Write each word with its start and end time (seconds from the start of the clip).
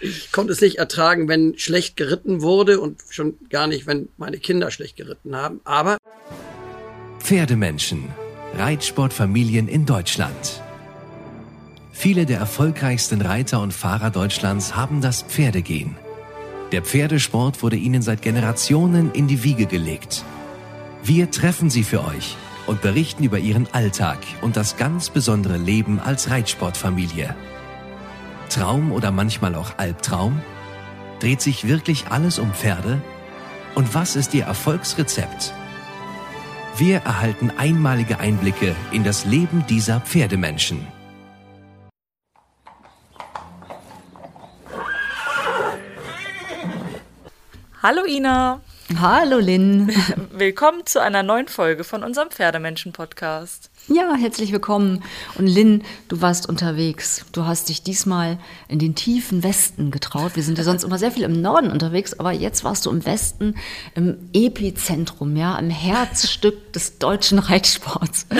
Ich 0.00 0.32
konnte 0.32 0.52
es 0.52 0.60
nicht 0.60 0.78
ertragen, 0.78 1.28
wenn 1.28 1.58
schlecht 1.58 1.96
geritten 1.96 2.40
wurde 2.40 2.80
und 2.80 3.02
schon 3.10 3.34
gar 3.50 3.66
nicht, 3.66 3.86
wenn 3.86 4.08
meine 4.16 4.38
Kinder 4.38 4.70
schlecht 4.70 4.96
geritten 4.96 5.36
haben. 5.36 5.60
Aber 5.64 5.98
Pferdemenschen. 7.18 8.04
Reitsportfamilien 8.56 9.68
in 9.68 9.86
Deutschland. 9.86 10.62
Viele 11.92 12.26
der 12.26 12.38
erfolgreichsten 12.38 13.20
Reiter 13.20 13.60
und 13.60 13.72
Fahrer 13.72 14.10
Deutschlands 14.10 14.74
haben 14.74 15.00
das 15.00 15.22
Pferdegehen. 15.22 15.96
Der 16.72 16.82
Pferdesport 16.82 17.62
wurde 17.62 17.76
ihnen 17.76 18.02
seit 18.02 18.22
Generationen 18.22 19.12
in 19.12 19.28
die 19.28 19.44
Wiege 19.44 19.66
gelegt. 19.66 20.24
Wir 21.04 21.30
treffen 21.30 21.70
sie 21.70 21.84
für 21.84 22.04
euch 22.04 22.36
und 22.70 22.82
berichten 22.82 23.24
über 23.24 23.40
ihren 23.40 23.66
Alltag 23.74 24.18
und 24.42 24.56
das 24.56 24.76
ganz 24.76 25.10
besondere 25.10 25.56
Leben 25.56 25.98
als 25.98 26.30
Reitsportfamilie. 26.30 27.34
Traum 28.48 28.92
oder 28.92 29.10
manchmal 29.10 29.56
auch 29.56 29.76
Albtraum? 29.76 30.40
Dreht 31.18 31.40
sich 31.40 31.66
wirklich 31.66 32.06
alles 32.10 32.38
um 32.38 32.54
Pferde? 32.54 33.02
Und 33.74 33.92
was 33.92 34.14
ist 34.14 34.34
ihr 34.34 34.44
Erfolgsrezept? 34.44 35.52
Wir 36.76 36.98
erhalten 36.98 37.50
einmalige 37.58 38.20
Einblicke 38.20 38.76
in 38.92 39.02
das 39.02 39.24
Leben 39.24 39.64
dieser 39.68 39.98
Pferdemenschen. 39.98 40.86
Hallo 47.82 48.04
Ina. 48.06 48.60
Hallo 48.98 49.38
Lynn. 49.38 49.88
Willkommen 50.32 50.84
zu 50.84 51.00
einer 51.00 51.22
neuen 51.22 51.46
Folge 51.46 51.84
von 51.84 52.02
unserem 52.02 52.30
Pferdemenschen-Podcast. 52.30 53.69
Ja, 53.92 54.14
herzlich 54.14 54.52
willkommen. 54.52 55.02
Und 55.36 55.48
Lynn, 55.48 55.82
du 56.06 56.22
warst 56.22 56.48
unterwegs. 56.48 57.24
Du 57.32 57.46
hast 57.46 57.68
dich 57.68 57.82
diesmal 57.82 58.38
in 58.68 58.78
den 58.78 58.94
tiefen 58.94 59.42
Westen 59.42 59.90
getraut. 59.90 60.36
Wir 60.36 60.44
sind 60.44 60.58
ja 60.58 60.62
sonst 60.62 60.84
immer 60.84 60.96
sehr 60.96 61.10
viel 61.10 61.24
im 61.24 61.42
Norden 61.42 61.72
unterwegs, 61.72 62.16
aber 62.16 62.30
jetzt 62.30 62.62
warst 62.62 62.86
du 62.86 62.90
im 62.90 63.04
Westen, 63.04 63.56
im 63.96 64.30
Epizentrum, 64.32 65.34
ja, 65.34 65.58
im 65.58 65.70
Herzstück 65.70 66.72
des 66.72 66.98
deutschen 66.98 67.40
Reitsports. 67.40 68.26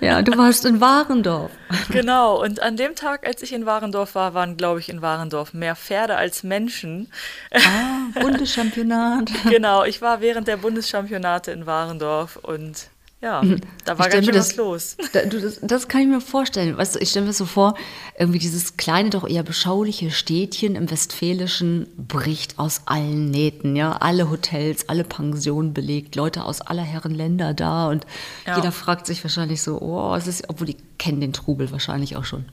Ja, 0.00 0.22
du 0.22 0.36
warst 0.38 0.64
in 0.64 0.80
Warendorf. 0.80 1.50
Genau, 1.90 2.40
und 2.40 2.60
an 2.60 2.76
dem 2.76 2.94
Tag, 2.94 3.26
als 3.26 3.42
ich 3.42 3.52
in 3.52 3.66
Warendorf 3.66 4.14
war, 4.14 4.34
waren, 4.34 4.56
glaube 4.56 4.80
ich, 4.80 4.88
in 4.88 5.02
Warendorf 5.02 5.54
mehr 5.54 5.74
Pferde 5.74 6.16
als 6.16 6.42
Menschen. 6.42 7.08
Ah, 7.52 8.20
Bundeschampionat. 8.20 9.30
Genau, 9.50 9.84
ich 9.84 10.00
war 10.02 10.20
während 10.20 10.48
der 10.48 10.56
Bundeschampionate 10.56 11.50
in 11.50 11.66
Warendorf 11.66 12.36
und 12.36 12.88
ja, 13.22 13.40
da 13.84 13.98
war 13.98 14.08
ganz 14.08 14.24
schön 14.24 14.34
das, 14.34 14.50
was 14.50 14.56
los. 14.56 14.96
Da, 15.12 15.24
du, 15.24 15.40
das, 15.40 15.60
das, 15.62 15.88
kann 15.88 16.02
ich 16.02 16.08
mir 16.08 16.20
vorstellen. 16.20 16.76
Weißt 16.76 16.96
du, 16.96 16.98
ich 16.98 17.10
stelle 17.10 17.26
mir 17.26 17.32
so 17.32 17.46
vor, 17.46 17.74
irgendwie 18.18 18.40
dieses 18.40 18.76
kleine, 18.76 19.10
doch 19.10 19.28
eher 19.28 19.44
beschauliche 19.44 20.10
Städtchen 20.10 20.74
im 20.74 20.90
Westfälischen 20.90 21.86
bricht 21.96 22.58
aus 22.58 22.82
allen 22.86 23.30
Nähten. 23.30 23.76
Ja, 23.76 23.92
alle 23.92 24.28
Hotels, 24.28 24.88
alle 24.88 25.04
Pensionen 25.04 25.72
belegt, 25.72 26.16
Leute 26.16 26.44
aus 26.44 26.60
aller 26.60 26.82
Herren 26.82 27.14
Länder 27.14 27.54
da 27.54 27.88
und 27.88 28.06
ja. 28.46 28.56
jeder 28.56 28.72
fragt 28.72 29.06
sich 29.06 29.22
wahrscheinlich 29.22 29.62
so, 29.62 29.80
oh, 29.80 30.14
es 30.16 30.26
ist, 30.26 30.48
obwohl 30.48 30.66
die 30.66 30.76
kennen 30.98 31.20
den 31.20 31.32
Trubel 31.32 31.70
wahrscheinlich 31.70 32.16
auch 32.16 32.24
schon. 32.24 32.44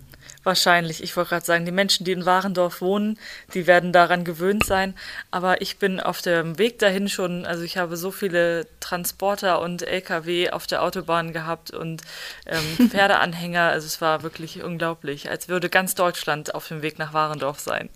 Wahrscheinlich. 0.50 1.04
Ich 1.04 1.16
wollte 1.16 1.30
gerade 1.30 1.46
sagen, 1.46 1.66
die 1.66 1.72
Menschen, 1.72 2.06
die 2.06 2.12
in 2.12 2.26
Warendorf 2.26 2.82
wohnen, 2.82 3.20
die 3.54 3.68
werden 3.68 3.94
daran 3.94 4.24
gewöhnt 4.24 4.66
sein. 4.66 4.96
Aber 5.30 5.62
ich 5.62 5.78
bin 5.78 6.00
auf 6.00 6.24
dem 6.24 6.58
Weg 6.58 6.80
dahin 6.80 7.08
schon, 7.08 7.46
also 7.46 7.62
ich 7.62 7.78
habe 7.78 7.98
so 7.98 8.10
viele 8.10 8.66
Transporter 8.80 9.62
und 9.62 9.84
Lkw 9.84 10.50
auf 10.50 10.66
der 10.66 10.82
Autobahn 10.82 11.34
gehabt 11.34 11.70
und 11.70 12.02
ähm, 12.48 12.90
Pferdeanhänger. 12.90 13.62
Also 13.62 13.86
es 13.86 14.02
war 14.02 14.24
wirklich 14.24 14.64
unglaublich, 14.64 15.30
als 15.30 15.50
würde 15.50 15.70
ganz 15.70 15.94
Deutschland 15.94 16.56
auf 16.56 16.68
dem 16.68 16.82
Weg 16.82 16.98
nach 16.98 17.14
Warendorf 17.14 17.60
sein. 17.60 17.90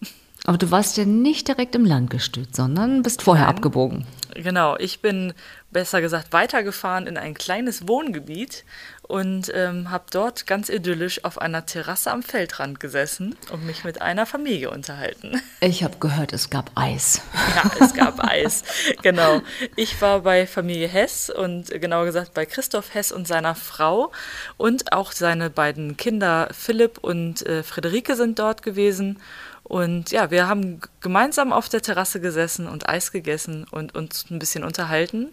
Aber 0.45 0.59
du 0.59 0.69
warst 0.69 0.97
ja 0.97 1.05
nicht 1.05 1.47
direkt 1.47 1.73
im 1.73 1.85
Landgestüt, 1.85 2.55
sondern 2.55 3.01
bist 3.01 3.23
vorher 3.23 3.45
Nein. 3.45 3.55
abgebogen. 3.55 4.05
Genau, 4.35 4.75
ich 4.77 4.99
bin 4.99 5.33
besser 5.71 6.01
gesagt 6.01 6.33
weitergefahren 6.33 7.07
in 7.07 7.17
ein 7.17 7.33
kleines 7.33 7.87
Wohngebiet 7.87 8.65
und 9.13 9.51
ähm, 9.53 9.91
habe 9.91 10.05
dort 10.09 10.47
ganz 10.47 10.69
idyllisch 10.69 11.23
auf 11.23 11.39
einer 11.39 11.67
Terrasse 11.67 12.09
am 12.09 12.23
Feldrand 12.23 12.79
gesessen 12.79 13.35
und 13.51 13.63
mich 13.63 13.83
mit 13.83 14.01
einer 14.01 14.25
Familie 14.25 14.71
unterhalten. 14.71 15.39
Ich 15.59 15.83
habe 15.83 15.97
gehört, 15.99 16.33
es 16.33 16.49
gab 16.49 16.71
Eis. 16.73 17.21
Ja, 17.55 17.71
es 17.79 17.93
gab 17.93 18.19
Eis. 18.23 18.63
Genau. 19.03 19.41
Ich 19.75 20.01
war 20.01 20.21
bei 20.21 20.47
Familie 20.47 20.87
Hess 20.87 21.29
und 21.29 21.69
genauer 21.79 22.05
gesagt 22.05 22.33
bei 22.33 22.47
Christoph 22.47 22.95
Hess 22.95 23.11
und 23.11 23.27
seiner 23.27 23.53
Frau 23.53 24.11
und 24.57 24.91
auch 24.93 25.11
seine 25.11 25.51
beiden 25.51 25.95
Kinder 25.95 26.49
Philipp 26.51 26.97
und 26.97 27.45
äh, 27.45 27.61
Friederike 27.61 28.15
sind 28.15 28.39
dort 28.39 28.63
gewesen. 28.63 29.19
Und 29.63 30.11
ja, 30.11 30.29
wir 30.29 30.47
haben 30.47 30.81
gemeinsam 30.99 31.53
auf 31.53 31.69
der 31.69 31.81
Terrasse 31.81 32.19
gesessen 32.19 32.67
und 32.67 32.89
Eis 32.89 33.11
gegessen 33.11 33.65
und 33.71 33.95
uns 33.95 34.25
ein 34.29 34.37
bisschen 34.37 34.63
unterhalten. 34.63 35.29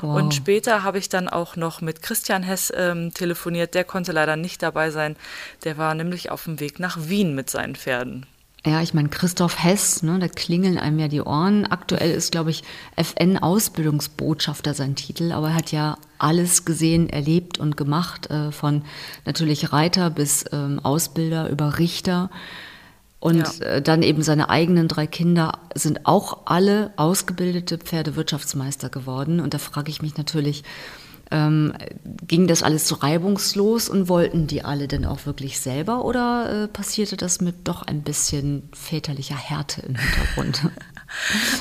Wow. 0.00 0.16
Und 0.16 0.34
später 0.34 0.82
habe 0.82 0.98
ich 0.98 1.10
dann 1.10 1.28
auch 1.28 1.56
noch 1.56 1.80
mit 1.82 2.00
Christian 2.00 2.42
Hess 2.42 2.72
ähm, 2.74 3.12
telefoniert. 3.12 3.74
Der 3.74 3.84
konnte 3.84 4.12
leider 4.12 4.36
nicht 4.36 4.62
dabei 4.62 4.90
sein. 4.90 5.16
Der 5.64 5.76
war 5.76 5.94
nämlich 5.94 6.30
auf 6.30 6.44
dem 6.44 6.60
Weg 6.60 6.80
nach 6.80 6.96
Wien 7.08 7.34
mit 7.34 7.50
seinen 7.50 7.76
Pferden. 7.76 8.26
Ja, 8.66 8.80
ich 8.80 8.94
meine, 8.94 9.10
Christoph 9.10 9.62
Hess, 9.62 10.02
ne, 10.02 10.18
da 10.18 10.26
klingeln 10.26 10.78
einem 10.78 10.98
ja 10.98 11.08
die 11.08 11.20
Ohren. 11.20 11.66
Aktuell 11.66 12.12
ist, 12.12 12.32
glaube 12.32 12.48
ich, 12.48 12.64
FN-Ausbildungsbotschafter 12.96 14.72
sein 14.72 14.94
Titel, 14.96 15.32
aber 15.32 15.48
er 15.48 15.54
hat 15.54 15.70
ja 15.70 15.98
alles 16.16 16.64
gesehen, 16.64 17.10
erlebt 17.10 17.58
und 17.58 17.76
gemacht, 17.76 18.30
äh, 18.30 18.52
von 18.52 18.82
natürlich 19.26 19.70
Reiter 19.74 20.08
bis 20.08 20.46
ähm, 20.50 20.80
Ausbilder 20.82 21.50
über 21.50 21.78
Richter. 21.78 22.30
Und 23.24 23.58
ja. 23.58 23.66
Äh, 23.66 23.80
dann 23.80 24.02
eben 24.02 24.22
seine 24.22 24.50
eigenen 24.50 24.86
drei 24.86 25.06
Kinder 25.06 25.58
sind 25.74 26.04
auch 26.04 26.42
alle 26.44 26.92
ausgebildete 26.96 27.78
Pferdewirtschaftsmeister 27.78 28.90
geworden. 28.90 29.40
Und 29.40 29.54
da 29.54 29.58
frage 29.58 29.90
ich 29.90 30.02
mich 30.02 30.18
natürlich, 30.18 30.62
ähm, 31.30 31.72
ging 32.26 32.48
das 32.48 32.62
alles 32.62 32.86
so 32.86 32.96
reibungslos 32.96 33.88
und 33.88 34.10
wollten 34.10 34.46
die 34.46 34.62
alle 34.62 34.88
denn 34.88 35.06
auch 35.06 35.24
wirklich 35.24 35.58
selber 35.58 36.04
oder 36.04 36.64
äh, 36.64 36.68
passierte 36.68 37.16
das 37.16 37.40
mit 37.40 37.66
doch 37.66 37.80
ein 37.80 38.02
bisschen 38.02 38.68
väterlicher 38.74 39.38
Härte 39.38 39.80
im 39.80 39.96
Hintergrund? 39.96 40.68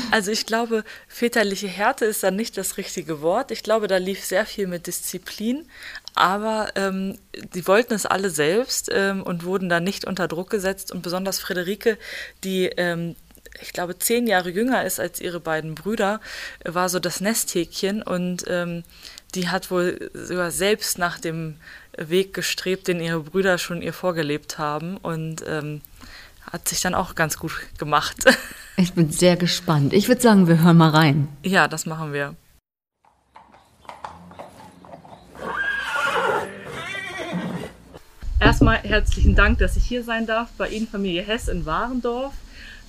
Also 0.09 0.31
ich 0.31 0.47
glaube, 0.47 0.84
väterliche 1.07 1.68
Härte 1.68 2.06
ist 2.06 2.24
dann 2.24 2.35
nicht 2.35 2.57
das 2.57 2.78
richtige 2.78 3.22
Wort. 3.22 3.51
Ich 3.51 3.62
glaube, 3.62 3.88
da 3.88 3.97
lief 3.97 4.24
sehr 4.24 4.47
viel 4.47 4.66
mit 4.66 4.88
Disziplin, 4.88 5.68
aber 6.16 6.69
ähm, 6.75 7.18
die 7.53 7.68
wollten 7.68 7.94
es 7.94 8.06
alle 8.06 8.29
selbst 8.29 8.90
ähm, 8.94 9.24
und 9.24 9.46
wurden 9.46 9.69
da 9.69 9.79
nicht 9.79 10.06
unter 10.06 10.28
Druck 10.28 10.50
gesetzt. 10.50 10.91
Und 10.91 11.01
besonders 11.01 11.40
Friederike, 11.40 11.97
die 12.44 12.66
ähm, 12.78 13.16
ich 13.62 13.74
glaube, 13.74 13.97
zehn 13.97 14.28
Jahre 14.28 14.50
jünger 14.50 14.84
ist 14.84 15.00
als 15.00 15.22
ihre 15.22 15.40
beiden 15.40 15.75
Brüder, 15.75 16.19
war 16.66 16.90
so 16.90 17.00
das 17.00 17.22
Nesthäkchen 17.22 18.01
und 18.01 18.44
ähm, 18.47 18.84
die 19.35 19.50
hat 19.50 19.72
wohl 19.72 20.12
sogar 20.13 20.51
selbst 20.51 20.97
nach 20.97 21.19
dem 21.19 21.56
Weg 21.97 22.34
gestrebt, 22.34 22.88
den 22.88 23.00
ihre 23.00 23.22
Brüder 23.22 23.57
schon 23.57 23.81
ihr 23.81 23.94
vorgelebt 23.94 24.57
haben 24.57 24.97
und 24.97 25.44
ähm, 25.47 25.81
hat 26.51 26.68
sich 26.68 26.81
dann 26.81 26.95
auch 26.95 27.16
ganz 27.16 27.38
gut 27.38 27.53
gemacht. 27.78 28.18
Ich 28.75 28.94
bin 28.94 29.12
sehr 29.12 29.35
gespannt. 29.35 29.94
Ich 29.94 30.07
würde 30.07 30.19
sagen, 30.19 30.47
wir 30.47 30.63
hören 30.63 30.78
mal 30.78 30.90
rein. 30.90 31.28
Ja, 31.44 31.68
das 31.68 31.85
machen 31.85 32.12
wir. 32.12 32.35
Erstmal 38.43 38.79
herzlichen 38.79 39.35
Dank, 39.35 39.59
dass 39.59 39.77
ich 39.77 39.85
hier 39.85 40.03
sein 40.03 40.25
darf 40.25 40.49
bei 40.57 40.67
Ihnen, 40.67 40.85
Familie 40.85 41.21
Hess 41.21 41.47
in 41.47 41.65
Warendorf. 41.65 42.33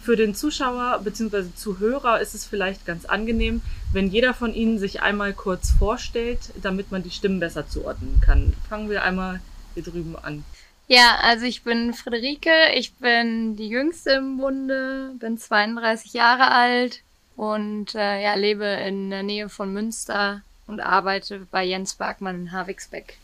Für 0.02 0.16
den 0.16 0.34
Zuschauer 0.34 1.00
bzw. 1.04 1.44
Zuhörer 1.54 2.20
ist 2.20 2.34
es 2.34 2.44
vielleicht 2.44 2.84
ganz 2.84 3.04
angenehm, 3.04 3.62
wenn 3.92 4.08
jeder 4.08 4.34
von 4.34 4.52
Ihnen 4.52 4.80
sich 4.80 5.00
einmal 5.02 5.32
kurz 5.32 5.70
vorstellt, 5.70 6.40
damit 6.60 6.90
man 6.90 7.04
die 7.04 7.12
Stimmen 7.12 7.38
besser 7.38 7.68
zuordnen 7.68 8.20
kann. 8.20 8.52
Fangen 8.68 8.90
wir 8.90 9.04
einmal 9.04 9.40
hier 9.74 9.84
drüben 9.84 10.16
an. 10.20 10.42
Ja, 10.88 11.18
also 11.22 11.46
ich 11.46 11.62
bin 11.62 11.94
Friederike, 11.94 12.74
ich 12.74 12.92
bin 12.94 13.54
die 13.54 13.68
Jüngste 13.68 14.10
im 14.10 14.38
Bunde, 14.38 15.12
bin 15.20 15.38
32 15.38 16.14
Jahre 16.14 16.50
alt 16.50 17.02
und 17.36 17.94
äh, 17.94 18.20
ja, 18.20 18.34
lebe 18.34 18.64
in 18.64 19.10
der 19.10 19.22
Nähe 19.22 19.48
von 19.48 19.72
Münster 19.72 20.42
und 20.66 20.80
arbeite 20.80 21.46
bei 21.52 21.62
Jens 21.62 21.94
Bergmann 21.94 22.40
in 22.40 22.52
Havixbeck. 22.52 23.18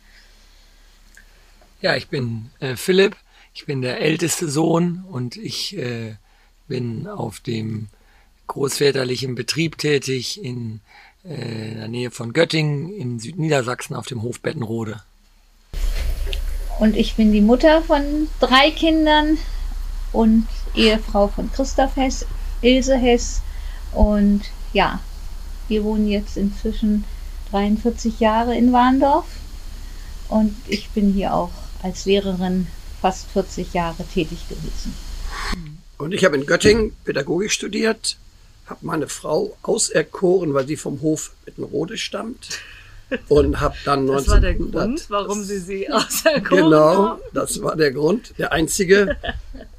Ja, 1.83 1.97
ich 1.97 2.09
bin 2.09 2.51
äh, 2.61 2.77
Philipp, 2.77 3.17
ich 3.55 3.65
bin 3.65 3.81
der 3.81 4.03
älteste 4.03 4.51
Sohn 4.51 5.03
und 5.11 5.37
ich 5.37 5.79
äh, 5.79 6.17
bin 6.69 7.07
auf 7.07 7.41
dem 7.41 7.89
großväterlichen 8.49 9.35
Betrieb 9.35 9.79
tätig 9.79 10.45
in 10.45 10.81
äh, 11.25 11.77
der 11.77 11.89
Nähe 11.89 12.11
von 12.11 12.35
Göttingen 12.35 12.93
in 12.93 13.19
Südniedersachsen 13.19 13.97
auf 13.97 14.07
dem 14.07 14.21
Hof 14.21 14.41
Bettenrode. 14.41 15.01
Und 16.79 16.97
ich 16.97 17.15
bin 17.15 17.33
die 17.33 17.41
Mutter 17.41 17.81
von 17.81 18.29
drei 18.41 18.71
Kindern 18.73 19.39
und 20.13 20.47
Ehefrau 20.75 21.29
von 21.29 21.51
Christoph 21.51 21.97
Hess, 21.97 22.27
Ilse 22.61 22.99
Hess. 22.99 23.41
Und 23.93 24.43
ja, 24.75 25.01
wir 25.69 25.83
wohnen 25.85 26.09
jetzt 26.09 26.37
inzwischen 26.37 27.05
43 27.53 28.21
Jahre 28.21 28.55
in 28.55 28.71
Warndorf. 28.71 29.25
Und 30.29 30.55
ich 30.69 30.91
bin 30.91 31.15
hier 31.15 31.33
auch 31.35 31.51
als 31.83 32.05
Lehrerin 32.05 32.67
fast 33.01 33.27
40 33.33 33.73
Jahre 33.73 34.05
tätig 34.13 34.39
gewesen. 34.49 34.95
Und 35.99 36.13
ich 36.13 36.25
habe 36.25 36.37
in 36.37 36.47
Göttingen 36.47 36.95
Pädagogik 37.05 37.51
studiert, 37.51 38.17
habe 38.67 38.87
meine 38.87 39.09
Frau 39.09 39.57
auserkoren, 39.63 40.55
weil 40.55 40.67
sie 40.67 40.77
vom 40.77 41.01
Hof 41.03 41.33
Mittenrode 41.47 41.99
stammt. 41.99 42.61
Und 43.29 43.61
habe 43.61 43.75
dann 43.85 44.07
Das 44.07 44.29
1900, 44.29 44.31
war 44.31 44.41
der 44.41 44.55
Grund, 44.55 45.07
warum 45.11 45.43
Sie 45.43 45.59
sie 45.59 45.91
auserkoren 45.91 46.45
Genau, 46.45 46.95
haben. 46.95 47.21
das 47.35 47.61
war 47.61 47.75
der 47.75 47.91
Grund, 47.91 48.35
der 48.39 48.53
einzige. 48.53 49.17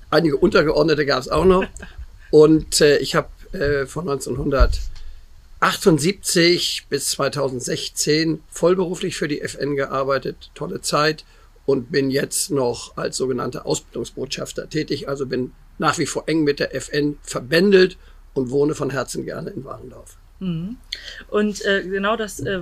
Einige 0.10 0.36
Untergeordnete 0.36 1.06
gab 1.06 1.22
es 1.22 1.30
auch 1.30 1.46
noch. 1.46 1.64
Und 2.30 2.82
äh, 2.82 2.98
ich 2.98 3.16
habe 3.16 3.30
äh, 3.54 3.86
von 3.86 4.10
1978 4.10 6.88
bis 6.90 7.08
2016 7.12 8.44
vollberuflich 8.50 9.16
für 9.16 9.30
die 9.30 9.40
FN 9.42 9.78
gearbeitet, 9.78 10.52
tolle 10.54 10.82
Zeit 10.82 11.24
und 11.72 11.90
bin 11.90 12.12
jetzt 12.12 12.52
noch 12.52 12.98
als 12.98 13.16
sogenannter 13.16 13.66
Ausbildungsbotschafter 13.66 14.70
tätig, 14.70 15.08
also 15.08 15.26
bin 15.26 15.54
nach 15.78 15.98
wie 15.98 16.06
vor 16.06 16.24
eng 16.28 16.44
mit 16.44 16.60
der 16.60 16.76
FN 16.76 17.18
verbändelt 17.24 17.98
und 18.34 18.52
wohne 18.52 18.76
von 18.76 18.90
Herzen 18.90 19.24
gerne 19.26 19.52
in 19.52 19.64
Warendorf. 19.64 20.18
Und 21.30 21.66
äh, 21.66 21.84
genau 21.84 22.18
das 22.18 22.42
äh, 22.42 22.62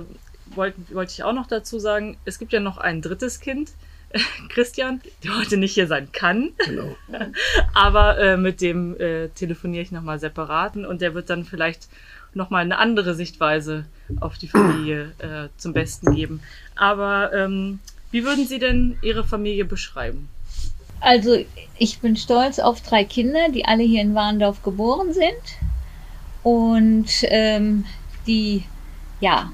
wollte 0.54 0.78
wollte 0.92 1.12
ich 1.12 1.24
auch 1.24 1.32
noch 1.32 1.48
dazu 1.48 1.80
sagen. 1.80 2.18
Es 2.24 2.38
gibt 2.38 2.52
ja 2.52 2.60
noch 2.60 2.78
ein 2.78 3.02
drittes 3.02 3.40
Kind, 3.40 3.72
Christian, 4.48 5.00
der 5.24 5.36
heute 5.38 5.56
nicht 5.56 5.74
hier 5.74 5.88
sein 5.88 6.12
kann. 6.12 6.52
Genau. 6.64 6.96
Aber 7.74 8.16
äh, 8.18 8.36
mit 8.36 8.60
dem 8.60 8.98
äh, 9.00 9.28
telefoniere 9.30 9.82
ich 9.82 9.90
nochmal 9.90 10.20
separaten 10.20 10.86
und 10.86 11.00
der 11.00 11.14
wird 11.14 11.30
dann 11.30 11.44
vielleicht 11.44 11.88
nochmal 12.32 12.62
eine 12.62 12.78
andere 12.78 13.14
Sichtweise 13.14 13.86
auf 14.20 14.38
die 14.38 14.46
Familie 14.46 15.12
äh, 15.18 15.48
zum 15.56 15.72
Besten 15.72 16.14
geben. 16.14 16.40
Aber 16.76 17.32
ähm, 17.32 17.80
wie 18.10 18.24
würden 18.24 18.46
Sie 18.46 18.58
denn 18.58 18.98
Ihre 19.02 19.24
Familie 19.24 19.64
beschreiben? 19.64 20.28
Also 21.00 21.44
ich 21.78 22.00
bin 22.00 22.16
stolz 22.16 22.58
auf 22.58 22.82
drei 22.82 23.04
Kinder, 23.04 23.48
die 23.48 23.64
alle 23.64 23.82
hier 23.82 24.02
in 24.02 24.14
Warndorf 24.14 24.62
geboren 24.62 25.12
sind 25.12 25.58
und 26.42 27.08
ähm, 27.22 27.86
die 28.26 28.64
ja 29.20 29.50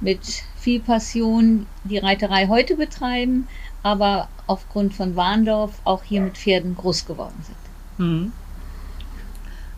mit 0.00 0.20
viel 0.56 0.80
Passion 0.80 1.66
die 1.84 1.98
Reiterei 1.98 2.48
heute 2.48 2.76
betreiben, 2.76 3.46
aber 3.82 4.28
aufgrund 4.46 4.94
von 4.94 5.14
Warndorf 5.14 5.80
auch 5.84 6.02
hier 6.02 6.20
mit 6.20 6.36
Pferden 6.36 6.74
groß 6.76 7.06
geworden 7.06 7.44
sind. 7.44 7.56
Hm. 7.98 8.32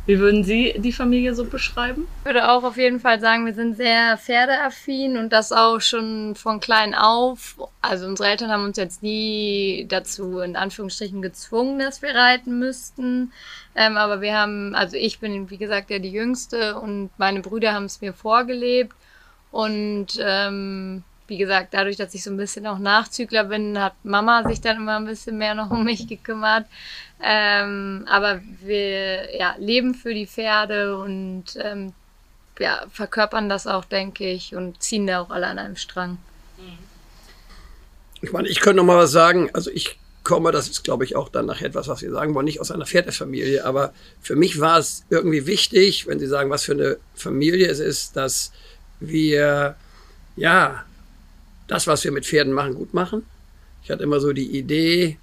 Wie 0.06 0.18
würden 0.18 0.44
Sie 0.44 0.74
die 0.76 0.92
Familie 0.92 1.34
so 1.34 1.46
beschreiben? 1.46 2.06
Ich 2.20 2.26
würde 2.26 2.50
auch 2.50 2.62
auf 2.62 2.76
jeden 2.76 3.00
Fall 3.00 3.20
sagen, 3.20 3.46
wir 3.46 3.54
sind 3.54 3.76
sehr 3.76 4.18
pferdeaffin 4.18 5.16
und 5.16 5.32
das 5.32 5.50
auch 5.50 5.80
schon 5.80 6.34
von 6.34 6.60
klein 6.60 6.94
auf. 6.94 7.56
Also 7.80 8.06
unsere 8.06 8.28
Eltern 8.28 8.50
haben 8.50 8.64
uns 8.64 8.76
jetzt 8.76 9.02
nie 9.02 9.86
dazu 9.88 10.40
in 10.40 10.56
Anführungsstrichen 10.56 11.22
gezwungen, 11.22 11.78
dass 11.78 12.02
wir 12.02 12.14
reiten 12.14 12.58
müssten. 12.58 13.32
Ähm, 13.74 13.96
aber 13.96 14.20
wir 14.20 14.36
haben, 14.36 14.74
also 14.74 14.96
ich 14.96 15.20
bin 15.20 15.48
wie 15.48 15.56
gesagt 15.56 15.88
ja 15.88 15.98
die 15.98 16.12
Jüngste 16.12 16.78
und 16.78 17.10
meine 17.16 17.40
Brüder 17.40 17.72
haben 17.72 17.86
es 17.86 18.02
mir 18.02 18.12
vorgelebt. 18.12 18.94
Und 19.50 20.18
ähm, 20.20 21.02
wie 21.26 21.38
gesagt, 21.38 21.72
dadurch, 21.72 21.96
dass 21.96 22.14
ich 22.14 22.22
so 22.22 22.30
ein 22.30 22.36
bisschen 22.36 22.66
auch 22.66 22.78
Nachzügler 22.78 23.44
bin, 23.44 23.78
hat 23.80 23.94
Mama 24.04 24.46
sich 24.46 24.60
dann 24.60 24.76
immer 24.76 24.96
ein 24.96 25.06
bisschen 25.06 25.38
mehr 25.38 25.54
noch 25.54 25.70
um 25.70 25.84
mich 25.84 26.06
gekümmert. 26.06 26.66
Ähm, 27.22 28.06
aber 28.08 28.42
wir 28.60 29.36
ja, 29.36 29.54
leben 29.58 29.94
für 29.94 30.12
die 30.12 30.26
Pferde 30.26 30.98
und 30.98 31.44
ähm, 31.56 31.92
ja, 32.58 32.84
verkörpern 32.90 33.48
das 33.48 33.66
auch, 33.66 33.84
denke 33.84 34.30
ich, 34.30 34.54
und 34.54 34.82
ziehen 34.82 35.06
da 35.06 35.20
auch 35.20 35.30
alle 35.30 35.46
an 35.46 35.58
einem 35.58 35.76
Strang. 35.76 36.18
Ich 38.20 38.32
meine, 38.32 38.48
ich 38.48 38.60
könnte 38.60 38.76
noch 38.76 38.84
mal 38.84 38.96
was 38.96 39.12
sagen. 39.12 39.50
Also 39.52 39.70
ich 39.70 39.98
komme, 40.22 40.50
das 40.50 40.68
ist, 40.68 40.82
glaube 40.82 41.04
ich, 41.04 41.16
auch 41.16 41.28
dann 41.28 41.46
nachher 41.46 41.66
etwas, 41.66 41.88
was 41.88 42.00
Sie 42.00 42.08
sagen 42.08 42.34
wollen, 42.34 42.46
nicht 42.46 42.60
aus 42.60 42.70
einer 42.70 42.86
Pferdefamilie. 42.86 43.64
Aber 43.64 43.92
für 44.20 44.36
mich 44.36 44.60
war 44.60 44.78
es 44.78 45.04
irgendwie 45.10 45.46
wichtig, 45.46 46.06
wenn 46.06 46.18
Sie 46.18 46.26
sagen, 46.26 46.50
was 46.50 46.64
für 46.64 46.72
eine 46.72 46.96
Familie 47.14 47.68
es 47.68 47.80
ist, 47.80 48.16
dass 48.16 48.52
wir, 49.00 49.76
ja, 50.36 50.84
das, 51.74 51.86
was 51.86 52.04
wir 52.04 52.12
mit 52.12 52.24
Pferden 52.24 52.52
machen, 52.52 52.74
gut 52.74 52.94
machen. 52.94 53.24
Ich 53.82 53.90
hatte 53.90 54.02
immer 54.02 54.20
so 54.20 54.32
die 54.32 54.56
Idee, 54.56 55.18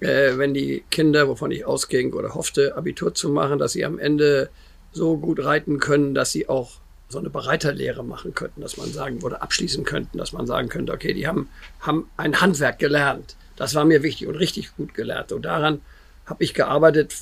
äh, 0.00 0.36
wenn 0.36 0.52
die 0.52 0.84
Kinder, 0.90 1.28
wovon 1.28 1.50
ich 1.50 1.64
ausging 1.64 2.12
oder 2.12 2.34
hoffte, 2.34 2.76
Abitur 2.76 3.14
zu 3.14 3.30
machen, 3.30 3.58
dass 3.58 3.72
sie 3.72 3.84
am 3.84 3.98
Ende 3.98 4.50
so 4.92 5.16
gut 5.16 5.42
reiten 5.44 5.78
können, 5.78 6.14
dass 6.14 6.32
sie 6.32 6.48
auch 6.48 6.72
so 7.08 7.18
eine 7.18 7.30
Bereiterlehre 7.30 8.04
machen 8.04 8.34
könnten, 8.34 8.60
dass 8.60 8.76
man 8.76 8.92
sagen 8.92 9.22
oder 9.22 9.42
abschließen 9.42 9.84
könnten, 9.84 10.18
dass 10.18 10.32
man 10.32 10.46
sagen 10.46 10.68
könnte, 10.68 10.92
okay, 10.92 11.14
die 11.14 11.26
haben, 11.26 11.48
haben 11.80 12.10
ein 12.16 12.40
Handwerk 12.40 12.78
gelernt. 12.78 13.36
Das 13.56 13.74
war 13.74 13.84
mir 13.84 14.02
wichtig 14.02 14.26
und 14.26 14.34
richtig 14.34 14.76
gut 14.76 14.94
gelernt. 14.94 15.30
Und 15.30 15.44
daran 15.44 15.80
habe 16.26 16.42
ich 16.42 16.54
gearbeitet, 16.54 17.14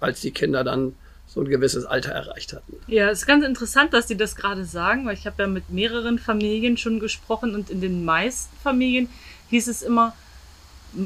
als 0.00 0.20
die 0.20 0.32
Kinder 0.32 0.64
dann 0.64 0.96
so 1.32 1.40
ein 1.40 1.48
gewisses 1.48 1.86
Alter 1.86 2.12
erreicht 2.12 2.52
hatten. 2.52 2.76
Ja, 2.88 3.08
es 3.08 3.20
ist 3.20 3.26
ganz 3.26 3.44
interessant, 3.44 3.94
dass 3.94 4.06
Sie 4.06 4.16
das 4.16 4.36
gerade 4.36 4.64
sagen, 4.64 5.06
weil 5.06 5.14
ich 5.14 5.26
habe 5.26 5.42
ja 5.42 5.48
mit 5.48 5.70
mehreren 5.70 6.18
Familien 6.18 6.76
schon 6.76 7.00
gesprochen 7.00 7.54
und 7.54 7.70
in 7.70 7.80
den 7.80 8.04
meisten 8.04 8.54
Familien 8.62 9.08
hieß 9.48 9.68
es 9.68 9.82
immer, 9.82 10.14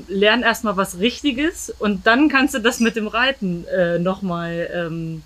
lern 0.08 0.42
erstmal 0.42 0.76
was 0.76 0.98
Richtiges 0.98 1.72
und 1.78 2.06
dann 2.08 2.28
kannst 2.28 2.54
du 2.54 2.58
das 2.58 2.80
mit 2.80 2.96
dem 2.96 3.06
Reiten 3.06 3.66
äh, 3.68 4.00
nochmal 4.00 4.68
ähm, 4.74 5.22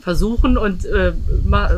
versuchen 0.00 0.58
und 0.58 0.84
äh, 0.84 1.12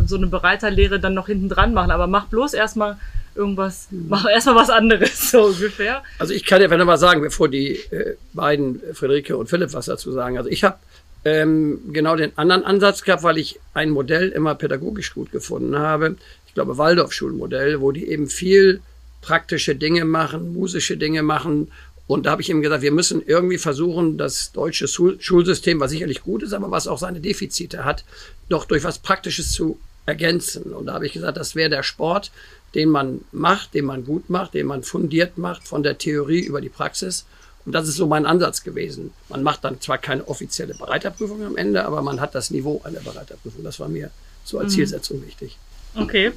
so 0.06 0.16
eine 0.16 0.26
Bereiterlehre 0.26 0.98
dann 0.98 1.14
noch 1.14 1.26
hinten 1.26 1.48
dran 1.48 1.72
machen. 1.72 1.92
Aber 1.92 2.08
mach 2.08 2.26
bloß 2.26 2.54
erstmal 2.54 2.96
irgendwas, 3.36 3.86
mach 3.90 4.28
erstmal 4.28 4.56
was 4.56 4.70
anderes, 4.70 5.30
so 5.30 5.44
ungefähr. 5.44 6.02
Also 6.18 6.34
ich 6.34 6.44
kann 6.44 6.60
ja 6.60 6.68
wenn 6.68 6.84
mal 6.84 6.98
sagen, 6.98 7.20
bevor 7.20 7.48
die 7.48 7.76
äh, 7.92 8.16
beiden, 8.32 8.80
Friederike 8.92 9.36
und 9.36 9.48
Philipp, 9.48 9.72
was 9.72 9.86
dazu 9.86 10.10
sagen. 10.10 10.36
Also 10.36 10.50
ich 10.50 10.64
habe 10.64 10.78
ähm, 11.26 11.80
genau 11.92 12.14
den 12.14 12.38
anderen 12.38 12.64
Ansatz 12.64 13.02
gehabt, 13.02 13.24
weil 13.24 13.36
ich 13.36 13.58
ein 13.74 13.90
Modell 13.90 14.28
immer 14.28 14.54
pädagogisch 14.54 15.12
gut 15.12 15.32
gefunden 15.32 15.76
habe. 15.76 16.14
Ich 16.46 16.54
glaube, 16.54 16.78
Waldorf-Schulmodell, 16.78 17.80
wo 17.80 17.90
die 17.90 18.06
eben 18.06 18.28
viel 18.28 18.80
praktische 19.22 19.74
Dinge 19.74 20.04
machen, 20.04 20.52
musische 20.52 20.96
Dinge 20.96 21.24
machen. 21.24 21.72
Und 22.06 22.26
da 22.26 22.30
habe 22.30 22.42
ich 22.42 22.48
ihm 22.48 22.62
gesagt, 22.62 22.82
wir 22.82 22.92
müssen 22.92 23.20
irgendwie 23.26 23.58
versuchen, 23.58 24.18
das 24.18 24.52
deutsche 24.52 24.86
Schul 24.86 25.20
Schulsystem, 25.20 25.80
was 25.80 25.90
sicherlich 25.90 26.22
gut 26.22 26.44
ist, 26.44 26.52
aber 26.52 26.70
was 26.70 26.86
auch 26.86 26.98
seine 26.98 27.18
Defizite 27.18 27.84
hat, 27.84 28.04
doch 28.48 28.64
durch 28.64 28.84
was 28.84 29.00
Praktisches 29.00 29.50
zu 29.50 29.80
ergänzen. 30.06 30.72
Und 30.72 30.86
da 30.86 30.94
habe 30.94 31.06
ich 31.06 31.12
gesagt, 31.12 31.36
das 31.36 31.56
wäre 31.56 31.70
der 31.70 31.82
Sport, 31.82 32.30
den 32.76 32.88
man 32.88 33.22
macht, 33.32 33.74
den 33.74 33.84
man 33.84 34.04
gut 34.04 34.30
macht, 34.30 34.54
den 34.54 34.66
man 34.66 34.84
fundiert 34.84 35.38
macht, 35.38 35.66
von 35.66 35.82
der 35.82 35.98
Theorie 35.98 36.44
über 36.44 36.60
die 36.60 36.68
Praxis. 36.68 37.26
Und 37.66 37.72
das 37.72 37.88
ist 37.88 37.96
so 37.96 38.06
mein 38.06 38.26
Ansatz 38.26 38.62
gewesen. 38.62 39.12
Man 39.28 39.42
macht 39.42 39.64
dann 39.64 39.80
zwar 39.80 39.98
keine 39.98 40.26
offizielle 40.28 40.74
Bereiterprüfung 40.74 41.44
am 41.44 41.56
Ende, 41.56 41.84
aber 41.84 42.00
man 42.00 42.20
hat 42.20 42.36
das 42.36 42.50
Niveau 42.52 42.80
einer 42.84 43.00
Bereiterprüfung. 43.00 43.64
Das 43.64 43.80
war 43.80 43.88
mir 43.88 44.10
so 44.44 44.60
als 44.60 44.72
Zielsetzung 44.72 45.26
wichtig. 45.26 45.58
Okay. 45.96 46.32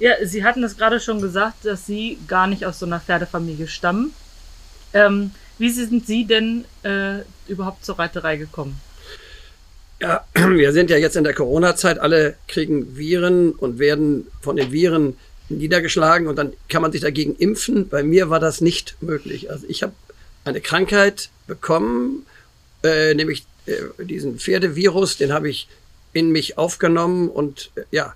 Ja, 0.00 0.14
Sie 0.24 0.44
hatten 0.44 0.62
das 0.62 0.76
gerade 0.76 0.98
schon 0.98 1.20
gesagt, 1.20 1.64
dass 1.64 1.86
Sie 1.86 2.18
gar 2.26 2.48
nicht 2.48 2.66
aus 2.66 2.80
so 2.80 2.86
einer 2.86 2.98
Pferdefamilie 2.98 3.68
stammen. 3.68 4.12
Ähm, 4.92 5.30
wie 5.58 5.70
sind 5.70 6.06
Sie 6.06 6.24
denn 6.24 6.64
äh, 6.82 7.20
überhaupt 7.46 7.84
zur 7.84 7.98
Reiterei 7.98 8.36
gekommen? 8.36 8.80
Ja, 10.00 10.24
wir 10.34 10.72
sind 10.72 10.90
ja 10.90 10.96
jetzt 10.96 11.16
in 11.16 11.24
der 11.24 11.34
Corona-Zeit, 11.34 12.00
alle 12.00 12.34
kriegen 12.48 12.96
Viren 12.96 13.52
und 13.52 13.78
werden 13.78 14.26
von 14.40 14.56
den 14.56 14.72
Viren 14.72 15.16
niedergeschlagen 15.48 16.26
und 16.26 16.36
dann 16.36 16.52
kann 16.68 16.82
man 16.82 16.92
sich 16.92 17.00
dagegen 17.00 17.34
impfen. 17.36 17.88
Bei 17.88 18.02
mir 18.02 18.28
war 18.28 18.40
das 18.40 18.60
nicht 18.60 18.96
möglich. 19.00 19.50
Also 19.50 19.66
ich 19.68 19.82
habe 19.82 19.92
eine 20.48 20.60
Krankheit 20.60 21.30
bekommen, 21.46 22.26
äh, 22.82 23.14
nämlich 23.14 23.44
äh, 23.66 24.04
diesen 24.04 24.38
Pferdevirus, 24.38 25.16
den 25.16 25.32
habe 25.32 25.48
ich 25.48 25.68
in 26.12 26.30
mich 26.30 26.58
aufgenommen 26.58 27.28
und 27.28 27.70
äh, 27.74 27.82
ja, 27.90 28.14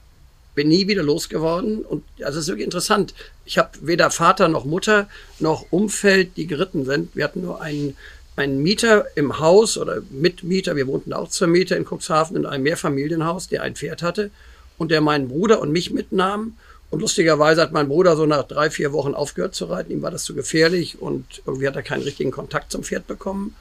bin 0.55 0.69
nie 0.69 0.89
wieder 0.89 1.03
losgeworden. 1.03 1.83
Und 1.83 2.05
also 2.23 2.39
es 2.39 2.45
ist 2.45 2.49
wirklich 2.49 2.67
interessant. 2.67 3.15
Ich 3.45 3.59
habe 3.59 3.71
weder 3.81 4.11
Vater 4.11 4.49
noch 4.49 4.65
Mutter 4.65 5.09
noch 5.39 5.67
Umfeld, 5.71 6.37
die 6.37 6.47
geritten 6.47 6.85
sind. 6.85 7.15
Wir 7.15 7.25
hatten 7.25 7.43
nur 7.43 7.61
einen, 7.61 7.97
einen 8.37 8.63
Mieter 8.63 9.07
im 9.15 9.39
Haus 9.39 9.79
oder 9.79 10.03
Mitmieter. 10.11 10.77
Wir 10.77 10.87
wohnten 10.87 11.13
auch 11.13 11.29
zur 11.29 11.49
Miete 11.49 11.75
in 11.75 11.87
Cuxhaven 11.87 12.37
in 12.37 12.47
einem 12.47 12.65
Mehrfamilienhaus, 12.65 13.49
der 13.49 13.63
ein 13.63 13.77
Pferd 13.77 14.03
hatte 14.03 14.31
und 14.79 14.91
der 14.91 15.01
meinen 15.01 15.29
Bruder 15.29 15.61
und 15.61 15.73
mich 15.73 15.91
mitnahm. 15.91 16.57
Und 16.93 17.01
lustigerweise 17.01 17.63
hat 17.63 17.73
mein 17.73 17.89
Bruder 17.89 18.17
so 18.17 18.27
nach 18.27 18.43
drei, 18.43 18.69
vier 18.69 18.93
Wochen 18.93 19.15
aufgehört 19.15 19.55
zu 19.55 19.65
reiten. 19.65 19.91
Ihm 19.91 20.03
war 20.03 20.11
das 20.11 20.25
zu 20.25 20.35
gefährlich 20.35 21.01
und 21.01 21.41
irgendwie 21.47 21.67
hat 21.67 21.75
er 21.75 21.83
keinen 21.83 22.03
richtigen 22.03 22.31
Kontakt 22.31 22.71
zum 22.71 22.85
Pferd 22.85 23.07
bekommen. 23.07 23.57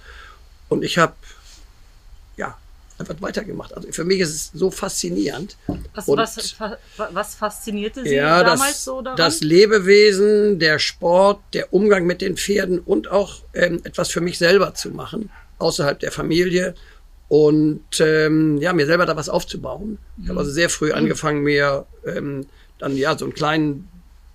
Und 0.68 0.84
ich 0.84 0.98
habe 0.98 1.14
ja 2.36 2.58
einfach 3.00 3.16
weitergemacht. 3.22 3.74
Also 3.74 3.90
für 3.94 4.04
mich 4.04 4.20
ist 4.20 4.36
es 4.36 4.52
so 4.54 4.70
faszinierend. 4.70 5.56
Was, 5.96 6.10
was, 6.10 6.56
was 7.14 7.36
faszinierte 7.36 8.04
Sie 8.04 8.16
ja, 8.16 8.44
damals 8.44 8.74
das, 8.74 8.84
so 8.84 9.02
daran? 9.02 9.16
das 9.16 9.40
Lebewesen, 9.40 10.60
der 10.60 10.78
Sport, 10.78 11.40
der 11.54 11.74
Umgang 11.74 12.06
mit 12.06 12.20
den 12.20 12.36
Pferden 12.36 12.80
und 12.80 13.10
auch 13.10 13.44
ähm, 13.54 13.80
etwas 13.86 14.10
für 14.10 14.20
mich 14.20 14.40
selber 14.40 14.74
zu 14.74 14.90
machen, 14.90 15.32
außerhalb 15.58 15.98
der 15.98 16.12
Familie. 16.12 16.76
Und 17.30 18.02
ähm, 18.02 18.58
ja, 18.58 18.74
mir 18.74 18.88
selber 18.88 19.06
da 19.06 19.16
was 19.16 19.30
aufzubauen. 19.30 20.00
Ich 20.22 20.28
habe 20.28 20.40
also 20.40 20.52
sehr 20.52 20.70
früh 20.70 20.92
angefangen, 20.92 21.44
mir 21.44 21.86
ähm, 22.06 22.46
dann 22.82 22.98
ja 22.98 23.18
so 23.18 23.26
einen 23.26 23.34
kleinen 23.34 23.88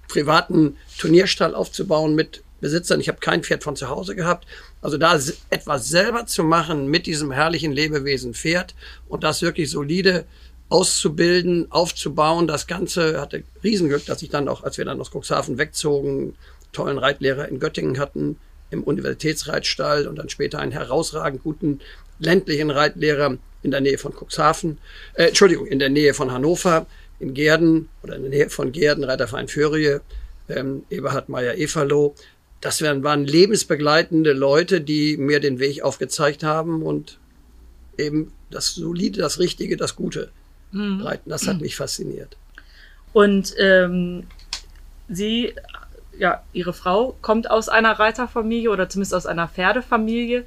privaten 0.08 0.76
Turnierstall 0.98 1.54
aufzubauen 1.54 2.14
mit 2.14 2.42
Besitzern. 2.60 3.00
Ich 3.00 3.08
habe 3.08 3.18
kein 3.18 3.42
Pferd 3.42 3.62
von 3.62 3.76
zu 3.76 3.88
Hause 3.88 4.14
gehabt. 4.14 4.46
Also 4.80 4.96
da 4.96 5.18
etwas 5.50 5.88
selber 5.88 6.26
zu 6.26 6.44
machen 6.44 6.88
mit 6.88 7.06
diesem 7.06 7.32
herrlichen 7.32 7.72
Lebewesen 7.72 8.34
Pferd 8.34 8.74
und 9.08 9.24
das 9.24 9.42
wirklich 9.42 9.70
solide 9.70 10.24
auszubilden, 10.68 11.70
aufzubauen. 11.70 12.46
Das 12.46 12.66
Ganze 12.66 13.20
hatte 13.20 13.42
Riesenglück, 13.62 14.06
dass 14.06 14.22
ich 14.22 14.30
dann 14.30 14.48
auch, 14.48 14.64
als 14.64 14.78
wir 14.78 14.84
dann 14.84 15.00
aus 15.00 15.10
Cuxhaven 15.10 15.58
wegzogen, 15.58 16.34
tollen 16.72 16.98
Reitlehrer 16.98 17.48
in 17.48 17.60
Göttingen 17.60 17.98
hatten, 17.98 18.38
im 18.70 18.82
Universitätsreitstall 18.82 20.08
und 20.08 20.16
dann 20.16 20.28
später 20.28 20.58
einen 20.58 20.72
herausragend 20.72 21.42
guten 21.42 21.80
ländlichen 22.18 22.70
Reitlehrer 22.70 23.38
in 23.62 23.70
der 23.70 23.80
Nähe 23.80 23.98
von 23.98 24.12
Cuxhaven, 24.12 24.78
äh, 25.14 25.28
Entschuldigung, 25.28 25.66
in 25.66 25.78
der 25.78 25.88
Nähe 25.88 26.14
von 26.14 26.32
Hannover, 26.32 26.86
in 27.18 27.34
Gerden 27.34 27.88
oder 28.02 28.16
in 28.16 28.22
der 28.22 28.30
Nähe 28.30 28.50
von 28.50 28.72
Gerden, 28.72 29.04
Reiterverein 29.04 29.48
Föhrie, 29.48 29.98
ähm, 30.48 30.84
Eberhard 30.90 31.28
Meyer-Everloh. 31.28 32.14
Das 32.60 32.82
waren, 32.82 33.02
waren 33.02 33.24
lebensbegleitende 33.24 34.32
Leute, 34.32 34.80
die 34.80 35.16
mir 35.16 35.40
den 35.40 35.58
Weg 35.58 35.82
aufgezeigt 35.82 36.42
haben 36.42 36.82
und 36.82 37.18
eben 37.98 38.32
das 38.50 38.74
Solide, 38.74 39.20
das 39.20 39.38
Richtige, 39.38 39.76
das 39.76 39.96
Gute 39.96 40.30
mhm. 40.72 41.00
reiten. 41.00 41.30
Das 41.30 41.46
hat 41.46 41.60
mich 41.60 41.76
fasziniert. 41.76 42.36
Und 43.12 43.54
ähm, 43.58 44.26
Sie, 45.08 45.54
ja, 46.18 46.42
Ihre 46.52 46.72
Frau 46.72 47.16
kommt 47.22 47.50
aus 47.50 47.68
einer 47.68 47.92
Reiterfamilie 47.92 48.70
oder 48.70 48.88
zumindest 48.88 49.14
aus 49.14 49.26
einer 49.26 49.48
Pferdefamilie. 49.48 50.44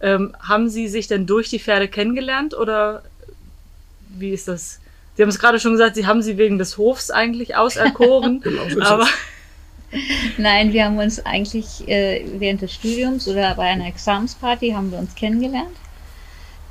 Ähm, 0.00 0.34
haben 0.40 0.68
Sie 0.68 0.88
sich 0.88 1.08
denn 1.08 1.26
durch 1.26 1.48
die 1.48 1.58
Pferde 1.58 1.88
kennengelernt 1.88 2.54
oder 2.54 3.02
wie 4.08 4.30
ist 4.30 4.48
das? 4.48 4.78
Sie 5.22 5.24
haben 5.24 5.30
es 5.30 5.38
gerade 5.38 5.60
schon 5.60 5.70
gesagt, 5.70 5.94
Sie 5.94 6.04
haben 6.04 6.20
sie 6.20 6.36
wegen 6.36 6.58
des 6.58 6.78
Hofs 6.78 7.12
eigentlich 7.12 7.54
auserkoren. 7.54 8.40
genau, 8.42 8.68
so 8.68 8.82
aber 8.82 9.06
Nein, 10.36 10.72
wir 10.72 10.84
haben 10.84 10.98
uns 10.98 11.24
eigentlich 11.24 11.86
äh, 11.86 12.24
während 12.40 12.60
des 12.60 12.74
Studiums 12.74 13.28
oder 13.28 13.54
bei 13.54 13.68
einer 13.68 13.86
Examensparty 13.86 14.70
haben 14.70 14.90
wir 14.90 14.98
uns 14.98 15.14
kennengelernt. 15.14 15.76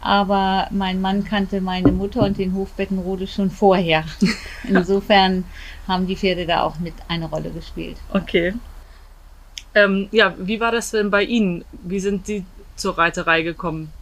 Aber 0.02 0.68
mein 0.70 1.00
Mann 1.00 1.24
kannte 1.24 1.62
meine 1.62 1.94
Mutter 1.94 2.24
und 2.24 2.40
den 2.40 2.54
Hof 2.54 2.74
Bettenrode 2.74 3.26
schon 3.26 3.50
vorher. 3.50 4.04
Insofern 4.68 5.46
haben 5.88 6.06
die 6.06 6.18
Pferde 6.18 6.46
da 6.46 6.64
auch 6.64 6.78
mit 6.78 6.96
eine 7.08 7.28
Rolle 7.28 7.52
gespielt. 7.52 7.96
Okay. 8.12 8.54
Ähm, 9.76 10.10
ja, 10.12 10.36
wie 10.38 10.60
war 10.60 10.74
das 10.74 10.92
denn 10.92 11.10
bei 11.10 11.24
Ihnen? 11.24 11.64
Wie 11.84 12.02
sind 12.02 12.26
Sie 12.26 12.44
zur 12.76 12.98
Reiterei 12.98 13.44
gekommen? 13.44 13.94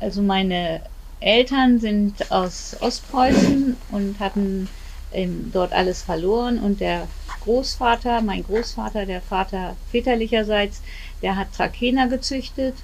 Also 0.00 0.22
meine 0.22 0.80
Eltern 1.22 1.78
sind 1.78 2.30
aus 2.30 2.76
Ostpreußen 2.80 3.76
und 3.90 4.18
hatten 4.20 4.68
ähm, 5.12 5.50
dort 5.52 5.72
alles 5.72 6.02
verloren 6.02 6.58
und 6.58 6.80
der 6.80 7.06
Großvater, 7.40 8.22
mein 8.22 8.42
Großvater, 8.42 9.06
der 9.06 9.20
Vater 9.20 9.76
väterlicherseits, 9.90 10.80
der 11.22 11.36
hat 11.36 11.52
Trakehner 11.52 12.08
gezüchtet 12.08 12.74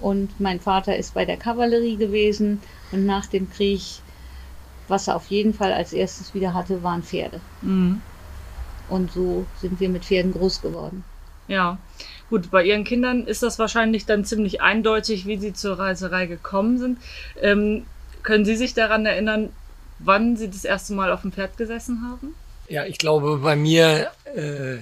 und 0.00 0.38
mein 0.40 0.60
Vater 0.60 0.96
ist 0.96 1.14
bei 1.14 1.24
der 1.24 1.36
Kavallerie 1.36 1.96
gewesen 1.96 2.60
und 2.92 3.06
nach 3.06 3.26
dem 3.26 3.50
Krieg, 3.50 3.82
was 4.88 5.08
er 5.08 5.16
auf 5.16 5.26
jeden 5.26 5.54
Fall 5.54 5.72
als 5.72 5.92
erstes 5.92 6.34
wieder 6.34 6.54
hatte, 6.54 6.82
waren 6.82 7.02
Pferde. 7.02 7.40
Mhm. 7.62 8.02
Und 8.88 9.10
so 9.12 9.46
sind 9.60 9.80
wir 9.80 9.88
mit 9.88 10.04
Pferden 10.04 10.32
groß 10.32 10.60
geworden. 10.60 11.04
Ja, 11.48 11.78
gut, 12.30 12.50
bei 12.50 12.64
Ihren 12.64 12.84
Kindern 12.84 13.26
ist 13.26 13.42
das 13.42 13.58
wahrscheinlich 13.58 14.06
dann 14.06 14.24
ziemlich 14.24 14.60
eindeutig, 14.60 15.26
wie 15.26 15.38
Sie 15.38 15.52
zur 15.52 15.78
Reiserei 15.78 16.26
gekommen 16.26 16.78
sind. 16.78 16.98
Ähm, 17.40 17.84
können 18.22 18.44
Sie 18.44 18.56
sich 18.56 18.74
daran 18.74 19.06
erinnern, 19.06 19.50
wann 19.98 20.36
Sie 20.36 20.48
das 20.48 20.64
erste 20.64 20.94
Mal 20.94 21.12
auf 21.12 21.22
dem 21.22 21.32
Pferd 21.32 21.56
gesessen 21.56 22.02
haben? 22.02 22.34
Ja, 22.68 22.84
ich 22.86 22.98
glaube 22.98 23.38
bei 23.38 23.56
mir 23.56 24.10
äh, 24.34 24.78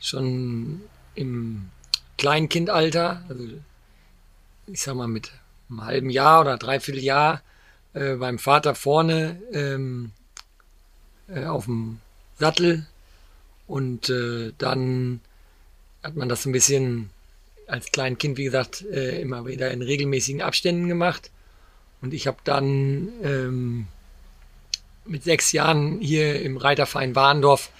schon 0.00 0.82
im 1.14 1.70
Kleinkindalter, 2.16 3.22
also 3.28 3.44
ich 4.66 4.82
sag 4.82 4.94
mal 4.94 5.08
mit 5.08 5.32
einem 5.68 5.84
halben 5.84 6.10
Jahr 6.10 6.40
oder 6.42 6.56
dreiviertel 6.56 7.02
Jahr 7.02 7.42
äh, 7.94 8.14
beim 8.14 8.38
Vater 8.38 8.74
vorne 8.74 9.40
ähm, 9.52 10.12
äh, 11.28 11.44
auf 11.44 11.64
dem 11.64 12.00
Sattel 12.38 12.86
und 13.66 14.08
äh, 14.10 14.52
dann 14.58 15.20
hat 16.02 16.16
man 16.16 16.28
das 16.28 16.46
ein 16.46 16.52
bisschen 16.52 17.10
als 17.66 17.92
Kleinkind, 17.92 18.38
wie 18.38 18.44
gesagt, 18.44 18.82
äh, 18.82 19.20
immer 19.20 19.46
wieder 19.46 19.70
in 19.70 19.82
regelmäßigen 19.82 20.42
Abständen 20.42 20.88
gemacht. 20.88 21.30
Und 22.00 22.14
ich 22.14 22.26
habe 22.26 22.38
dann 22.44 23.08
ähm, 23.22 23.86
mit 25.04 25.24
sechs 25.24 25.52
Jahren 25.52 26.00
hier 26.00 26.40
im 26.40 26.56
Reiterverein 26.56 27.14
Warndorf 27.14 27.70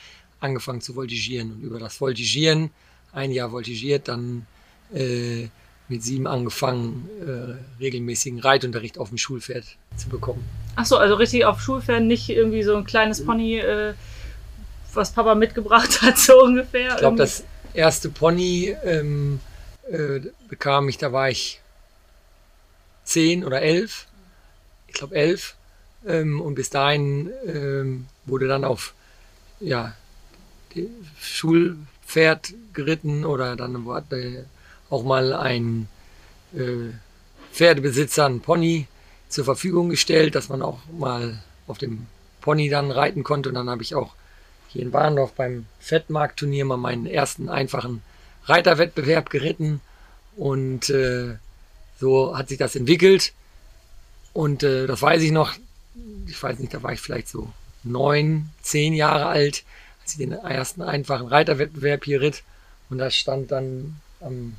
angefangen 0.41 0.81
zu 0.81 0.95
voltigieren. 0.95 1.53
Und 1.53 1.63
über 1.63 1.79
das 1.79 1.97
Voltigieren, 1.97 2.71
ein 3.13 3.31
Jahr 3.31 3.51
voltigiert, 3.51 4.09
dann 4.09 4.47
äh, 4.93 5.49
mit 5.89 6.03
sieben 6.03 6.27
angefangen, 6.27 7.09
äh, 7.21 7.83
regelmäßigen 7.83 8.41
Reitunterricht 8.41 8.99
auf 8.99 9.09
dem 9.09 9.19
Schulpferd 9.19 9.65
zu 9.97 10.09
bekommen. 10.09 10.45
Ach 10.77 10.85
so, 10.85 10.99
also 10.99 11.15
richtig 11.15 11.45
auf 11.47 11.61
Schulpferd, 11.61 12.03
nicht 12.03 12.29
irgendwie 12.29 12.63
so 12.63 12.77
ein 12.77 12.85
kleines 12.85 13.25
Pony, 13.25 13.59
äh, 13.59 13.95
was 14.93 15.13
Papa 15.13 15.35
mitgebracht 15.35 16.03
hat, 16.03 16.19
so 16.19 16.43
ungefähr. 16.43 16.91
Ich 16.91 16.97
glaube, 16.99 17.17
das 17.17 17.45
erste 17.79 18.11
Pony 18.11 18.77
ähm, 18.85 19.41
äh, 19.91 20.21
bekam 20.49 20.89
ich, 20.89 20.99
da 20.99 21.13
war 21.13 21.31
ich 21.31 21.61
zehn 23.05 23.45
oder 23.45 23.63
elf. 23.63 24.07
Ich 24.89 24.95
glaube 24.95 25.15
elf. 25.15 25.55
Ähm, 26.07 26.41
und 26.41 26.57
bis 26.57 26.71
dahin 26.71 27.31
ähm, 27.47 28.07
wurde 28.27 28.49
dann 28.49 28.65
auf 28.65 28.95
ja, 29.61 29.95
Schulpferd 31.21 32.53
geritten 32.73 33.25
oder 33.25 33.57
dann 33.57 33.85
wurde 33.85 34.47
auch 34.91 35.05
mal 35.05 35.33
ein 35.33 35.89
äh, 36.55 36.93
Pferdebesitzer 37.53 38.27
ein 38.27 38.41
Pony 38.41 38.87
zur 39.29 39.45
Verfügung 39.45 39.89
gestellt, 39.89 40.35
dass 40.35 40.49
man 40.49 40.63
auch 40.63 40.81
mal 40.99 41.43
auf 41.67 41.79
dem 41.79 42.07
Pony 42.41 42.69
dann 42.69 42.91
reiten 42.91 43.25
konnte. 43.25 43.49
Und 43.49 43.55
dann 43.57 43.71
habe 43.71 43.83
ich 43.83 43.95
auch 43.95 44.15
hier 44.69 44.83
in 44.83 44.93
Warndorf 44.93 45.33
beim 45.33 45.67
Fettmarktturnier 45.81 46.65
mal 46.65 46.77
meinen 46.77 47.07
ersten 47.07 47.49
einfachen 47.49 48.03
Reiterwettbewerb 48.45 49.31
geritten. 49.31 49.81
Und 50.37 50.91
äh, 50.91 51.37
so 51.99 52.37
hat 52.37 52.49
sich 52.49 52.59
das 52.59 52.77
entwickelt. 52.77 53.33
Und 54.33 54.63
äh, 54.63 54.87
das 54.87 55.03
weiß 55.03 55.23
ich 55.23 55.33
noch, 55.33 55.55
ich 56.27 56.41
weiß 56.41 56.59
nicht, 56.59 56.75
da 56.75 56.83
war 56.83 56.93
ich 56.93 57.01
vielleicht 57.01 57.29
so 57.29 57.53
neun, 57.83 58.51
zehn 58.63 58.95
Jahre 58.95 59.27
alt, 59.27 59.65
als 60.03 60.13
ich 60.13 60.19
den 60.19 60.33
ersten 60.33 60.83
einfachen 60.83 61.27
Reiterwettbewerb 61.27 62.05
hier 62.05 62.21
ritt. 62.21 62.43
Und 62.91 62.99
da 62.99 63.11
stand 63.11 63.51
dann 63.51 63.97
am 64.21 64.57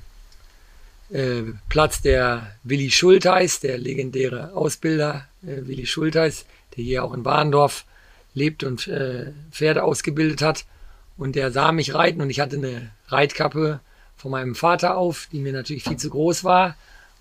äh, 1.12 1.44
Platz 1.70 2.01
der 2.01 2.56
Willi 2.63 2.92
Schulteis, 2.92 3.60
der 3.60 3.78
legendäre 3.78 4.54
Ausbilder 4.54 5.28
äh, 5.44 5.68
Willi 5.68 5.86
Schulteis, 5.86 6.46
der 6.75 6.84
hier 6.84 7.04
auch 7.04 7.13
in 7.13 7.25
Warndorf 7.25 7.86
lebt 8.39 8.63
und 8.63 8.88
äh, 8.88 9.31
Pferde 9.51 9.84
ausgebildet 9.84 10.41
hat. 10.41 10.65
Und 11.17 11.36
der 11.36 11.51
sah 11.51 11.72
mich 11.72 11.93
reiten 11.93 12.22
und 12.22 12.29
ich 12.29 12.39
hatte 12.39 12.55
eine 12.55 12.89
Reitkappe 13.10 13.81
von 14.17 14.31
meinem 14.31 14.55
Vater 14.55 14.98
auf, 14.98 15.27
die 15.31 15.39
mir 15.39 15.53
natürlich 15.53 15.84
viel 15.84 15.98
zu 15.98 16.10
groß 16.10 16.43
war. 16.43 16.75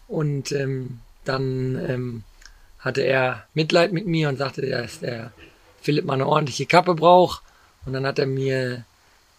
Und 0.06 0.52
ähm, 0.52 1.00
dann 1.24 1.78
ähm, 1.88 2.22
hatte 2.78 3.02
er 3.02 3.44
Mitleid 3.54 3.92
mit 3.92 4.06
mir 4.06 4.28
und 4.28 4.38
sagte, 4.38 4.66
dass 4.66 5.00
der 5.00 5.32
Philipp 5.82 6.04
mal 6.04 6.14
eine 6.14 6.26
ordentliche 6.26 6.66
Kappe 6.66 6.94
braucht. 6.94 7.42
Und 7.84 7.92
dann 7.92 8.06
hat 8.06 8.18
er 8.18 8.26
mir 8.26 8.84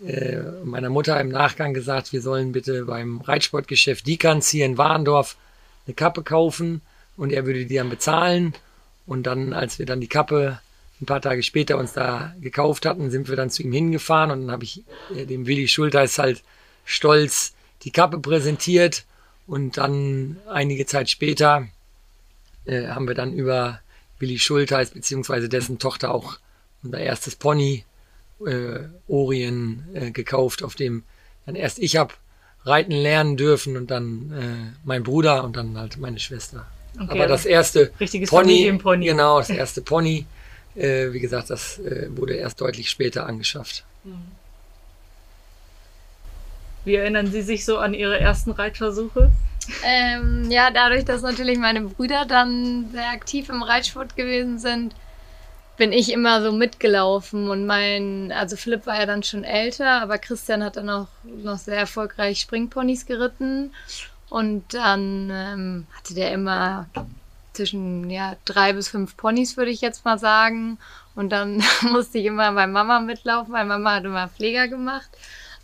äh, 0.06 0.38
meiner 0.64 0.90
Mutter 0.90 1.20
im 1.20 1.30
Nachgang 1.30 1.74
gesagt, 1.74 2.14
wir 2.14 2.22
sollen 2.22 2.52
bitte 2.52 2.86
beim 2.86 3.22
Reitsportgeschäft 3.22 4.06
Dikans 4.08 4.50
hier 4.50 4.66
in 4.66 4.78
Warndorf 4.78 5.36
eine 5.86 5.96
Kappe 5.96 6.24
kaufen 6.24 6.82
und 7.18 7.32
er 7.32 7.46
würde 7.46 7.66
die 7.66 7.76
dann 7.76 7.90
bezahlen. 7.90 8.54
Und 9.06 9.24
dann, 9.24 9.54
als 9.54 9.80
wir 9.80 9.86
dann 9.86 10.02
die 10.02 10.08
Kappe 10.08 10.60
ein 11.02 11.06
paar 11.06 11.22
Tage 11.22 11.44
später 11.44 11.78
uns 11.78 11.94
da 11.94 12.34
gekauft 12.42 12.86
hatten, 12.86 13.10
sind 13.10 13.30
wir 13.30 13.36
dann 13.36 13.50
zu 13.50 13.64
ihm 13.64 13.72
hingefahren 13.72 14.32
und 14.32 14.42
dann 14.42 14.52
habe 14.52 14.64
ich 14.64 14.84
äh, 15.16 15.26
dem 15.26 15.48
Willi 15.48 15.68
Schulteis 15.68 16.18
halt 16.18 16.44
stolz 16.86 17.54
die 17.84 17.92
Kappe 17.92 18.20
präsentiert 18.20 19.06
und 19.48 19.78
dann 19.78 20.38
einige 20.48 20.86
Zeit 20.86 21.10
später 21.10 21.68
äh, 22.66 22.88
haben 22.88 23.08
wir 23.08 23.16
dann 23.16 23.34
über 23.34 23.80
Willi 24.20 24.40
Schulteis 24.40 24.92
beziehungsweise 24.92 25.48
dessen 25.48 25.80
Tochter 25.80 26.14
auch 26.14 26.38
unser 26.84 27.00
erstes 27.00 27.36
Pony 27.36 27.86
äh, 28.46 28.80
Orien 29.08 29.86
äh, 29.94 30.12
gekauft, 30.12 30.64
auf 30.64 30.76
dem 30.76 31.04
dann 31.46 31.56
erst 31.56 31.80
ich 31.80 31.98
habe 31.98 32.14
reiten 32.66 32.92
lernen 32.92 33.38
dürfen 33.38 33.78
und 33.78 33.90
dann 33.90 34.32
äh, 34.32 34.78
mein 34.84 35.04
Bruder 35.04 35.44
und 35.44 35.56
dann 35.56 35.78
halt 35.78 35.98
meine 35.98 36.20
Schwester. 36.20 36.68
Okay, 36.96 37.12
Aber 37.12 37.28
das 37.28 37.46
erste 37.46 37.92
Pony, 38.28 39.06
genau, 39.06 39.40
das 39.40 39.50
erste 39.50 39.82
Pony, 39.82 40.26
äh, 40.80 41.14
wie 41.14 41.20
gesagt, 41.20 41.50
das 41.50 41.80
äh, 41.80 42.08
wurde 42.12 42.34
erst 42.34 42.62
deutlich 42.62 42.90
später 42.90 43.26
angeschafft. 43.26 43.84
Mhm. 44.04 44.32
Wie 46.86 46.96
erinnern 46.96 47.28
Sie 47.28 47.42
sich 47.42 47.66
so 47.66 47.78
an 47.78 47.94
Ihre 47.94 48.20
ersten 48.20 48.52
Reitversuche? 48.52 49.32
Ähm, 49.84 50.50
ja, 50.50 50.72
dadurch, 50.72 51.06
dass 51.06 51.22
natürlich 51.22 51.60
meine 51.60 51.82
Brüder 51.82 52.26
dann 52.26 52.90
sehr 52.92 53.10
aktiv 53.10 53.50
im 53.50 53.62
Reitsport 53.62 54.16
gewesen 54.16 54.58
sind, 54.58 54.96
bin 55.78 55.92
ich 55.92 56.12
immer 56.12 56.42
so 56.42 56.52
mitgelaufen 56.52 57.50
und 57.50 57.66
mein, 57.66 58.32
also 58.32 58.58
Philipp 58.58 58.86
war 58.86 59.00
ja 59.00 59.06
dann 59.06 59.24
schon 59.24 59.44
älter, 59.44 60.02
aber 60.02 60.18
Christian 60.18 60.64
hat 60.64 60.76
dann 60.76 60.90
auch 60.90 61.08
noch 61.24 61.58
sehr 61.58 61.78
erfolgreich 61.78 62.42
Springponys 62.42 63.06
geritten 63.06 63.72
und 64.30 64.74
dann 64.74 65.30
ähm, 65.32 65.88
hatte 65.96 66.14
der 66.16 66.34
immer 66.34 66.88
zwischen 67.54 68.10
ja, 68.10 68.36
drei 68.46 68.74
bis 68.74 68.90
fünf 68.90 69.18
Ponys, 69.18 69.58
würde 69.58 69.72
ich 69.72 69.82
jetzt 69.82 70.06
mal 70.06 70.18
sagen. 70.18 70.78
Und 71.16 71.30
dann 71.30 71.64
musste 71.92 72.20
ich 72.20 72.26
immer 72.26 72.52
bei 72.54 72.68
Mama 72.68 73.00
mitlaufen, 73.00 73.54
weil 73.54 73.66
Mama 73.66 73.96
hat 73.96 74.06
immer 74.06 74.28
Pfleger 74.30 74.68
gemacht. 74.68 75.10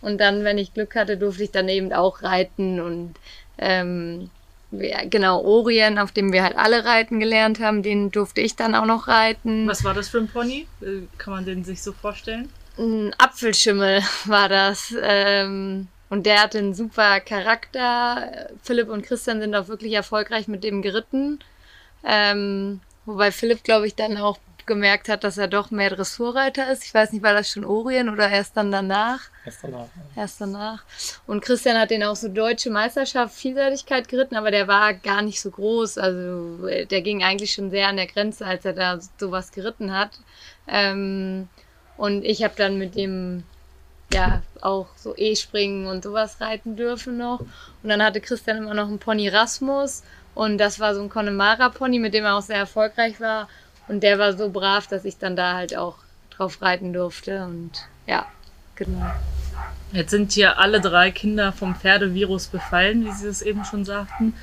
Und 0.01 0.20
dann, 0.20 0.44
wenn 0.44 0.58
ich 0.58 0.74
Glück 0.74 0.96
hatte, 0.96 1.18
durfte 1.18 1.44
ich 1.44 1.51
dann 1.51 1.70
eben 1.70 1.92
auch 1.94 2.22
reiten 2.22 2.80
und 2.80 3.15
ähm, 3.58 4.30
genau, 4.72 5.42
Orient, 5.42 6.00
auf 6.00 6.12
dem 6.12 6.34
wir 6.34 6.44
halt 6.44 6.58
alle 6.58 6.86
reiten 6.86 7.20
gelernt 7.20 7.60
haben, 7.60 7.84
den 7.84 8.12
durfte 8.12 8.42
ich 8.42 8.56
dann 8.56 8.75
auch 8.75 8.86
noch 8.86 9.08
reiten. 9.08 9.68
Was 9.68 9.84
war 9.84 9.94
das 9.94 10.10
für 10.10 10.20
ein 10.20 10.27
Pony? 10.27 10.68
Äh, 10.82 11.08
kann 11.18 11.34
man 11.34 11.46
den 11.46 11.63
sich 11.63 11.82
so 11.82 11.94
vorstellen? 11.94 12.50
Ein 12.77 13.13
Apfelschimmel 13.18 14.01
war 14.25 14.50
das. 14.50 14.94
Ähm, 15.01 15.88
und 16.10 16.25
der 16.25 16.42
hatte 16.44 16.60
einen 16.60 16.74
super 16.74 17.20
Charakter. 17.20 18.50
Philipp 18.63 18.89
und 18.89 19.04
Christian 19.04 19.42
sind 19.42 19.56
auch 19.56 19.68
wirklich 19.68 19.94
erfolgreich 19.94 20.48
mit 20.48 20.63
dem 20.63 20.82
geritten. 20.82 21.39
Ähm, 22.05 22.81
wobei 23.05 23.31
Philipp, 23.31 23.63
glaube 23.63 23.88
ich, 23.88 23.95
dann 23.95 24.17
auch 24.17 24.38
gemerkt 24.65 25.09
hat, 25.09 25.24
dass 25.24 25.38
er 25.38 25.47
doch 25.47 25.71
mehr 25.71 25.89
Dressurreiter 25.89 26.71
ist. 26.71 26.83
Ich 26.85 26.93
weiß 26.93 27.12
nicht, 27.12 27.24
war 27.24 27.33
das 27.33 27.50
schon 27.50 27.65
Orient 27.65 28.09
oder 28.09 28.29
erst 28.29 28.57
dann 28.57 28.71
danach? 28.71 29.21
Erst 29.45 29.63
danach. 29.63 29.88
Ja. 30.15 30.21
Erst 30.21 30.41
danach. 30.41 30.83
Und 31.27 31.41
Christian 31.41 31.77
hat 31.77 31.91
den 31.91 32.03
auch 32.03 32.15
so 32.15 32.27
deutsche 32.27 32.69
Meisterschaft 32.69 33.35
Vielseitigkeit 33.35 34.07
geritten, 34.07 34.35
aber 34.35 34.51
der 34.51 34.67
war 34.67 34.93
gar 34.93 35.21
nicht 35.21 35.39
so 35.39 35.51
groß. 35.51 35.97
Also 35.97 36.67
der 36.67 37.01
ging 37.01 37.24
eigentlich 37.24 37.53
schon 37.53 37.69
sehr 37.69 37.88
an 37.88 37.97
der 37.97 38.07
Grenze, 38.07 38.45
als 38.45 38.65
er 38.65 38.74
da 38.74 39.00
sowas 39.19 39.51
geritten 39.51 39.95
hat. 39.95 40.19
Ähm, 40.67 41.47
und 41.97 42.25
ich 42.25 42.43
habe 42.43 42.55
dann 42.57 42.77
mit 42.77 42.95
dem 42.95 43.43
ja 44.13 44.41
auch 44.62 44.88
so 44.95 45.15
E-Springen 45.15 45.88
und 45.88 46.03
sowas 46.03 46.41
reiten 46.41 46.75
dürfen 46.75 47.17
noch. 47.17 47.39
Und 47.39 47.89
dann 47.89 48.03
hatte 48.03 48.21
Christian 48.21 48.57
immer 48.57 48.74
noch 48.74 48.88
einen 48.88 49.00
Pony 49.00 49.29
Rasmus 49.29 50.03
und 50.36 50.58
das 50.58 50.80
war 50.80 50.94
so 50.94 51.01
ein 51.01 51.10
Connemara-Pony, 51.10 51.98
mit 51.98 52.13
dem 52.13 52.25
er 52.25 52.36
auch 52.36 52.42
sehr 52.42 52.58
erfolgreich 52.58 53.20
war. 53.20 53.50
Und 53.88 54.04
der 54.04 54.20
war 54.20 54.38
so 54.38 54.50
brav, 54.50 54.88
dass 54.88 55.06
ich 55.06 55.18
dann 55.18 55.36
da 55.36 55.56
halt 55.56 55.75
auch 55.75 55.96
drauf 56.36 56.62
reiten 56.62 56.92
durfte. 56.92 57.46
Und 57.46 57.72
ja, 58.06 58.25
genau. 58.75 59.12
Jetzt 59.94 60.12
sind 60.12 60.34
hier 60.34 60.60
alle 60.60 60.82
drei 60.82 61.12
Kinder 61.12 61.54
vom 61.54 61.75
Pferdevirus 61.75 62.48
befallen, 62.48 63.06
wie 63.06 63.12
Sie 63.12 63.27
es 63.27 63.42
eben 63.42 63.63
schon 63.63 63.86
sagten. 63.86 64.34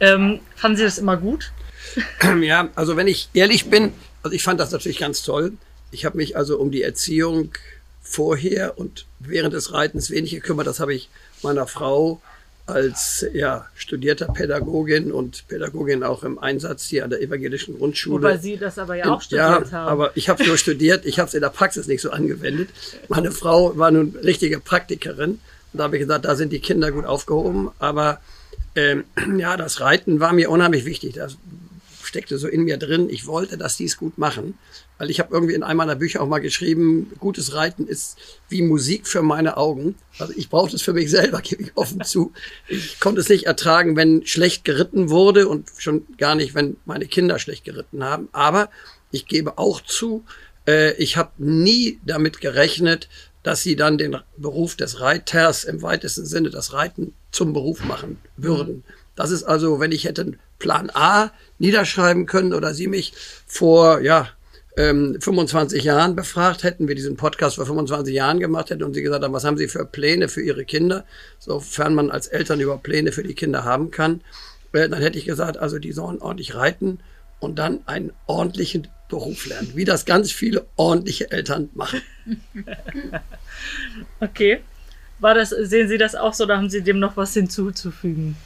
Ähm, 0.00 0.40
fanden 0.54 0.76
Sie 0.76 0.84
das 0.84 0.98
immer 0.98 1.16
gut? 1.16 1.50
Ja, 2.42 2.68
also 2.74 2.96
wenn 2.96 3.06
ich 3.06 3.30
ehrlich 3.32 3.70
bin, 3.70 3.92
also 4.22 4.34
ich 4.34 4.42
fand 4.42 4.60
das 4.60 4.72
natürlich 4.72 4.98
ganz 4.98 5.22
toll. 5.22 5.52
Ich 5.92 6.04
habe 6.04 6.16
mich 6.16 6.36
also 6.36 6.58
um 6.58 6.70
die 6.70 6.82
Erziehung 6.82 7.52
vorher 8.02 8.78
und 8.78 9.06
während 9.20 9.54
des 9.54 9.72
Reitens 9.72 10.10
wenig 10.10 10.32
gekümmert. 10.32 10.66
Das 10.66 10.80
habe 10.80 10.94
ich 10.94 11.08
meiner 11.42 11.66
Frau 11.66 12.20
als 12.66 13.24
ja, 13.32 13.66
studierter 13.74 14.26
Pädagogin 14.26 15.12
und 15.12 15.46
Pädagogin 15.46 16.02
auch 16.02 16.24
im 16.24 16.38
Einsatz 16.38 16.84
hier 16.86 17.04
an 17.04 17.10
der 17.10 17.22
evangelischen 17.22 17.78
Grundschule. 17.78 18.24
Wobei 18.24 18.38
Sie 18.38 18.56
das 18.56 18.78
aber 18.78 18.96
ja 18.96 19.12
auch 19.12 19.22
studiert 19.22 19.70
ja, 19.70 19.72
haben. 19.72 19.88
aber 19.88 20.16
ich 20.16 20.28
habe 20.28 20.44
nur 20.44 20.56
studiert, 20.58 21.06
ich 21.06 21.18
habe 21.18 21.28
es 21.28 21.34
in 21.34 21.42
der 21.42 21.50
Praxis 21.50 21.86
nicht 21.86 22.00
so 22.00 22.10
angewendet. 22.10 22.70
Meine 23.08 23.30
Frau 23.30 23.78
war 23.78 23.90
nun 23.92 24.16
richtige 24.22 24.58
Praktikerin 24.58 25.30
und 25.30 25.40
da 25.72 25.84
habe 25.84 25.96
ich 25.96 26.00
gesagt, 26.00 26.24
da 26.24 26.34
sind 26.34 26.52
die 26.52 26.58
Kinder 26.58 26.90
gut 26.90 27.04
aufgehoben, 27.04 27.70
aber 27.78 28.20
ähm, 28.74 29.04
ja, 29.38 29.56
das 29.56 29.80
Reiten 29.80 30.18
war 30.18 30.32
mir 30.32 30.50
unheimlich 30.50 30.84
wichtig. 30.84 31.14
Das 31.14 31.36
steckte 32.16 32.38
so 32.38 32.48
in 32.48 32.64
mir 32.64 32.78
drin. 32.78 33.10
Ich 33.10 33.26
wollte, 33.26 33.58
dass 33.58 33.76
die 33.76 33.84
es 33.84 33.98
gut 33.98 34.16
machen. 34.16 34.54
Weil 34.96 35.10
ich 35.10 35.20
habe 35.20 35.34
irgendwie 35.34 35.52
in 35.52 35.62
einem 35.62 35.76
meiner 35.76 35.96
Bücher 35.96 36.22
auch 36.22 36.28
mal 36.28 36.38
geschrieben, 36.38 37.12
gutes 37.18 37.52
Reiten 37.52 37.86
ist 37.86 38.16
wie 38.48 38.62
Musik 38.62 39.06
für 39.06 39.20
meine 39.20 39.58
Augen. 39.58 39.96
Also 40.18 40.32
ich 40.34 40.48
brauchte 40.48 40.76
es 40.76 40.82
für 40.82 40.94
mich 40.94 41.10
selber, 41.10 41.40
gebe 41.42 41.62
ich 41.62 41.72
offen 41.74 42.02
zu. 42.04 42.32
Ich 42.68 42.98
konnte 43.00 43.20
es 43.20 43.28
nicht 43.28 43.44
ertragen, 43.44 43.96
wenn 43.96 44.26
schlecht 44.26 44.64
geritten 44.64 45.10
wurde 45.10 45.46
und 45.46 45.68
schon 45.76 46.06
gar 46.16 46.34
nicht, 46.34 46.54
wenn 46.54 46.78
meine 46.86 47.04
Kinder 47.04 47.38
schlecht 47.38 47.64
geritten 47.64 48.02
haben. 48.02 48.30
Aber 48.32 48.70
ich 49.10 49.26
gebe 49.26 49.58
auch 49.58 49.82
zu, 49.82 50.24
äh, 50.66 50.94
ich 50.94 51.18
habe 51.18 51.32
nie 51.36 52.00
damit 52.06 52.40
gerechnet, 52.40 53.10
dass 53.42 53.62
sie 53.62 53.76
dann 53.76 53.98
den 53.98 54.16
Beruf 54.38 54.74
des 54.74 55.00
Reiters 55.00 55.64
im 55.64 55.82
weitesten 55.82 56.24
Sinne 56.24 56.48
das 56.48 56.72
Reiten 56.72 57.12
zum 57.30 57.52
Beruf 57.52 57.84
machen 57.84 58.18
würden. 58.38 58.84
Das 59.16 59.30
ist 59.30 59.44
also, 59.44 59.80
wenn 59.80 59.92
ich 59.92 60.04
hätte 60.04 60.38
Plan 60.58 60.90
A 60.92 61.30
niederschreiben 61.58 62.26
können 62.26 62.52
oder 62.52 62.74
sie 62.74 62.86
mich 62.86 63.12
vor, 63.46 64.00
ja, 64.00 64.28
ähm, 64.76 65.16
25 65.20 65.84
Jahren 65.84 66.16
befragt 66.16 66.62
hätten, 66.62 66.86
wir 66.86 66.94
diesen 66.94 67.16
Podcast 67.16 67.56
vor 67.56 67.66
25 67.66 68.14
Jahren 68.14 68.40
gemacht 68.40 68.70
hätten 68.70 68.82
und 68.82 68.94
sie 68.94 69.02
gesagt 69.02 69.24
haben, 69.24 69.32
was 69.32 69.44
haben 69.44 69.56
sie 69.56 69.68
für 69.68 69.84
Pläne 69.86 70.28
für 70.28 70.42
ihre 70.42 70.64
Kinder, 70.64 71.04
sofern 71.38 71.94
man 71.94 72.10
als 72.10 72.26
Eltern 72.26 72.60
über 72.60 72.76
Pläne 72.76 73.12
für 73.12 73.22
die 73.22 73.34
Kinder 73.34 73.64
haben 73.64 73.90
kann, 73.90 74.20
äh, 74.72 74.88
dann 74.88 75.00
hätte 75.00 75.18
ich 75.18 75.24
gesagt, 75.24 75.56
also 75.56 75.78
die 75.78 75.92
sollen 75.92 76.20
ordentlich 76.20 76.54
reiten 76.54 76.98
und 77.40 77.58
dann 77.58 77.80
einen 77.86 78.12
ordentlichen 78.26 78.88
Beruf 79.08 79.46
lernen, 79.46 79.72
wie 79.74 79.84
das 79.84 80.04
ganz 80.04 80.32
viele 80.32 80.66
ordentliche 80.76 81.30
Eltern 81.30 81.70
machen. 81.74 82.02
okay. 84.20 84.60
War 85.18 85.34
das, 85.34 85.50
sehen 85.50 85.88
Sie 85.88 85.96
das 85.96 86.14
auch 86.14 86.34
so 86.34 86.44
oder 86.44 86.58
haben 86.58 86.68
Sie 86.68 86.82
dem 86.82 86.98
noch 86.98 87.16
was 87.16 87.32
hinzuzufügen? 87.32 88.36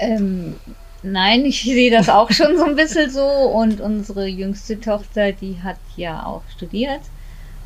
Ähm, 0.00 0.56
nein, 1.04 1.44
ich 1.44 1.62
sehe 1.62 1.90
das 1.90 2.08
auch 2.08 2.30
schon 2.30 2.56
so 2.56 2.64
ein 2.64 2.76
bisschen 2.76 3.10
so. 3.10 3.24
Und 3.24 3.80
unsere 3.80 4.26
jüngste 4.26 4.80
Tochter, 4.80 5.32
die 5.32 5.60
hat 5.62 5.78
ja 5.96 6.26
auch 6.26 6.42
studiert 6.54 7.02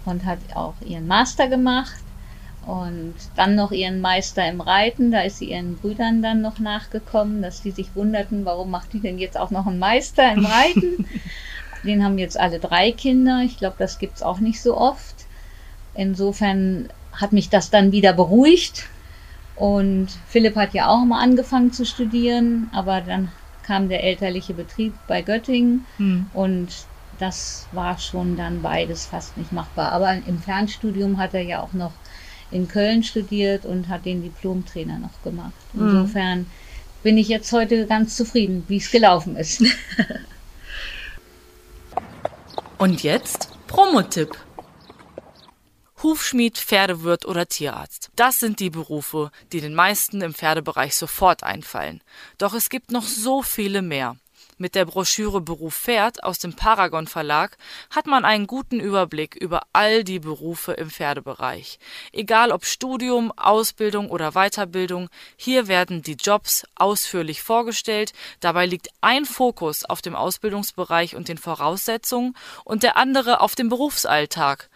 und 0.05 0.24
hat 0.24 0.38
auch 0.55 0.74
ihren 0.85 1.07
Master 1.07 1.48
gemacht 1.48 1.96
und 2.66 3.14
dann 3.37 3.55
noch 3.55 3.72
ihren 3.72 4.01
Meister 4.01 4.46
im 4.46 4.61
Reiten. 4.61 5.11
Da 5.11 5.22
ist 5.22 5.38
sie 5.38 5.51
ihren 5.51 5.77
Brüdern 5.77 6.22
dann 6.22 6.40
noch 6.40 6.59
nachgekommen, 6.59 7.40
dass 7.40 7.62
die 7.62 7.70
sich 7.70 7.94
wunderten, 7.94 8.44
warum 8.44 8.70
macht 8.70 8.92
die 8.92 9.01
denn 9.01 9.18
jetzt 9.18 9.38
auch 9.38 9.51
noch 9.51 9.66
einen 9.66 9.79
Meister 9.79 10.33
im 10.33 10.44
Reiten? 10.44 11.07
Den 11.85 12.05
haben 12.05 12.18
jetzt 12.18 12.38
alle 12.38 12.59
drei 12.59 12.90
Kinder. 12.92 13.42
Ich 13.44 13.57
glaube, 13.57 13.77
das 13.79 13.98
gibt 13.98 14.16
es 14.16 14.22
auch 14.22 14.40
nicht 14.40 14.61
so 14.61 14.77
oft. 14.77 15.14
Insofern 15.94 16.88
hat 17.12 17.33
mich 17.33 17.48
das 17.48 17.70
dann 17.70 17.92
wieder 17.92 18.12
beruhigt, 18.12 18.88
und 19.59 20.09
Philipp 20.29 20.57
hat 20.57 20.73
ja 20.73 20.88
auch 20.88 21.05
mal 21.05 21.21
angefangen 21.21 21.73
zu 21.73 21.85
studieren, 21.85 22.71
aber 22.73 23.01
dann 23.01 23.31
kam 23.64 23.88
der 23.88 24.05
elterliche 24.05 24.55
Betrieb 24.55 24.94
bei 25.07 25.21
Göttingen 25.21 25.85
hm. 25.97 26.27
und 26.33 26.68
das 27.18 27.66
war 27.73 27.99
schon 27.99 28.37
dann 28.37 28.62
beides 28.62 29.07
fast 29.07 29.37
nicht 29.37 29.53
machbar. 29.53 29.92
Aber 29.92 30.14
im 30.14 30.38
Fernstudium 30.38 31.18
hat 31.18 31.35
er 31.35 31.42
ja 31.42 31.61
auch 31.61 31.73
noch 31.73 31.92
in 32.51 32.68
Köln 32.68 33.03
studiert 33.03 33.66
und 33.66 33.88
hat 33.88 34.05
den 34.05 34.23
Diplomtrainer 34.23 34.99
noch 34.99 35.23
gemacht. 35.25 35.53
Hm. 35.73 35.88
Insofern 35.88 36.47
bin 37.03 37.18
ich 37.18 37.29
jetzt 37.29 37.53
heute 37.53 37.87
ganz 37.87 38.16
zufrieden, 38.16 38.64
wie 38.68 38.77
es 38.77 38.90
gelaufen 38.90 39.37
ist. 39.37 39.62
und 42.79 43.03
jetzt 43.03 43.51
Promotipp. 43.66 44.37
Hufschmied, 46.03 46.59
Pferdewirt 46.59 47.27
oder 47.27 47.49
Tierarzt. 47.49 48.11
Das 48.15 48.39
sind 48.39 48.61
die 48.61 48.71
Berufe, 48.71 49.33
die 49.53 49.61
den 49.61 49.75
meisten 49.75 50.21
im 50.21 50.33
Pferdebereich 50.33 50.95
sofort 50.95 51.43
einfallen. 51.43 52.03
Doch 52.39 52.55
es 52.55 52.69
gibt 52.71 52.93
noch 52.93 53.03
so 53.03 53.43
viele 53.43 53.83
mehr. 53.83 54.17
Mit 54.61 54.75
der 54.75 54.87
Broschüre 54.87 55.41
Beruf 55.41 55.77
Pferd 55.77 56.25
aus 56.25 56.41
dem 56.41 56.55
Paragon 56.55 57.07
Verlag 57.07 57.57
hat 57.91 58.09
man 58.09 58.25
einen 58.25 58.49
guten 58.49 58.81
Überblick 58.81 59.37
über 59.37 59.63
all 59.73 60.03
die 60.03 60.19
Berufe 60.19 60.73
im 60.73 60.91
Pferdebereich. 60.91 61.79
Egal 62.13 62.51
ob 62.51 62.65
Studium, 62.65 63.33
Ausbildung 63.37 64.11
oder 64.11 64.33
Weiterbildung, 64.33 65.11
hier 65.37 65.69
werden 65.69 66.03
die 66.03 66.17
Jobs 66.17 66.65
ausführlich 66.75 67.41
vorgestellt. 67.41 68.13
Dabei 68.41 68.67
liegt 68.67 68.89
ein 69.01 69.27
Fokus 69.27 69.85
auf 69.85 70.03
dem 70.03 70.17
Ausbildungsbereich 70.17 71.15
und 71.15 71.29
den 71.29 71.39
Voraussetzungen 71.39 72.35
und 72.65 72.83
der 72.83 72.97
andere 72.97 73.41
auf 73.41 73.55
dem 73.55 73.69
Berufsalltag. 73.69 74.71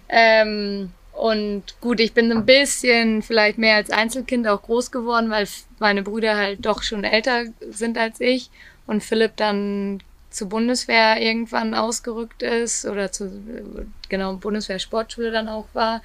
Ähm, 0.08 0.92
und 1.12 1.62
gut, 1.80 2.00
ich 2.00 2.14
bin 2.14 2.32
ein 2.32 2.46
bisschen 2.46 3.22
vielleicht 3.22 3.58
mehr 3.58 3.76
als 3.76 3.90
Einzelkind 3.90 4.48
auch 4.48 4.62
groß 4.62 4.90
geworden, 4.90 5.30
weil 5.30 5.46
meine 5.78 6.02
Brüder 6.02 6.36
halt 6.36 6.64
doch 6.64 6.82
schon 6.82 7.04
älter 7.04 7.44
sind 7.70 7.98
als 7.98 8.20
ich 8.20 8.50
und 8.86 9.04
Philipp 9.04 9.36
dann 9.36 10.02
zur 10.30 10.48
Bundeswehr 10.48 11.20
irgendwann 11.20 11.74
ausgerückt 11.74 12.42
ist 12.42 12.86
oder 12.86 13.12
zu 13.12 13.30
genau 14.08 14.34
Bundeswehr 14.34 14.78
Sportschule 14.78 15.30
dann 15.30 15.48
auch 15.48 15.66
war. 15.74 16.02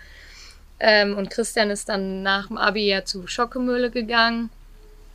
Ähm, 0.79 1.17
und 1.17 1.29
Christian 1.29 1.69
ist 1.69 1.89
dann 1.89 2.21
nach 2.21 2.47
dem 2.47 2.57
Abi 2.57 2.87
ja 2.87 3.05
zu 3.05 3.25
Schockemühle 3.27 3.89
gegangen. 3.89 4.49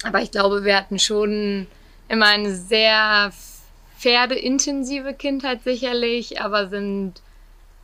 Aber 0.02 0.20
ich 0.20 0.30
glaube, 0.30 0.64
wir 0.64 0.76
hatten 0.76 0.98
schon 0.98 1.66
immer 2.08 2.26
eine 2.26 2.54
sehr 2.54 3.32
pferdeintensive 3.98 5.14
Kindheit 5.14 5.62
sicherlich, 5.62 6.40
aber 6.40 6.68
sind 6.68 7.22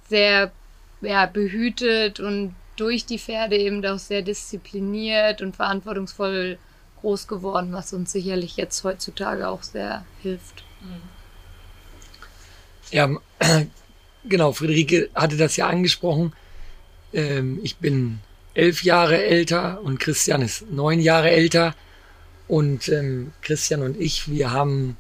sehr 0.09 0.51
ja, 1.01 1.27
behütet 1.27 2.21
und 2.21 2.55
durch 2.77 3.07
die 3.07 3.19
Pferde 3.19 3.57
eben 3.57 3.83
doch 3.83 3.99
sehr 3.99 4.23
diszipliniert 4.23 5.43
und 5.43 5.57
verantwortungsvoll 5.57 6.59
groß 7.01 7.29
geworden, 7.29 7.73
was 7.73 7.93
uns 7.93 8.13
sicherlich 8.13 8.57
jetzt 8.57 8.83
heutzutage 8.85 9.49
auch 9.49 9.63
sehr 9.63 10.05
hilft. 10.23 10.65
Ja, 12.91 13.09
genau, 14.25 14.53
Friederike 14.53 15.11
hatte 15.15 15.37
das 15.37 15.57
ja 15.57 15.69
angesprochen. 15.69 16.33
Ähm, 17.13 17.61
ich 17.63 17.77
bin 17.77 18.21
elf 18.55 18.83
Jahre 18.83 19.23
älter 19.25 19.81
und 19.83 20.01
Christian 20.01 20.43
ist 20.43 20.71
neun 20.71 21.01
Jahre 21.01 21.31
älter. 21.31 21.75
Und 22.47 22.89
ähm, 22.89 23.33
Christian 23.43 23.83
und 23.83 24.01
ich, 24.01 24.31
wir 24.31 24.51
haben 24.53 24.97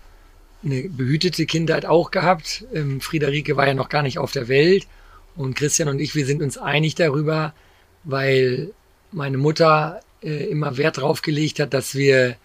eine 0.62 0.88
behütete 0.88 1.46
Kindheit 1.46 1.86
auch 1.86 2.10
gehabt. 2.10 2.64
Ähm, 2.74 3.00
Friederike 3.00 3.56
war 3.56 3.66
ja 3.66 3.74
noch 3.74 3.88
gar 3.88 4.02
nicht 4.02 4.18
auf 4.18 4.32
der 4.32 4.48
Welt. 4.48 4.86
Und 5.38 5.54
Christian 5.54 5.88
und 5.88 6.00
ich, 6.00 6.16
wir 6.16 6.26
sind 6.26 6.42
uns 6.42 6.58
einig 6.58 6.96
darüber, 6.96 7.54
weil 8.02 8.72
meine 9.12 9.38
Mutter 9.38 10.00
äh, 10.20 10.46
immer 10.46 10.76
Wert 10.76 10.98
darauf 10.98 11.22
gelegt 11.22 11.60
hat, 11.60 11.72
dass 11.72 11.94
wir 11.94 12.36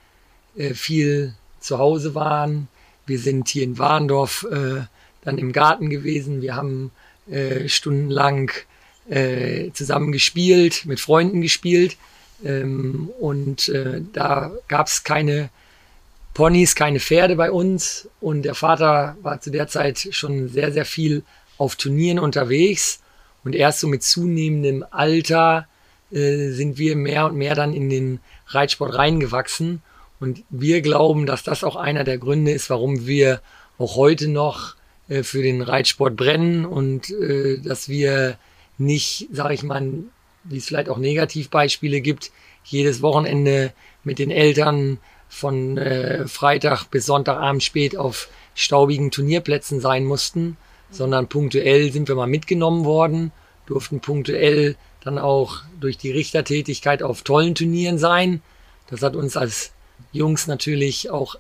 äh, 0.56 0.76
viel 0.76 1.34
zu 1.60 1.80
Hause 1.80 2.14
waren. 2.14 2.68
Wir 3.08 3.18
sind 3.18 3.50
hier 3.50 3.64
in 3.64 3.80
Warndorf 3.80 4.46
äh, 4.50 4.82
dann 5.24 5.40
im 5.40 5.54
Garten 5.54 5.90
gewesen. 5.90 6.44
Wir 6.44 6.56
haben 6.56 6.92
äh, 7.30 7.68
stundenlang 7.68 8.52
äh, 9.10 9.72
zusammen 9.72 10.12
gespielt, 10.12 10.86
mit 10.86 11.00
Freunden 11.00 11.42
gespielt. 11.42 11.98
Ähm, 12.46 13.10
und 13.20 13.70
äh, 13.70 14.02
da 14.14 14.52
gab 14.68 14.86
es 14.86 15.04
keine 15.04 15.50
Ponys, 16.36 16.76
keine 16.76 17.00
Pferde 17.00 17.36
bei 17.36 17.52
uns. 17.52 18.08
Und 18.22 18.44
der 18.44 18.54
Vater 18.54 19.18
war 19.24 19.42
zu 19.42 19.50
der 19.50 19.68
Zeit 19.68 20.10
schon 20.12 20.48
sehr, 20.50 20.72
sehr 20.72 20.86
viel 20.86 21.24
auf 21.58 21.76
Turnieren 21.76 22.20
unterwegs 22.20 23.00
und 23.44 23.56
erst 23.56 23.80
so 23.80 23.88
mit 23.88 24.04
zunehmendem 24.04 24.86
Alter 24.90 25.68
äh, 26.12 26.50
sind 26.50 26.78
wir 26.78 26.96
mehr 26.96 27.26
und 27.26 27.36
mehr 27.36 27.56
dann 27.56 27.74
in 27.74 27.90
den 27.90 28.20
Reitsport 28.48 28.96
reingewachsen. 28.96 29.82
Und 30.20 30.44
wir 30.50 30.82
glauben, 30.82 31.26
dass 31.26 31.44
das 31.44 31.64
auch 31.64 31.76
einer 31.76 32.04
der 32.04 32.18
Gründe 32.18 32.52
ist, 32.52 32.70
warum 32.70 33.06
wir 33.06 33.42
auch 33.78 33.96
heute 33.96 34.28
noch 34.28 34.76
äh, 35.10 35.24
für 35.24 35.42
den 35.42 35.62
Reitsport 35.62 36.16
brennen 36.16 36.66
und 36.66 37.10
äh, 37.10 37.60
dass 37.60 37.90
wir 37.90 38.38
nicht, 38.78 39.28
sage 39.32 39.54
ich 39.54 39.64
mal, 39.64 39.92
wie 40.44 40.58
es 40.58 40.66
vielleicht 40.66 40.90
auch 40.90 40.98
Negativbeispiele 40.98 42.02
gibt, 42.02 42.32
jedes 42.64 43.02
Wochenende 43.02 43.74
mit 44.04 44.20
den 44.20 44.32
Eltern 44.32 45.00
von 45.30 45.78
äh, 45.78 46.28
Freitag 46.28 46.86
bis 46.86 47.06
Sonntagabend 47.06 47.64
spät 47.64 47.98
auf 47.98 48.30
staubigen 48.56 49.12
Turnierplätzen 49.12 49.82
sein 49.82 50.06
mussten, 50.06 50.58
sondern 50.94 51.28
punktuell 51.28 51.92
sind 51.92 52.08
wir 52.08 52.16
mal 52.16 52.28
mitgenommen 52.28 52.86
worden, 52.86 53.32
durften 53.66 54.00
punktuell 54.00 54.76
dann 55.04 55.18
auch 55.18 55.62
durch 55.80 55.98
die 55.98 56.12
Richtertätigkeit 56.12 57.04
auf 57.04 57.24
tollen 57.24 57.56
Turnieren 57.56 57.98
sein. 57.98 58.42
Das 58.90 59.02
hat 59.02 59.16
uns 59.16 59.36
als 59.36 59.72
Jungs 60.12 60.48
natürlich 60.48 61.10
auch 61.10 61.36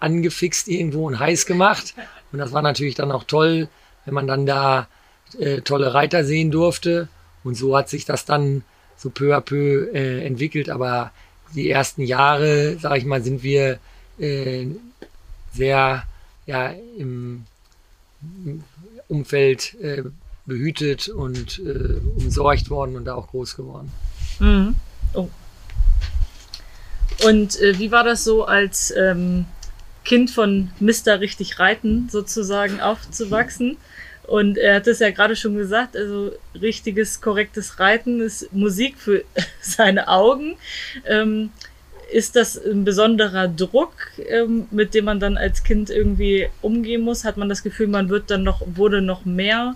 angefixt 0.00 0.68
irgendwo 0.68 1.06
und 1.06 1.18
heiß 1.18 1.46
gemacht. 1.46 1.94
Und 2.32 2.38
das 2.38 2.52
war 2.52 2.62
natürlich 2.62 2.94
dann 2.94 3.12
auch 3.12 3.24
toll, 3.24 3.68
wenn 4.04 4.14
man 4.14 4.26
dann 4.26 4.46
da 4.46 4.88
äh, 5.38 5.60
tolle 5.60 5.92
Reiter 5.92 6.24
sehen 6.24 6.50
durfte. 6.50 7.08
Und 7.44 7.56
so 7.56 7.76
hat 7.76 7.88
sich 7.88 8.04
das 8.04 8.24
dann 8.24 8.62
so 8.96 9.10
peu 9.10 9.36
à 9.36 9.40
peu 9.40 9.90
äh, 9.92 10.24
entwickelt. 10.24 10.70
Aber 10.70 11.12
die 11.54 11.68
ersten 11.68 12.02
Jahre, 12.02 12.78
sage 12.78 12.98
ich 12.98 13.04
mal, 13.04 13.22
sind 13.22 13.42
wir 13.42 13.78
äh, 14.18 14.66
sehr 15.52 16.04
ja, 16.46 16.72
im 16.96 17.44
Umfeld 19.08 19.74
äh, 19.80 20.02
behütet 20.46 21.08
und 21.08 21.58
äh, 21.58 22.00
umsorgt 22.16 22.70
worden 22.70 22.96
und 22.96 23.04
da 23.04 23.14
auch 23.14 23.28
groß 23.28 23.56
geworden. 23.56 23.90
Mhm. 24.38 24.74
Oh. 25.14 25.28
Und 27.24 27.60
äh, 27.60 27.78
wie 27.78 27.90
war 27.90 28.04
das 28.04 28.24
so 28.24 28.44
als 28.44 28.92
ähm, 28.96 29.46
Kind 30.04 30.30
von 30.30 30.70
Mister 30.78 31.20
richtig 31.20 31.58
reiten 31.58 32.08
sozusagen 32.10 32.80
aufzuwachsen? 32.80 33.76
Und 34.24 34.58
er 34.58 34.76
hat 34.76 34.86
es 34.86 34.98
ja 34.98 35.10
gerade 35.10 35.36
schon 35.36 35.56
gesagt, 35.56 35.96
also 35.96 36.32
richtiges, 36.60 37.20
korrektes 37.20 37.78
Reiten 37.78 38.20
ist 38.20 38.52
Musik 38.52 38.98
für 38.98 39.24
seine 39.60 40.08
Augen. 40.08 40.56
Ähm, 41.04 41.50
ist 42.10 42.36
das 42.36 42.56
ein 42.56 42.84
besonderer 42.84 43.48
Druck, 43.48 43.94
ähm, 44.18 44.68
mit 44.70 44.94
dem 44.94 45.06
man 45.06 45.20
dann 45.20 45.36
als 45.36 45.62
Kind 45.64 45.90
irgendwie 45.90 46.48
umgehen 46.62 47.02
muss? 47.02 47.24
Hat 47.24 47.36
man 47.36 47.48
das 47.48 47.62
Gefühl, 47.62 47.88
man 47.88 48.08
wird 48.08 48.30
dann 48.30 48.42
noch, 48.42 48.62
wurde 48.64 49.02
noch 49.02 49.24
mehr 49.24 49.74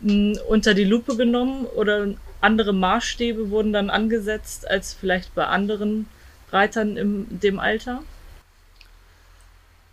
mh, 0.00 0.10
hm, 0.10 0.38
unter 0.48 0.74
die 0.74 0.84
Lupe 0.84 1.16
genommen 1.16 1.66
oder 1.66 2.08
andere 2.40 2.72
Maßstäbe 2.72 3.50
wurden 3.50 3.72
dann 3.72 3.90
angesetzt 3.90 4.68
als 4.68 4.94
vielleicht 4.94 5.34
bei 5.34 5.46
anderen 5.46 6.06
Reitern 6.52 6.96
in 6.96 7.26
dem 7.40 7.58
Alter? 7.58 8.02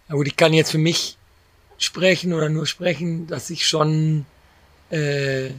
Ja 0.08 0.16
gut, 0.16 0.28
ich 0.28 0.36
kann 0.36 0.54
jetzt 0.54 0.72
für 0.72 0.78
mich 0.78 1.18
sprechen 1.78 2.34
oder 2.34 2.50
nur 2.50 2.68
sprechen, 2.68 3.28
dass 3.28 3.50
ich 3.50 3.68
schon 3.68 4.26
äh, 4.92 5.50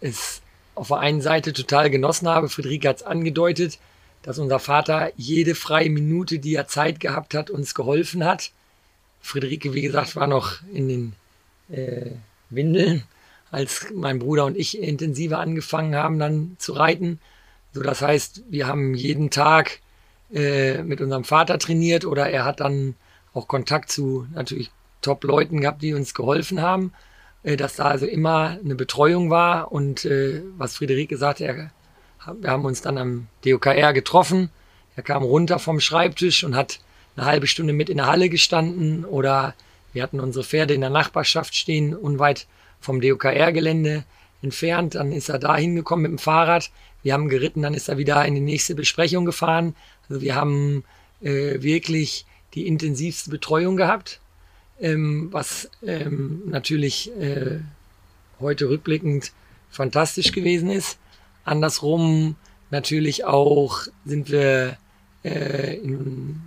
es 0.00 0.40
auf 0.74 0.88
der 0.88 0.98
einen 0.98 1.20
Seite 1.20 1.52
total 1.52 1.90
genossen 1.90 2.28
habe. 2.28 2.48
Friederike 2.48 2.88
hat 2.88 2.96
es 2.96 3.02
angedeutet 3.02 3.78
dass 4.22 4.38
unser 4.38 4.58
Vater 4.58 5.12
jede 5.16 5.54
freie 5.54 5.90
Minute, 5.90 6.38
die 6.38 6.54
er 6.54 6.68
Zeit 6.68 7.00
gehabt 7.00 7.34
hat, 7.34 7.50
uns 7.50 7.74
geholfen 7.74 8.24
hat. 8.24 8.52
Friederike, 9.20 9.74
wie 9.74 9.82
gesagt, 9.82 10.16
war 10.16 10.26
noch 10.26 10.58
in 10.72 10.88
den 10.88 11.12
äh, 11.70 12.10
Windeln, 12.50 13.04
als 13.50 13.86
mein 13.94 14.18
Bruder 14.18 14.46
und 14.46 14.56
ich 14.56 14.78
intensiver 14.78 15.38
angefangen 15.38 15.94
haben, 15.94 16.18
dann 16.18 16.56
zu 16.58 16.72
reiten. 16.72 17.18
So, 17.72 17.82
das 17.82 18.02
heißt, 18.02 18.42
wir 18.48 18.66
haben 18.66 18.94
jeden 18.94 19.30
Tag 19.30 19.80
äh, 20.32 20.82
mit 20.82 21.00
unserem 21.00 21.24
Vater 21.24 21.58
trainiert 21.58 22.04
oder 22.04 22.30
er 22.30 22.44
hat 22.44 22.60
dann 22.60 22.94
auch 23.34 23.48
Kontakt 23.48 23.90
zu 23.90 24.26
natürlich 24.34 24.70
Top-Leuten 25.00 25.60
gehabt, 25.60 25.82
die 25.82 25.94
uns 25.94 26.14
geholfen 26.14 26.60
haben, 26.60 26.92
äh, 27.42 27.56
dass 27.56 27.76
da 27.76 27.84
also 27.84 28.06
immer 28.06 28.58
eine 28.62 28.74
Betreuung 28.74 29.30
war 29.30 29.72
und 29.72 30.04
äh, 30.04 30.42
was 30.56 30.76
Friederike 30.76 31.16
sagte, 31.16 31.44
er 31.44 31.70
wir 32.40 32.50
haben 32.50 32.64
uns 32.64 32.82
dann 32.82 32.98
am 32.98 33.26
DOKR 33.44 33.92
getroffen. 33.92 34.50
Er 34.96 35.02
kam 35.02 35.22
runter 35.22 35.58
vom 35.58 35.80
Schreibtisch 35.80 36.44
und 36.44 36.56
hat 36.56 36.80
eine 37.16 37.26
halbe 37.26 37.46
Stunde 37.46 37.72
mit 37.72 37.88
in 37.88 37.98
der 37.98 38.06
Halle 38.06 38.28
gestanden 38.28 39.04
oder 39.04 39.54
wir 39.92 40.02
hatten 40.02 40.20
unsere 40.20 40.44
Pferde 40.44 40.74
in 40.74 40.80
der 40.80 40.90
Nachbarschaft 40.90 41.54
stehen, 41.54 41.94
unweit 41.94 42.46
vom 42.80 43.00
DOKR-Gelände 43.00 44.04
entfernt. 44.42 44.94
Dann 44.94 45.12
ist 45.12 45.28
er 45.28 45.38
da 45.38 45.56
hingekommen 45.56 46.02
mit 46.02 46.12
dem 46.12 46.18
Fahrrad. 46.18 46.70
Wir 47.02 47.12
haben 47.12 47.28
geritten, 47.28 47.62
dann 47.62 47.74
ist 47.74 47.88
er 47.88 47.98
wieder 47.98 48.24
in 48.24 48.34
die 48.34 48.40
nächste 48.40 48.74
Besprechung 48.74 49.24
gefahren. 49.24 49.74
Also 50.08 50.22
wir 50.22 50.34
haben 50.34 50.84
äh, 51.20 51.62
wirklich 51.62 52.26
die 52.54 52.66
intensivste 52.66 53.30
Betreuung 53.30 53.76
gehabt, 53.76 54.20
ähm, 54.80 55.28
was 55.30 55.70
ähm, 55.84 56.42
natürlich 56.46 57.10
äh, 57.18 57.60
heute 58.40 58.68
rückblickend 58.68 59.32
fantastisch 59.70 60.32
gewesen 60.32 60.70
ist. 60.70 60.98
Andersrum 61.44 62.36
natürlich 62.70 63.24
auch 63.24 63.82
sind 64.04 64.30
wir 64.30 64.76
äh, 65.24 65.76
in, 65.76 66.40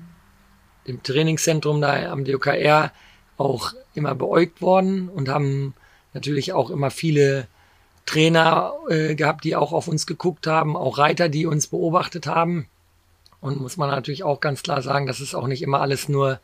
im 0.85 1.03
Trainingszentrum 1.03 1.81
da 1.81 2.11
am 2.11 2.25
DOKR 2.25 2.91
auch 3.37 3.73
immer 3.93 4.15
beäugt 4.15 4.61
worden 4.61 5.09
und 5.09 5.29
haben 5.29 5.73
natürlich 6.13 6.53
auch 6.53 6.69
immer 6.69 6.91
viele 6.91 7.47
Trainer 8.05 8.73
äh, 8.89 9.15
gehabt, 9.15 9.43
die 9.43 9.55
auch 9.55 9.73
auf 9.73 9.87
uns 9.87 10.05
geguckt 10.05 10.47
haben, 10.47 10.77
auch 10.77 10.97
Reiter, 10.97 11.29
die 11.29 11.45
uns 11.45 11.67
beobachtet 11.67 12.27
haben. 12.27 12.67
Und 13.41 13.59
muss 13.59 13.77
man 13.77 13.89
natürlich 13.89 14.23
auch 14.23 14.39
ganz 14.39 14.63
klar 14.63 14.81
sagen, 14.81 15.07
dass 15.07 15.19
es 15.19 15.35
auch 15.35 15.47
nicht 15.47 15.61
immer 15.61 15.81
alles 15.81 16.07
nur 16.07 16.39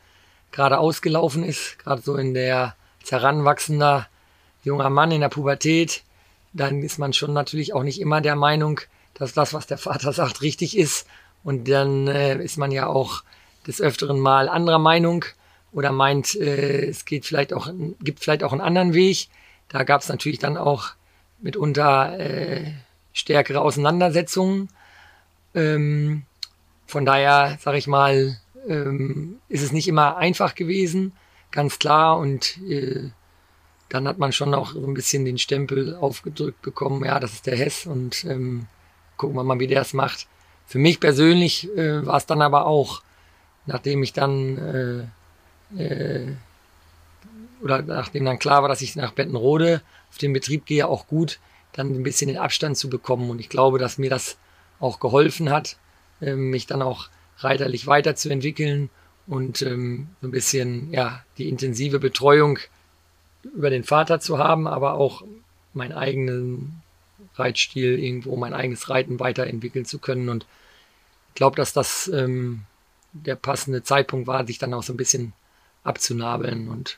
geradeaus 0.52 1.02
gelaufen 1.02 1.44
ist. 1.44 1.80
Gerade 1.80 2.02
so 2.02 2.16
in 2.16 2.34
der 2.34 2.76
heranwachsender 3.10 4.08
junger 4.64 4.90
Mann 4.90 5.12
in 5.12 5.22
der 5.22 5.30
Pubertät, 5.30 6.04
dann 6.54 6.84
ist 6.84 7.00
man 7.00 7.14
schon 7.14 7.34
natürlich 7.34 7.74
auch 7.74 7.84
nicht 7.84 8.00
immer 8.00 8.22
der 8.22 8.36
Meinung, 8.36 8.82
dass 9.14 9.34
das, 9.34 9.54
was 9.54 9.68
der 9.68 9.78
Vater 9.78 10.14
sagt, 10.14 10.42
richtig 10.42 10.78
ist. 10.78 11.08
Und 11.44 11.68
dann 11.68 12.08
äh, 12.08 12.42
ist 12.44 12.58
man 12.58 12.72
ja 12.72 12.88
auch 12.88 13.24
des 13.68 13.82
Öfteren 13.82 14.20
mal 14.20 14.50
anderer 14.50 14.80
Meinung 14.80 15.26
oder 15.72 15.92
meint, 15.92 16.36
äh, 16.36 16.86
es 16.86 17.06
geht 17.06 17.26
vielleicht 17.26 17.54
auch, 17.54 17.70
gibt 18.02 18.20
vielleicht 18.20 18.44
auch 18.44 18.52
einen 18.52 18.62
anderen 18.62 18.94
Weg. 18.94 19.30
Da 19.70 19.84
gab 19.84 20.02
es 20.02 20.10
natürlich 20.10 20.40
dann 20.40 20.58
auch 20.58 20.92
mitunter 21.40 22.20
äh, 22.20 22.74
stärkere 23.14 23.62
Auseinandersetzungen. 23.62 24.70
Ähm, 25.56 26.24
von 26.86 27.06
daher, 27.06 27.58
sage 27.62 27.78
ich 27.78 27.88
mal, 27.88 28.38
ähm, 28.68 29.40
ist 29.48 29.64
es 29.64 29.72
nicht 29.72 29.88
immer 29.88 30.18
einfach 30.18 30.56
gewesen, 30.56 31.14
ganz 31.52 31.80
klar. 31.80 32.18
Und 32.18 32.58
äh, 32.70 33.10
dann 33.92 34.08
hat 34.08 34.18
man 34.18 34.32
schon 34.32 34.54
auch 34.54 34.72
so 34.72 34.86
ein 34.86 34.94
bisschen 34.94 35.26
den 35.26 35.38
Stempel 35.38 35.96
aufgedrückt 35.96 36.62
bekommen, 36.62 37.04
ja, 37.04 37.20
das 37.20 37.34
ist 37.34 37.46
der 37.46 37.58
Hess 37.58 37.86
und 37.86 38.24
ähm, 38.24 38.68
gucken 39.18 39.36
wir 39.36 39.44
mal, 39.44 39.60
wie 39.60 39.68
der 39.68 39.82
es 39.82 39.94
macht. 39.94 40.28
Für 40.66 40.80
mich 40.80 41.02
persönlich 41.02 41.70
äh, 41.76 42.06
war 42.06 42.16
es 42.16 42.26
dann 42.26 42.42
aber 42.42 42.66
auch, 42.66 43.02
nachdem 43.66 44.02
ich 44.02 44.14
dann 44.14 45.12
äh, 45.78 45.84
äh, 45.84 46.28
oder 47.62 47.82
nachdem 47.82 48.26
dann 48.26 48.40
klar 48.40 48.62
war, 48.62 48.70
dass 48.70 48.82
ich 48.82 48.96
nach 48.96 49.12
Bettenrode 49.12 49.82
auf 50.10 50.18
den 50.18 50.34
Betrieb 50.34 50.66
gehe, 50.66 50.88
auch 50.88 51.08
gut, 51.08 51.40
dann 51.74 51.94
ein 51.94 52.04
bisschen 52.04 52.30
den 52.30 52.38
Abstand 52.38 52.78
zu 52.78 52.90
bekommen. 52.90 53.30
Und 53.30 53.40
ich 53.40 53.50
glaube, 53.50 53.78
dass 53.78 53.98
mir 53.98 54.10
das 54.10 54.38
auch 54.80 55.00
geholfen 55.00 55.50
hat, 55.50 55.78
äh, 56.22 56.36
mich 56.36 56.66
dann 56.66 56.82
auch 56.82 57.10
reiterlich 57.40 57.88
weiterzuentwickeln 57.88 58.90
und 59.28 59.62
ähm, 59.62 60.10
so 60.22 60.28
ein 60.28 60.32
bisschen 60.32 60.92
ja 60.92 61.24
die 61.38 61.50
intensive 61.50 62.00
Betreuung 62.00 62.60
über 63.44 63.70
den 63.70 63.84
Vater 63.84 64.20
zu 64.20 64.38
haben, 64.38 64.68
aber 64.68 64.94
auch 64.94 65.24
meinen 65.74 65.94
eigenen 65.94 66.82
Reitstil 67.36 68.00
irgendwo, 68.00 68.36
mein 68.36 68.54
eigenes 68.54 68.90
Reiten 68.90 69.20
weiterentwickeln 69.20 69.86
zu 69.86 70.00
können. 70.00 70.30
Und 70.30 70.46
ich 71.30 71.36
glaube, 71.36 71.56
dass 71.56 71.74
das 71.74 72.08
ähm, 72.08 72.62
der 73.14 73.36
passende 73.36 73.84
Zeitpunkt 73.84 74.28
war, 74.28 74.46
sich 74.46 74.58
dann 74.58 74.74
auch 74.74 74.84
so 74.84 74.94
ein 74.94 74.98
bisschen 74.98 75.34
abzunabeln 75.84 76.68
und 76.68 76.98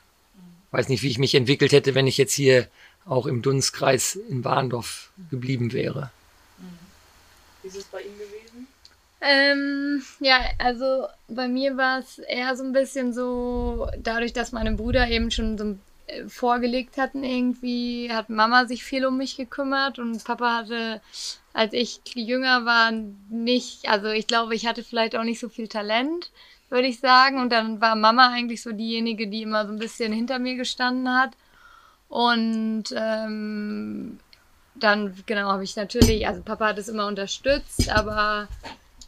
weiß 0.71 0.89
nicht, 0.89 1.03
wie 1.03 1.09
ich 1.09 1.19
mich 1.19 1.35
entwickelt 1.35 1.71
hätte, 1.71 1.95
wenn 1.95 2.07
ich 2.07 2.17
jetzt 2.17 2.33
hier 2.33 2.67
auch 3.05 3.25
im 3.27 3.41
Dunstkreis 3.41 4.15
in 4.15 4.43
Warndorf 4.43 5.11
geblieben 5.29 5.71
wäre. 5.73 6.11
Wie 7.61 7.67
ist 7.67 7.77
es 7.77 7.83
bei 7.85 8.01
Ihnen 8.01 8.17
gewesen? 8.17 8.67
Ähm, 9.21 10.03
ja, 10.19 10.39
also 10.57 11.07
bei 11.29 11.47
mir 11.47 11.77
war 11.77 11.99
es 11.99 12.19
eher 12.19 12.55
so 12.57 12.63
ein 12.63 12.73
bisschen 12.73 13.13
so, 13.13 13.89
dadurch, 13.97 14.33
dass 14.33 14.51
meine 14.51 14.73
Brüder 14.73 15.07
eben 15.07 15.31
schon 15.31 15.57
so 15.57 15.63
äh, 15.63 15.75
vorgelegt 16.27 16.97
hatten 16.97 17.23
irgendwie, 17.23 18.11
hat 18.11 18.29
Mama 18.29 18.65
sich 18.65 18.83
viel 18.83 19.05
um 19.05 19.17
mich 19.17 19.37
gekümmert 19.37 19.99
und 19.99 20.23
Papa 20.23 20.57
hatte, 20.57 21.01
als 21.53 21.73
ich 21.73 22.01
jünger 22.15 22.65
war, 22.65 22.91
nicht, 23.29 23.87
also 23.89 24.07
ich 24.07 24.27
glaube, 24.27 24.55
ich 24.55 24.65
hatte 24.65 24.83
vielleicht 24.83 25.15
auch 25.15 25.23
nicht 25.23 25.39
so 25.39 25.49
viel 25.49 25.67
Talent, 25.67 26.31
würde 26.69 26.87
ich 26.87 26.99
sagen. 26.99 27.39
Und 27.39 27.51
dann 27.51 27.79
war 27.79 27.95
Mama 27.95 28.29
eigentlich 28.29 28.61
so 28.61 28.71
diejenige, 28.71 29.27
die 29.27 29.43
immer 29.43 29.65
so 29.65 29.71
ein 29.71 29.79
bisschen 29.79 30.11
hinter 30.11 30.39
mir 30.39 30.55
gestanden 30.55 31.13
hat. 31.13 31.31
Und 32.09 32.85
ähm, 32.95 34.19
dann, 34.75 35.15
genau, 35.25 35.51
habe 35.51 35.63
ich 35.63 35.75
natürlich, 35.75 36.27
also 36.27 36.41
Papa 36.41 36.67
hat 36.67 36.77
es 36.77 36.89
immer 36.89 37.07
unterstützt, 37.07 37.89
aber 37.89 38.47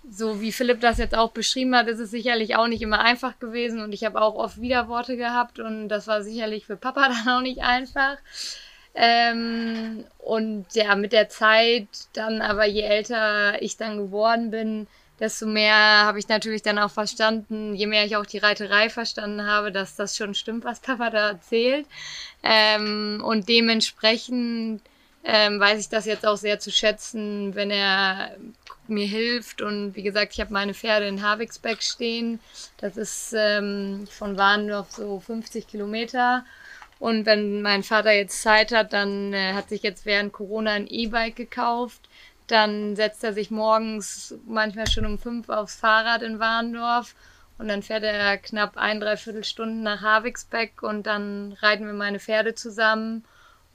so 0.10 0.42
wie 0.42 0.52
Philipp 0.52 0.82
das 0.82 0.98
jetzt 0.98 1.16
auch 1.16 1.32
beschrieben 1.32 1.76
hat, 1.76 1.88
ist 1.88 2.00
es 2.00 2.12
sicherlich 2.12 2.56
auch 2.56 2.68
nicht 2.68 2.82
immer 2.82 3.00
einfach 3.00 3.40
gewesen 3.40 3.82
und 3.82 3.94
ich 3.94 4.04
habe 4.04 4.22
auch 4.22 4.36
oft 4.36 4.62
Widerworte 4.62 5.18
gehabt 5.18 5.60
und 5.60 5.90
das 5.90 6.08
war 6.08 6.24
sicherlich 6.24 6.66
für 6.66 6.78
Papa 6.78 7.10
dann 7.26 7.38
auch 7.38 7.42
nicht 7.42 7.62
einfach. 7.62 8.18
Ähm, 8.94 10.06
und 10.20 10.68
ja, 10.74 10.96
mit 10.96 11.12
der 11.12 11.28
Zeit 11.30 11.88
dann 12.14 12.42
aber 12.42 12.66
je 12.66 12.82
älter 12.82 13.62
ich 13.62 13.76
dann 13.78 13.98
geworden 13.98 14.52
bin, 14.52 14.88
desto 15.20 15.46
mehr 15.46 15.76
habe 15.76 16.20
ich 16.20 16.28
natürlich 16.28 16.62
dann 16.62 16.80
auch 16.80 16.92
verstanden, 16.92 17.74
je 17.74 17.88
mehr 17.88 18.06
ich 18.06 18.16
auch 18.16 18.26
die 18.26 18.38
Reiterei 18.38 18.90
verstanden 18.90 19.46
habe, 19.46 19.72
dass 19.72 19.96
das 19.96 20.16
schon 20.16 20.34
stimmt, 20.34 20.64
was 20.66 20.80
Papa 20.80 21.10
da 21.10 21.30
erzählt. 21.30 21.86
Ähm, 22.44 23.22
und 23.26 23.50
dementsprechend 23.50 24.82
ähm, 25.26 25.60
weiß 25.60 25.80
ich 25.80 25.90
das 25.90 26.06
jetzt 26.06 26.26
auch 26.26 26.38
sehr 26.38 26.60
zu 26.60 26.72
schätzen, 26.72 27.56
wenn 27.56 27.72
er 27.72 28.38
mir 28.88 29.08
hilft. 29.08 29.62
Und 29.62 29.96
wie 29.96 30.04
gesagt, 30.04 30.34
ich 30.34 30.40
habe 30.40 30.54
meine 30.54 30.76
Pferde 30.76 31.08
in 31.08 31.24
Havixbeck 31.24 31.82
stehen. 31.82 32.40
Das 32.78 32.96
ist 32.96 33.34
ähm, 33.36 34.08
von 34.10 34.38
Warndorf 34.38 34.92
so 34.92 35.20
50 35.20 35.68
Kilometer. 35.68 36.46
Und 37.00 37.26
wenn 37.26 37.62
mein 37.62 37.84
Vater 37.84 38.12
jetzt 38.12 38.42
Zeit 38.42 38.72
hat, 38.72 38.94
dann 38.94 39.34
äh, 39.34 39.54
hat 39.54 39.70
sich 39.70 39.82
jetzt 39.82 40.06
während 40.06 40.32
Corona 40.32 40.72
ein 40.72 40.88
E-Bike 40.88 41.36
gekauft. 41.36 42.08
Dann 42.48 42.96
setzt 42.96 43.24
er 43.24 43.34
sich 43.34 43.50
morgens 43.50 44.36
manchmal 44.46 44.88
schon 44.88 45.06
um 45.08 45.18
fünf 45.18 45.50
aufs 45.50 45.76
Fahrrad 45.76 46.22
in 46.22 46.40
Warndorf 46.40 47.16
und 47.58 47.68
dann 47.68 47.82
fährt 47.82 48.04
er 48.04 48.38
knapp 48.38 48.78
ein, 48.78 49.00
dreiviertel 49.00 49.44
Stunden 49.44 49.82
nach 49.82 50.02
Havixbeck 50.02 50.84
und 50.84 51.08
dann 51.08 51.54
reiten 51.62 51.88
wir 51.88 51.94
meine 51.94 52.20
Pferde 52.20 52.54
zusammen. 52.54 53.26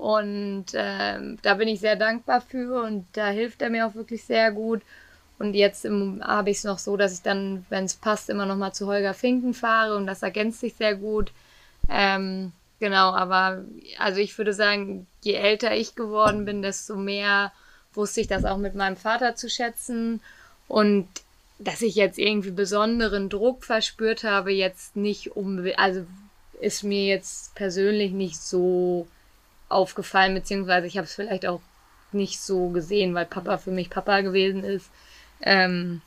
Und 0.00 0.72
äh, 0.72 1.36
da 1.42 1.54
bin 1.54 1.68
ich 1.68 1.80
sehr 1.80 1.94
dankbar 1.94 2.40
für 2.40 2.82
und 2.84 3.04
da 3.12 3.28
hilft 3.28 3.60
er 3.60 3.68
mir 3.68 3.86
auch 3.86 3.94
wirklich 3.94 4.24
sehr 4.24 4.50
gut. 4.50 4.80
Und 5.38 5.52
jetzt 5.52 5.84
habe 5.84 6.48
ich 6.48 6.56
es 6.56 6.64
noch 6.64 6.78
so, 6.78 6.96
dass 6.96 7.12
ich 7.12 7.20
dann, 7.20 7.66
wenn 7.68 7.84
es 7.84 7.96
passt, 7.96 8.30
immer 8.30 8.46
noch 8.46 8.56
mal 8.56 8.72
zu 8.72 8.86
Holger 8.86 9.12
Finken 9.12 9.52
fahre 9.52 9.96
und 9.96 10.06
das 10.06 10.22
ergänzt 10.22 10.60
sich 10.60 10.74
sehr 10.74 10.94
gut. 10.94 11.32
Ähm, 11.90 12.52
genau, 12.78 13.12
aber 13.12 13.62
also 13.98 14.20
ich 14.20 14.38
würde 14.38 14.54
sagen, 14.54 15.06
je 15.22 15.34
älter 15.34 15.76
ich 15.76 15.94
geworden 15.94 16.46
bin, 16.46 16.62
desto 16.62 16.96
mehr 16.96 17.52
wusste 17.92 18.22
ich 18.22 18.26
das 18.26 18.46
auch 18.46 18.56
mit 18.56 18.74
meinem 18.74 18.96
Vater 18.96 19.36
zu 19.36 19.50
schätzen. 19.50 20.22
Und 20.66 21.08
dass 21.58 21.82
ich 21.82 21.94
jetzt 21.94 22.18
irgendwie 22.18 22.52
besonderen 22.52 23.28
Druck 23.28 23.64
verspürt 23.66 24.24
habe, 24.24 24.50
jetzt 24.50 24.96
nicht 24.96 25.36
um, 25.36 25.62
also 25.76 26.06
ist 26.58 26.84
mir 26.84 27.04
jetzt 27.04 27.54
persönlich 27.54 28.12
nicht 28.12 28.40
so 28.40 29.06
aufgefallen, 29.70 30.34
beziehungsweise 30.34 30.86
ich 30.86 30.96
habe 30.96 31.06
es 31.06 31.14
vielleicht 31.14 31.46
auch 31.46 31.60
nicht 32.12 32.40
so 32.40 32.68
gesehen, 32.68 33.14
weil 33.14 33.26
Papa 33.26 33.58
für 33.58 33.70
mich 33.70 33.88
Papa 33.90 34.20
gewesen 34.20 34.64
ist. 34.64 34.90
Ähm, 35.42 36.02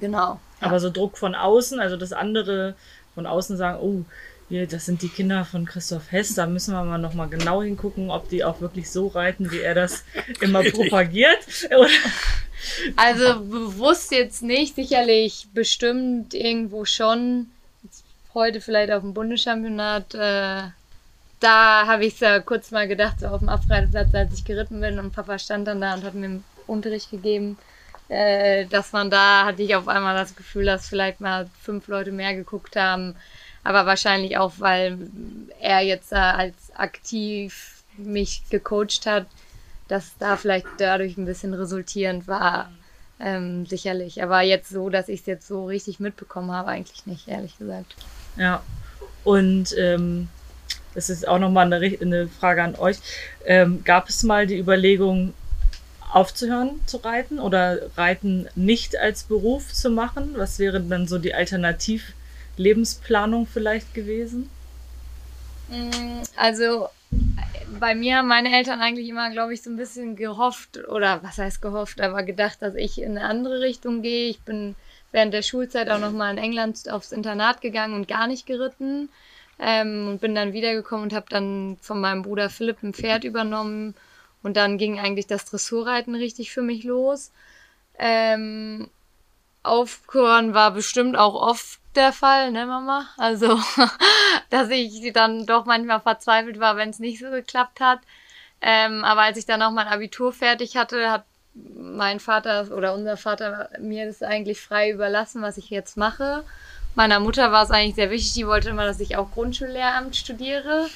genau. 0.00 0.40
Aber 0.60 0.74
ja. 0.74 0.78
so 0.78 0.90
Druck 0.90 1.18
von 1.18 1.34
außen, 1.34 1.78
also 1.78 1.96
das 1.96 2.12
andere 2.12 2.74
von 3.14 3.26
außen 3.26 3.56
sagen, 3.56 3.78
oh, 3.80 4.04
hier, 4.48 4.66
das 4.66 4.86
sind 4.86 5.02
die 5.02 5.08
Kinder 5.08 5.44
von 5.44 5.64
Christoph 5.64 6.12
Hess, 6.12 6.34
da 6.34 6.46
müssen 6.46 6.72
wir 6.72 6.84
mal 6.84 6.98
nochmal 6.98 7.28
genau 7.28 7.62
hingucken, 7.62 8.10
ob 8.10 8.28
die 8.28 8.44
auch 8.44 8.60
wirklich 8.60 8.90
so 8.90 9.08
reiten, 9.08 9.50
wie 9.50 9.58
er 9.58 9.74
das 9.74 10.04
immer 10.40 10.62
propagiert. 10.62 11.38
also 12.96 13.40
bewusst 13.40 14.12
jetzt 14.12 14.42
nicht, 14.42 14.76
sicherlich 14.76 15.48
bestimmt 15.52 16.32
irgendwo 16.32 16.84
schon. 16.84 17.50
Heute 18.34 18.60
vielleicht 18.60 18.92
auf 18.92 19.02
dem 19.02 19.14
Bundeschampionat 19.14 20.14
äh, 20.14 20.68
da 21.40 21.86
habe 21.86 22.04
ich 22.04 22.14
es 22.14 22.20
ja 22.20 22.40
kurz 22.40 22.70
mal 22.70 22.88
gedacht, 22.88 23.20
so 23.20 23.26
auf 23.26 23.40
dem 23.40 23.48
Abreiteplatz, 23.48 24.14
als 24.14 24.34
ich 24.34 24.44
geritten 24.44 24.80
bin 24.80 24.98
und 24.98 25.12
Papa 25.12 25.38
stand 25.38 25.66
dann 25.68 25.80
da 25.80 25.94
und 25.94 26.04
hat 26.04 26.14
mir 26.14 26.40
Unterricht 26.66 27.10
gegeben, 27.10 27.58
äh, 28.08 28.66
dass 28.66 28.92
man 28.92 29.10
da, 29.10 29.44
hatte 29.44 29.62
ich 29.62 29.74
auf 29.74 29.88
einmal 29.88 30.16
das 30.16 30.36
Gefühl, 30.36 30.64
dass 30.64 30.88
vielleicht 30.88 31.20
mal 31.20 31.48
fünf 31.60 31.88
Leute 31.88 32.12
mehr 32.12 32.34
geguckt 32.34 32.76
haben. 32.76 33.16
Aber 33.64 33.84
wahrscheinlich 33.84 34.38
auch, 34.38 34.52
weil 34.58 35.10
er 35.60 35.80
jetzt 35.80 36.12
äh, 36.12 36.16
als 36.16 36.54
aktiv 36.74 37.82
mich 37.96 38.42
gecoacht 38.48 39.06
hat, 39.06 39.26
dass 39.88 40.16
da 40.18 40.36
vielleicht 40.36 40.66
dadurch 40.78 41.16
ein 41.16 41.24
bisschen 41.24 41.52
resultierend 41.52 42.28
war. 42.28 42.70
Ähm, 43.18 43.66
sicherlich. 43.66 44.22
Aber 44.22 44.42
jetzt 44.42 44.68
so, 44.68 44.90
dass 44.90 45.08
ich 45.08 45.20
es 45.20 45.26
jetzt 45.26 45.48
so 45.48 45.66
richtig 45.66 46.00
mitbekommen 46.00 46.52
habe, 46.52 46.68
eigentlich 46.68 47.06
nicht, 47.06 47.28
ehrlich 47.28 47.58
gesagt. 47.58 47.96
Ja. 48.36 48.62
Und 49.24 49.74
ähm, 49.78 50.28
das 50.96 51.08
ist 51.10 51.28
auch 51.28 51.38
nochmal 51.38 51.72
eine, 51.72 51.96
eine 52.00 52.26
Frage 52.26 52.64
an 52.64 52.74
euch. 52.74 52.96
Ähm, 53.44 53.84
gab 53.84 54.08
es 54.08 54.24
mal 54.24 54.46
die 54.46 54.58
Überlegung, 54.58 55.34
aufzuhören 56.12 56.80
zu 56.86 56.98
reiten 56.98 57.38
oder 57.38 57.78
Reiten 57.96 58.48
nicht 58.54 58.98
als 58.98 59.22
Beruf 59.24 59.74
zu 59.74 59.90
machen? 59.90 60.32
Was 60.36 60.58
wäre 60.58 60.80
dann 60.80 61.06
so 61.06 61.18
die 61.18 61.34
Alternativlebensplanung 61.34 63.46
vielleicht 63.46 63.92
gewesen? 63.92 64.48
Mm, 65.68 66.22
also 66.36 66.88
bei 67.78 67.94
mir 67.94 68.16
haben 68.16 68.28
meine 68.28 68.56
Eltern 68.56 68.80
eigentlich 68.80 69.08
immer, 69.08 69.28
glaube 69.30 69.52
ich, 69.52 69.60
so 69.62 69.68
ein 69.68 69.76
bisschen 69.76 70.16
gehofft 70.16 70.88
oder 70.88 71.22
was 71.22 71.36
heißt 71.36 71.60
gehofft, 71.60 72.00
aber 72.00 72.22
gedacht, 72.22 72.62
dass 72.62 72.74
ich 72.74 73.02
in 73.02 73.18
eine 73.18 73.28
andere 73.28 73.60
Richtung 73.60 74.00
gehe. 74.00 74.30
Ich 74.30 74.40
bin 74.40 74.74
während 75.12 75.34
der 75.34 75.42
Schulzeit 75.42 75.90
auch 75.90 75.98
nochmal 75.98 76.32
in 76.32 76.38
England 76.38 76.90
aufs 76.90 77.12
Internat 77.12 77.60
gegangen 77.60 77.92
und 77.94 78.08
gar 78.08 78.26
nicht 78.26 78.46
geritten. 78.46 79.10
Ähm, 79.58 80.08
und 80.08 80.20
bin 80.20 80.34
dann 80.34 80.52
wiedergekommen 80.52 81.04
und 81.04 81.12
habe 81.14 81.26
dann 81.28 81.78
von 81.80 82.00
meinem 82.00 82.22
Bruder 82.22 82.50
Philipp 82.50 82.82
ein 82.82 82.92
Pferd 82.92 83.24
übernommen. 83.24 83.94
Und 84.42 84.56
dann 84.56 84.78
ging 84.78 84.98
eigentlich 84.98 85.26
das 85.26 85.46
Dressurreiten 85.46 86.14
richtig 86.14 86.52
für 86.52 86.62
mich 86.62 86.84
los. 86.84 87.32
Ähm, 87.98 88.88
aufgehören 89.62 90.54
war 90.54 90.70
bestimmt 90.70 91.16
auch 91.16 91.34
oft 91.34 91.80
der 91.94 92.12
Fall, 92.12 92.52
ne 92.52 92.66
Mama? 92.66 93.08
Also, 93.16 93.58
dass 94.50 94.70
ich 94.70 95.12
dann 95.12 95.46
doch 95.46 95.64
manchmal 95.64 96.00
verzweifelt 96.00 96.60
war, 96.60 96.76
wenn 96.76 96.90
es 96.90 96.98
nicht 96.98 97.18
so 97.18 97.30
geklappt 97.30 97.80
hat. 97.80 98.00
Ähm, 98.60 99.04
aber 99.04 99.22
als 99.22 99.38
ich 99.38 99.46
dann 99.46 99.62
auch 99.62 99.70
mein 99.70 99.88
Abitur 99.88 100.32
fertig 100.32 100.76
hatte, 100.76 101.10
hat 101.10 101.24
mein 101.54 102.20
Vater 102.20 102.70
oder 102.74 102.94
unser 102.94 103.16
Vater 103.16 103.70
mir 103.78 104.06
das 104.06 104.22
eigentlich 104.22 104.60
frei 104.60 104.90
überlassen, 104.90 105.42
was 105.42 105.56
ich 105.56 105.70
jetzt 105.70 105.96
mache. 105.96 106.44
Meiner 106.96 107.20
Mutter 107.20 107.52
war 107.52 107.62
es 107.62 107.70
eigentlich 107.70 107.94
sehr 107.94 108.10
wichtig, 108.10 108.32
die 108.32 108.46
wollte 108.46 108.70
immer, 108.70 108.86
dass 108.86 109.00
ich 109.00 109.16
auch 109.16 109.30
Grundschullehramt 109.30 110.16
studiere. 110.16 110.88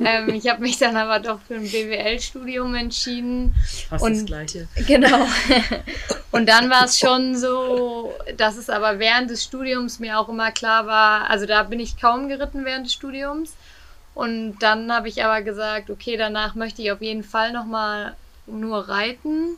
ähm, 0.00 0.30
ich 0.30 0.48
habe 0.48 0.62
mich 0.62 0.78
dann 0.78 0.96
aber 0.96 1.18
doch 1.18 1.40
für 1.40 1.56
ein 1.56 1.68
BWL-Studium 1.68 2.74
entschieden. 2.76 3.52
Fast 3.88 4.04
und, 4.04 4.14
das 4.14 4.24
Gleiche. 4.24 4.68
Genau. 4.86 5.26
und 6.30 6.48
dann 6.48 6.70
war 6.70 6.84
es 6.84 7.00
schon 7.00 7.36
so, 7.36 8.14
dass 8.36 8.56
es 8.56 8.70
aber 8.70 9.00
während 9.00 9.30
des 9.30 9.42
Studiums 9.42 9.98
mir 9.98 10.20
auch 10.20 10.28
immer 10.28 10.52
klar 10.52 10.86
war, 10.86 11.28
also 11.28 11.44
da 11.44 11.64
bin 11.64 11.80
ich 11.80 12.00
kaum 12.00 12.28
geritten 12.28 12.64
während 12.64 12.86
des 12.86 12.92
Studiums. 12.92 13.54
Und 14.14 14.58
dann 14.60 14.92
habe 14.92 15.08
ich 15.08 15.24
aber 15.24 15.42
gesagt, 15.42 15.90
okay, 15.90 16.16
danach 16.16 16.54
möchte 16.54 16.82
ich 16.82 16.92
auf 16.92 17.02
jeden 17.02 17.24
Fall 17.24 17.52
nochmal 17.52 18.14
nur 18.46 18.88
reiten. 18.88 19.56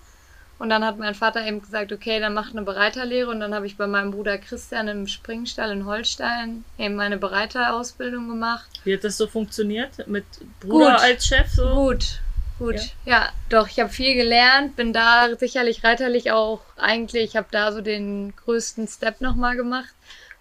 Und 0.59 0.71
dann 0.71 0.85
hat 0.85 0.99
mein 0.99 1.15
Vater 1.15 1.45
eben 1.45 1.61
gesagt, 1.61 1.93
okay, 1.93 2.21
dann 2.21 2.35
mach 2.35 2.53
eine 2.53 2.63
Bereiterlehre. 2.63 3.29
Und 3.31 3.41
dann 3.41 3.55
habe 3.55 3.67
ich 3.67 3.77
bei 3.77 3.87
meinem 3.87 4.13
Bruder 4.13 4.39
Christian 4.39 4.89
im 4.89 5.07
Springstall 5.07 5.73
in 5.73 5.85
Holstein 5.85 6.65
eben 6.79 6.95
meine 6.95 7.19
Bereiterausbildung 7.19 8.29
gemacht. 8.29 8.69
Wie 8.85 8.95
hat 8.95 9.05
das 9.05 9.17
so 9.17 9.27
funktioniert? 9.27 10.07
Mit 10.07 10.25
Bruder 10.61 10.93
gut, 10.93 11.01
als 11.01 11.27
Chef? 11.27 11.51
So? 11.51 11.69
Gut, 11.69 12.21
gut. 12.59 12.77
Ja, 13.05 13.13
ja 13.13 13.29
doch, 13.49 13.69
ich 13.69 13.81
habe 13.81 13.91
viel 13.91 14.15
gelernt, 14.15 14.77
bin 14.77 14.93
da 14.93 15.35
sicherlich 15.37 15.83
reiterlich 15.83 16.31
auch 16.31 16.61
eigentlich, 16.77 17.25
ich 17.25 17.37
habe 17.37 17.49
da 17.51 17.73
so 17.73 17.81
den 17.81 18.35
größten 18.37 18.87
Step 18.87 19.21
nochmal 19.21 19.57
gemacht 19.57 19.93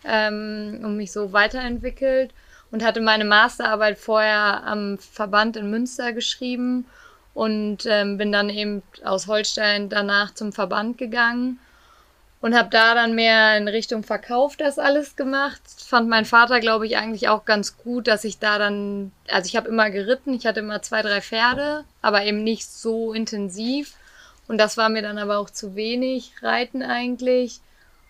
ähm, 0.05 0.81
und 0.83 0.95
mich 0.95 1.11
so 1.11 1.33
weiterentwickelt 1.33 2.31
und 2.71 2.83
hatte 2.83 3.01
meine 3.01 3.25
Masterarbeit 3.25 3.97
vorher 3.97 4.63
am 4.65 4.97
Verband 4.99 5.57
in 5.57 5.69
Münster 5.69 6.13
geschrieben 6.13 6.85
und 7.33 7.85
ähm, 7.85 8.17
bin 8.17 8.31
dann 8.31 8.49
eben 8.49 8.83
aus 9.03 9.27
Holstein 9.27 9.89
danach 9.89 10.33
zum 10.33 10.53
Verband 10.53 10.97
gegangen 10.97 11.59
und 12.41 12.55
habe 12.55 12.69
da 12.69 12.93
dann 12.93 13.15
mehr 13.15 13.57
in 13.57 13.67
Richtung 13.67 14.03
Verkauf 14.03 14.57
das 14.57 14.77
alles 14.77 15.15
gemacht. 15.15 15.61
Fand 15.77 16.09
mein 16.09 16.25
Vater, 16.25 16.59
glaube 16.59 16.85
ich, 16.85 16.97
eigentlich 16.97 17.29
auch 17.29 17.45
ganz 17.45 17.77
gut, 17.77 18.07
dass 18.07 18.25
ich 18.25 18.37
da 18.37 18.59
dann, 18.59 19.11
also 19.29 19.47
ich 19.47 19.55
habe 19.55 19.69
immer 19.69 19.89
geritten, 19.89 20.33
ich 20.33 20.45
hatte 20.45 20.59
immer 20.59 20.81
zwei, 20.81 21.01
drei 21.01 21.21
Pferde, 21.21 21.85
aber 22.01 22.25
eben 22.25 22.43
nicht 22.43 22.69
so 22.69 23.13
intensiv. 23.13 23.93
Und 24.47 24.57
das 24.57 24.75
war 24.75 24.89
mir 24.89 25.01
dann 25.01 25.17
aber 25.17 25.37
auch 25.37 25.49
zu 25.49 25.75
wenig 25.75 26.33
Reiten 26.41 26.83
eigentlich. 26.83 27.61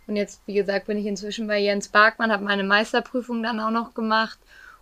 Und 0.08 0.16
jetzt, 0.16 0.42
wie 0.48 0.56
gesagt, 0.56 0.88
bin 0.88 0.98
ich 0.98 1.06
inzwischen 1.06 1.48
bei 1.48 1.60
Jens 1.60 1.90
Barkmann, 1.90 2.32
habe 2.32 2.44
meine 2.44 2.64
Meisterprüfung 2.64 3.44
dann 3.44 3.60
auch 3.60 3.70
noch 3.70 3.94
gemacht 3.94 4.40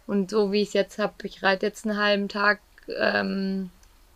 und 0.08 0.30
so 0.32 0.52
wie 0.52 0.62
ich 0.62 0.70
es 0.70 0.74
jetzt 0.74 0.98
habe, 0.98 1.14
ich 1.24 1.44
reite 1.44 1.66
jetzt 1.66 1.86
einen 1.86 1.98
halben 1.98 2.28
Tag 2.28 2.60
ähm, 3.00 3.70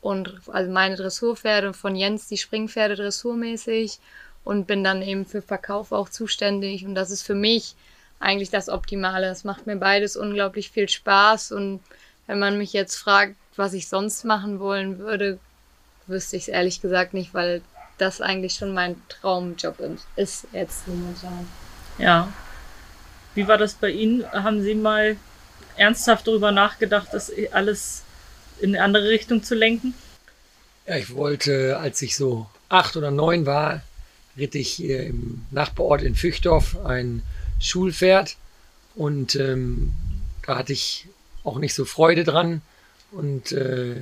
und 0.05 0.39
also 0.51 0.71
meine 0.71 0.97
Dressurpferde 0.97 1.73
von 1.73 1.95
Jens 1.95 2.27
die 2.27 2.37
Springpferde 2.37 2.95
dressurmäßig 2.95 3.97
und 4.43 4.67
bin 4.67 4.83
dann 4.83 5.01
eben 5.01 5.25
für 5.25 5.41
Verkauf 5.41 5.91
auch 5.91 6.09
zuständig. 6.09 6.85
Und 6.85 6.93
das 6.93 7.09
ist 7.09 7.23
für 7.23 7.33
mich 7.33 7.73
eigentlich 8.19 8.51
das 8.51 8.69
Optimale. 8.69 9.25
Das 9.25 9.45
macht 9.45 9.65
mir 9.65 9.77
beides 9.77 10.15
unglaublich 10.15 10.69
viel 10.69 10.87
Spaß. 10.87 11.53
Und 11.53 11.79
wenn 12.27 12.37
man 12.37 12.59
mich 12.59 12.71
jetzt 12.71 12.97
fragt, 12.97 13.35
was 13.55 13.73
ich 13.73 13.87
sonst 13.87 14.25
machen 14.25 14.59
wollen 14.59 14.99
würde, 14.99 15.39
wüsste 16.05 16.35
ich 16.35 16.43
es 16.43 16.49
ehrlich 16.49 16.81
gesagt 16.81 17.15
nicht, 17.15 17.33
weil 17.33 17.63
das 17.97 18.21
eigentlich 18.21 18.53
schon 18.53 18.75
mein 18.75 19.01
Traumjob 19.09 19.79
ist 20.17 20.45
jetzt 20.53 20.87
momentan. 20.87 21.47
Ja. 21.97 22.31
Wie 23.33 23.47
war 23.47 23.57
das 23.57 23.73
bei 23.73 23.89
Ihnen? 23.89 24.31
Haben 24.31 24.61
Sie 24.61 24.75
mal 24.75 25.17
ernsthaft 25.77 26.27
darüber 26.27 26.51
nachgedacht, 26.51 27.07
das 27.11 27.31
alles 27.51 28.04
in 28.59 28.75
eine 28.75 28.83
andere 28.83 29.09
Richtung 29.09 29.43
zu 29.43 29.55
lenken? 29.55 29.93
Ja, 30.87 30.97
ich 30.97 31.13
wollte, 31.15 31.77
als 31.77 32.01
ich 32.01 32.15
so 32.15 32.47
acht 32.69 32.95
oder 32.95 33.11
neun 33.11 33.45
war, 33.45 33.81
ritt 34.37 34.55
ich 34.55 34.69
hier 34.69 35.05
im 35.05 35.45
Nachbarort 35.51 36.01
in 36.01 36.15
Füchdorf 36.15 36.77
ein 36.85 37.23
Schulpferd 37.59 38.35
und 38.95 39.35
ähm, 39.35 39.93
da 40.45 40.57
hatte 40.57 40.73
ich 40.73 41.07
auch 41.43 41.59
nicht 41.59 41.73
so 41.73 41.85
Freude 41.85 42.23
dran 42.23 42.61
und 43.11 43.51
äh, 43.51 43.95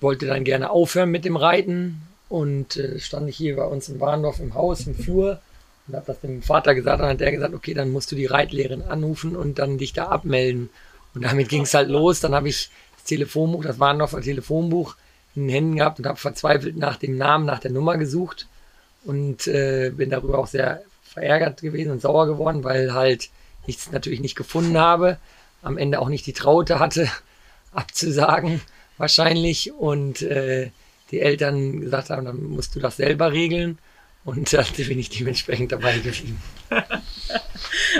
wollte 0.00 0.26
dann 0.26 0.44
gerne 0.44 0.70
aufhören 0.70 1.10
mit 1.10 1.24
dem 1.24 1.36
Reiten 1.36 2.02
und 2.28 2.76
äh, 2.76 2.98
stand 2.98 3.28
ich 3.28 3.36
hier 3.36 3.56
bei 3.56 3.64
uns 3.64 3.88
in 3.88 4.00
Warndorf 4.00 4.40
im 4.40 4.54
Haus, 4.54 4.86
im 4.86 4.94
Flur 4.94 5.40
und 5.86 5.94
habe 5.94 6.06
das 6.06 6.20
dem 6.20 6.42
Vater 6.42 6.74
gesagt. 6.74 7.00
Dann 7.00 7.10
hat 7.10 7.20
der 7.20 7.32
gesagt, 7.32 7.54
okay, 7.54 7.74
dann 7.74 7.90
musst 7.90 8.10
du 8.12 8.16
die 8.16 8.26
Reitlehrerin 8.26 8.82
anrufen 8.82 9.36
und 9.36 9.58
dann 9.58 9.78
dich 9.78 9.92
da 9.92 10.06
abmelden. 10.08 10.70
Und 11.14 11.24
damit 11.24 11.48
ging 11.48 11.62
es 11.62 11.74
halt 11.74 11.88
los. 11.88 12.20
Dann 12.20 12.34
habe 12.34 12.48
ich 12.48 12.70
das 13.02 13.08
Telefonbuch, 13.08 13.64
das 13.64 13.80
war 13.80 13.94
noch 13.94 14.14
ein 14.14 14.22
Telefonbuch, 14.22 14.96
in 15.34 15.42
den 15.42 15.50
Händen 15.50 15.76
gehabt 15.76 15.98
und 15.98 16.06
habe 16.06 16.18
verzweifelt 16.18 16.76
nach 16.76 16.96
dem 16.96 17.16
Namen, 17.16 17.46
nach 17.46 17.58
der 17.58 17.70
Nummer 17.70 17.96
gesucht 17.96 18.46
und 19.04 19.46
äh, 19.46 19.90
bin 19.90 20.10
darüber 20.10 20.38
auch 20.38 20.46
sehr 20.46 20.82
verärgert 21.02 21.60
gewesen 21.60 21.92
und 21.92 22.00
sauer 22.00 22.26
geworden, 22.26 22.64
weil 22.64 22.92
halt 22.94 23.30
ich 23.66 23.78
es 23.78 23.92
natürlich 23.92 24.20
nicht 24.20 24.36
gefunden 24.36 24.78
habe. 24.78 25.18
Am 25.62 25.78
Ende 25.78 26.00
auch 26.00 26.08
nicht 26.08 26.26
die 26.26 26.32
Traute 26.32 26.78
hatte, 26.78 27.08
abzusagen 27.72 28.60
wahrscheinlich 28.98 29.72
und 29.72 30.22
äh, 30.22 30.70
die 31.10 31.20
Eltern 31.20 31.80
gesagt 31.80 32.10
haben, 32.10 32.24
dann 32.24 32.42
musst 32.42 32.74
du 32.74 32.80
das 32.80 32.96
selber 32.96 33.32
regeln. 33.32 33.78
Und 34.24 34.52
da 34.52 34.64
bin 34.76 34.98
ich 34.98 35.10
dementsprechend 35.10 35.72
dabei 35.72 35.98
geblieben. 35.98 36.40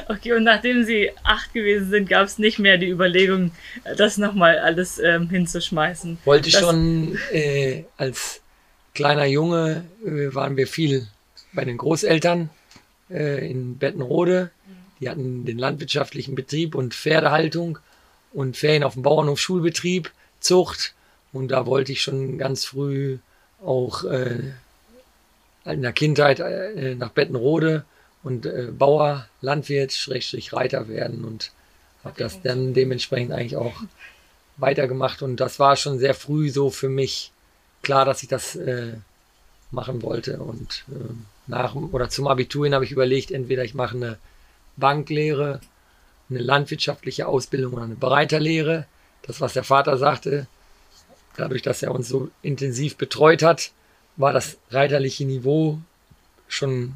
okay, 0.08 0.32
und 0.32 0.44
nachdem 0.44 0.84
Sie 0.84 1.10
acht 1.24 1.52
gewesen 1.52 1.90
sind, 1.90 2.08
gab 2.08 2.26
es 2.26 2.38
nicht 2.38 2.58
mehr 2.58 2.78
die 2.78 2.88
Überlegung, 2.88 3.52
das 3.96 4.18
nochmal 4.18 4.58
alles 4.58 4.98
ähm, 4.98 5.28
hinzuschmeißen. 5.28 6.18
Wollte 6.24 6.50
das 6.50 6.60
schon 6.60 7.18
äh, 7.32 7.84
als 7.96 8.40
kleiner 8.94 9.26
Junge, 9.26 9.84
äh, 10.04 10.34
waren 10.34 10.56
wir 10.56 10.66
viel 10.66 11.06
bei 11.52 11.64
den 11.64 11.78
Großeltern 11.78 12.50
äh, 13.10 13.48
in 13.48 13.78
Bettenrode. 13.78 14.50
Die 15.00 15.08
hatten 15.08 15.44
den 15.44 15.58
landwirtschaftlichen 15.58 16.34
Betrieb 16.34 16.74
und 16.74 16.94
Pferdehaltung 16.94 17.78
und 18.32 18.56
Ferien 18.56 18.84
auf 18.84 18.94
dem 18.94 19.02
Bauernhof, 19.02 19.40
Schulbetrieb, 19.40 20.12
Zucht. 20.40 20.94
Und 21.32 21.48
da 21.48 21.66
wollte 21.66 21.92
ich 21.92 22.02
schon 22.02 22.38
ganz 22.38 22.64
früh 22.64 23.18
auch 23.64 24.04
äh, 24.04 24.52
in 25.64 25.82
der 25.82 25.92
Kindheit 25.92 26.40
äh, 26.40 26.94
nach 26.94 27.10
Bettenrode 27.10 27.84
und 28.22 28.46
äh, 28.46 28.68
Bauer, 28.76 29.26
Landwirt, 29.40 29.92
Schrägstrich 29.92 30.52
Reiter 30.52 30.88
werden 30.88 31.24
und 31.24 31.50
habe 32.04 32.18
das 32.18 32.40
dann 32.42 32.74
dementsprechend 32.74 33.32
eigentlich 33.32 33.56
auch 33.56 33.74
weitergemacht. 34.56 35.22
Und 35.22 35.36
das 35.36 35.58
war 35.58 35.76
schon 35.76 35.98
sehr 35.98 36.14
früh 36.14 36.50
so 36.50 36.70
für 36.70 36.88
mich 36.88 37.32
klar, 37.82 38.04
dass 38.04 38.22
ich 38.22 38.28
das 38.28 38.56
äh, 38.56 38.94
machen 39.70 40.02
wollte. 40.02 40.38
Und 40.38 40.84
äh, 40.88 41.12
nach 41.46 41.74
oder 41.74 42.08
zum 42.08 42.28
Abitur 42.28 42.64
hin 42.64 42.74
habe 42.74 42.84
ich 42.84 42.92
überlegt, 42.92 43.30
entweder 43.30 43.64
ich 43.64 43.74
mache 43.74 43.96
eine 43.96 44.18
Banklehre, 44.76 45.60
eine 46.30 46.40
landwirtschaftliche 46.40 47.26
Ausbildung 47.26 47.74
oder 47.74 47.82
eine 47.82 47.94
Bereiterlehre. 47.94 48.86
Das, 49.22 49.40
was 49.40 49.52
der 49.52 49.64
Vater 49.64 49.98
sagte, 49.98 50.46
dadurch, 51.36 51.62
dass 51.62 51.82
er 51.82 51.92
uns 51.92 52.08
so 52.08 52.30
intensiv 52.42 52.96
betreut 52.96 53.42
hat, 53.42 53.72
war 54.16 54.32
das 54.32 54.58
reiterliche 54.70 55.24
Niveau 55.24 55.78
schon 56.48 56.94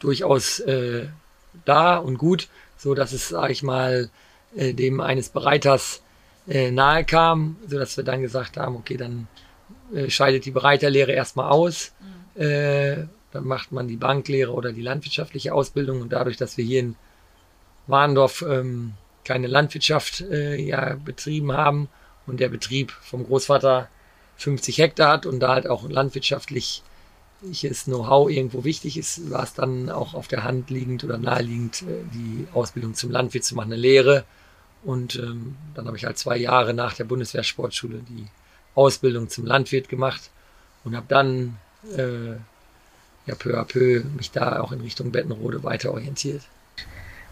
durchaus 0.00 0.60
äh, 0.60 1.06
da 1.64 1.96
und 1.96 2.18
gut, 2.18 2.48
so 2.76 2.94
dass 2.94 3.12
es, 3.12 3.28
sage 3.28 3.52
ich 3.52 3.62
mal, 3.62 4.10
äh, 4.56 4.74
dem 4.74 5.00
eines 5.00 5.28
Bereiters 5.28 6.02
äh, 6.48 6.70
nahe 6.70 7.04
kam, 7.04 7.56
so 7.68 7.78
dass 7.78 7.96
wir 7.96 8.04
dann 8.04 8.22
gesagt 8.22 8.56
haben, 8.56 8.76
okay, 8.76 8.96
dann 8.96 9.28
äh, 9.94 10.10
scheidet 10.10 10.44
die 10.44 10.50
Bereiterlehre 10.50 11.12
erstmal 11.12 11.50
aus, 11.50 11.92
mhm. 12.00 12.42
äh, 12.42 13.06
dann 13.32 13.44
macht 13.44 13.70
man 13.70 13.86
die 13.86 13.96
Banklehre 13.96 14.52
oder 14.52 14.72
die 14.72 14.82
landwirtschaftliche 14.82 15.54
Ausbildung 15.54 16.00
und 16.00 16.12
dadurch, 16.12 16.36
dass 16.36 16.56
wir 16.56 16.64
hier 16.64 16.80
in 16.80 16.96
Warndorf 17.86 18.42
ähm, 18.42 18.94
keine 19.24 19.46
Landwirtschaft 19.46 20.22
äh, 20.22 20.56
ja, 20.56 20.96
betrieben 21.04 21.52
haben 21.52 21.88
und 22.26 22.40
der 22.40 22.48
Betrieb 22.48 22.90
vom 23.02 23.24
Großvater 23.24 23.88
50 24.36 24.78
Hektar 24.78 25.12
hat 25.12 25.26
und 25.26 25.40
da 25.40 25.54
halt 25.54 25.68
auch 25.68 25.88
landwirtschaftliches 27.40 27.84
Know-how 27.84 28.30
irgendwo 28.30 28.64
wichtig 28.64 28.96
ist, 28.96 29.30
war 29.30 29.42
es 29.42 29.54
dann 29.54 29.90
auch 29.90 30.14
auf 30.14 30.28
der 30.28 30.44
Hand 30.44 30.70
liegend 30.70 31.04
oder 31.04 31.18
naheliegend, 31.18 31.82
äh, 31.82 32.04
die 32.14 32.46
Ausbildung 32.52 32.94
zum 32.94 33.10
Landwirt 33.10 33.44
zu 33.44 33.54
machen, 33.54 33.72
eine 33.72 33.80
Lehre. 33.80 34.24
Und 34.82 35.16
ähm, 35.16 35.56
dann 35.74 35.86
habe 35.86 35.96
ich 35.96 36.04
halt 36.04 36.18
zwei 36.18 36.36
Jahre 36.36 36.72
nach 36.72 36.94
der 36.94 37.04
Bundeswehrsportschule 37.04 38.00
die 38.08 38.26
Ausbildung 38.74 39.28
zum 39.28 39.44
Landwirt 39.44 39.88
gemacht 39.88 40.30
und 40.84 40.96
habe 40.96 41.06
dann 41.08 41.56
äh, 41.96 42.32
ja 43.26 43.34
peu 43.38 43.58
à 43.58 43.64
peu 43.64 44.02
mich 44.16 44.30
da 44.30 44.60
auch 44.60 44.72
in 44.72 44.80
Richtung 44.80 45.12
Bettenrode 45.12 45.62
weiter 45.62 45.92
orientiert. 45.92 46.42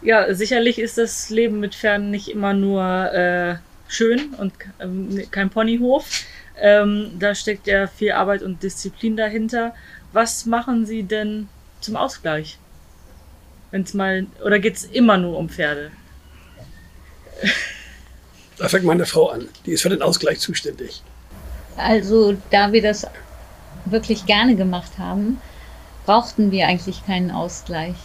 Ja, 0.01 0.33
sicherlich 0.33 0.79
ist 0.79 0.97
das 0.97 1.29
Leben 1.29 1.59
mit 1.59 1.75
Pferden 1.75 2.11
nicht 2.11 2.29
immer 2.29 2.53
nur 2.53 2.83
äh, 3.11 3.55
schön 3.87 4.33
und 4.37 4.53
ähm, 4.79 5.23
kein 5.31 5.49
Ponyhof. 5.49 6.23
Ähm, 6.61 7.11
da 7.19 7.35
steckt 7.35 7.67
ja 7.67 7.87
viel 7.87 8.11
Arbeit 8.11 8.43
und 8.43 8.61
Disziplin 8.63 9.17
dahinter. 9.17 9.73
Was 10.11 10.45
machen 10.45 10.85
Sie 10.85 11.03
denn 11.03 11.49
zum 11.81 11.95
Ausgleich? 11.95 12.57
Wenn's 13.71 13.93
mal, 13.93 14.25
oder 14.43 14.59
geht's 14.59 14.83
immer 14.83 15.17
nur 15.17 15.37
um 15.37 15.49
Pferde? 15.49 15.91
Da 18.57 18.67
fängt 18.67 18.85
meine 18.85 19.05
Frau 19.05 19.29
an. 19.29 19.47
Die 19.65 19.71
ist 19.71 19.81
für 19.81 19.89
den 19.89 20.01
Ausgleich 20.01 20.39
zuständig. 20.39 21.01
Also, 21.77 22.35
da 22.49 22.71
wir 22.73 22.81
das 22.81 23.07
wirklich 23.85 24.25
gerne 24.25 24.55
gemacht 24.55 24.97
haben, 24.97 25.39
brauchten 26.05 26.51
wir 26.51 26.67
eigentlich 26.67 27.05
keinen 27.05 27.31
Ausgleich. 27.31 27.95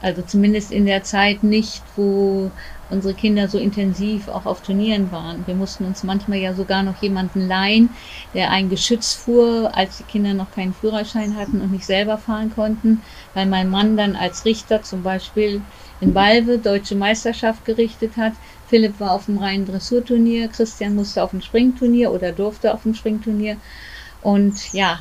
Also 0.00 0.22
zumindest 0.22 0.72
in 0.72 0.86
der 0.86 1.04
Zeit 1.04 1.42
nicht, 1.42 1.82
wo 1.96 2.50
unsere 2.92 3.14
Kinder 3.14 3.48
so 3.48 3.58
intensiv 3.58 4.28
auch 4.28 4.46
auf 4.46 4.62
Turnieren 4.62 5.10
waren. 5.10 5.46
Wir 5.46 5.54
mussten 5.54 5.84
uns 5.84 6.02
manchmal 6.02 6.38
ja 6.38 6.54
sogar 6.54 6.82
noch 6.82 6.96
jemanden 6.96 7.40
leihen, 7.40 7.96
der 8.34 8.50
ein 8.50 8.68
Geschütz 8.68 9.14
fuhr, 9.14 9.70
als 9.74 9.96
die 9.96 10.04
Kinder 10.04 10.34
noch 10.34 10.50
keinen 10.50 10.74
Führerschein 10.74 11.36
hatten 11.36 11.60
und 11.60 11.70
nicht 11.70 11.86
selber 11.86 12.18
fahren 12.18 12.50
konnten, 12.50 13.02
weil 13.34 13.46
mein 13.46 13.70
Mann 13.70 13.96
dann 13.96 14.14
als 14.14 14.44
Richter 14.44 14.82
zum 14.82 15.02
Beispiel 15.02 15.62
in 16.00 16.12
Balve 16.12 16.58
deutsche 16.58 16.94
Meisterschaft 16.94 17.64
gerichtet 17.64 18.16
hat. 18.16 18.34
Philipp 18.66 19.00
war 19.00 19.12
auf 19.12 19.26
dem 19.26 19.38
reinen 19.38 19.64
Dressurturnier, 19.64 20.48
Christian 20.48 20.94
musste 20.94 21.22
auf 21.22 21.30
dem 21.30 21.40
Springturnier 21.40 22.12
oder 22.12 22.32
durfte 22.32 22.74
auf 22.74 22.82
dem 22.82 22.94
Springturnier. 22.94 23.56
Und 24.20 24.72
ja, 24.72 25.00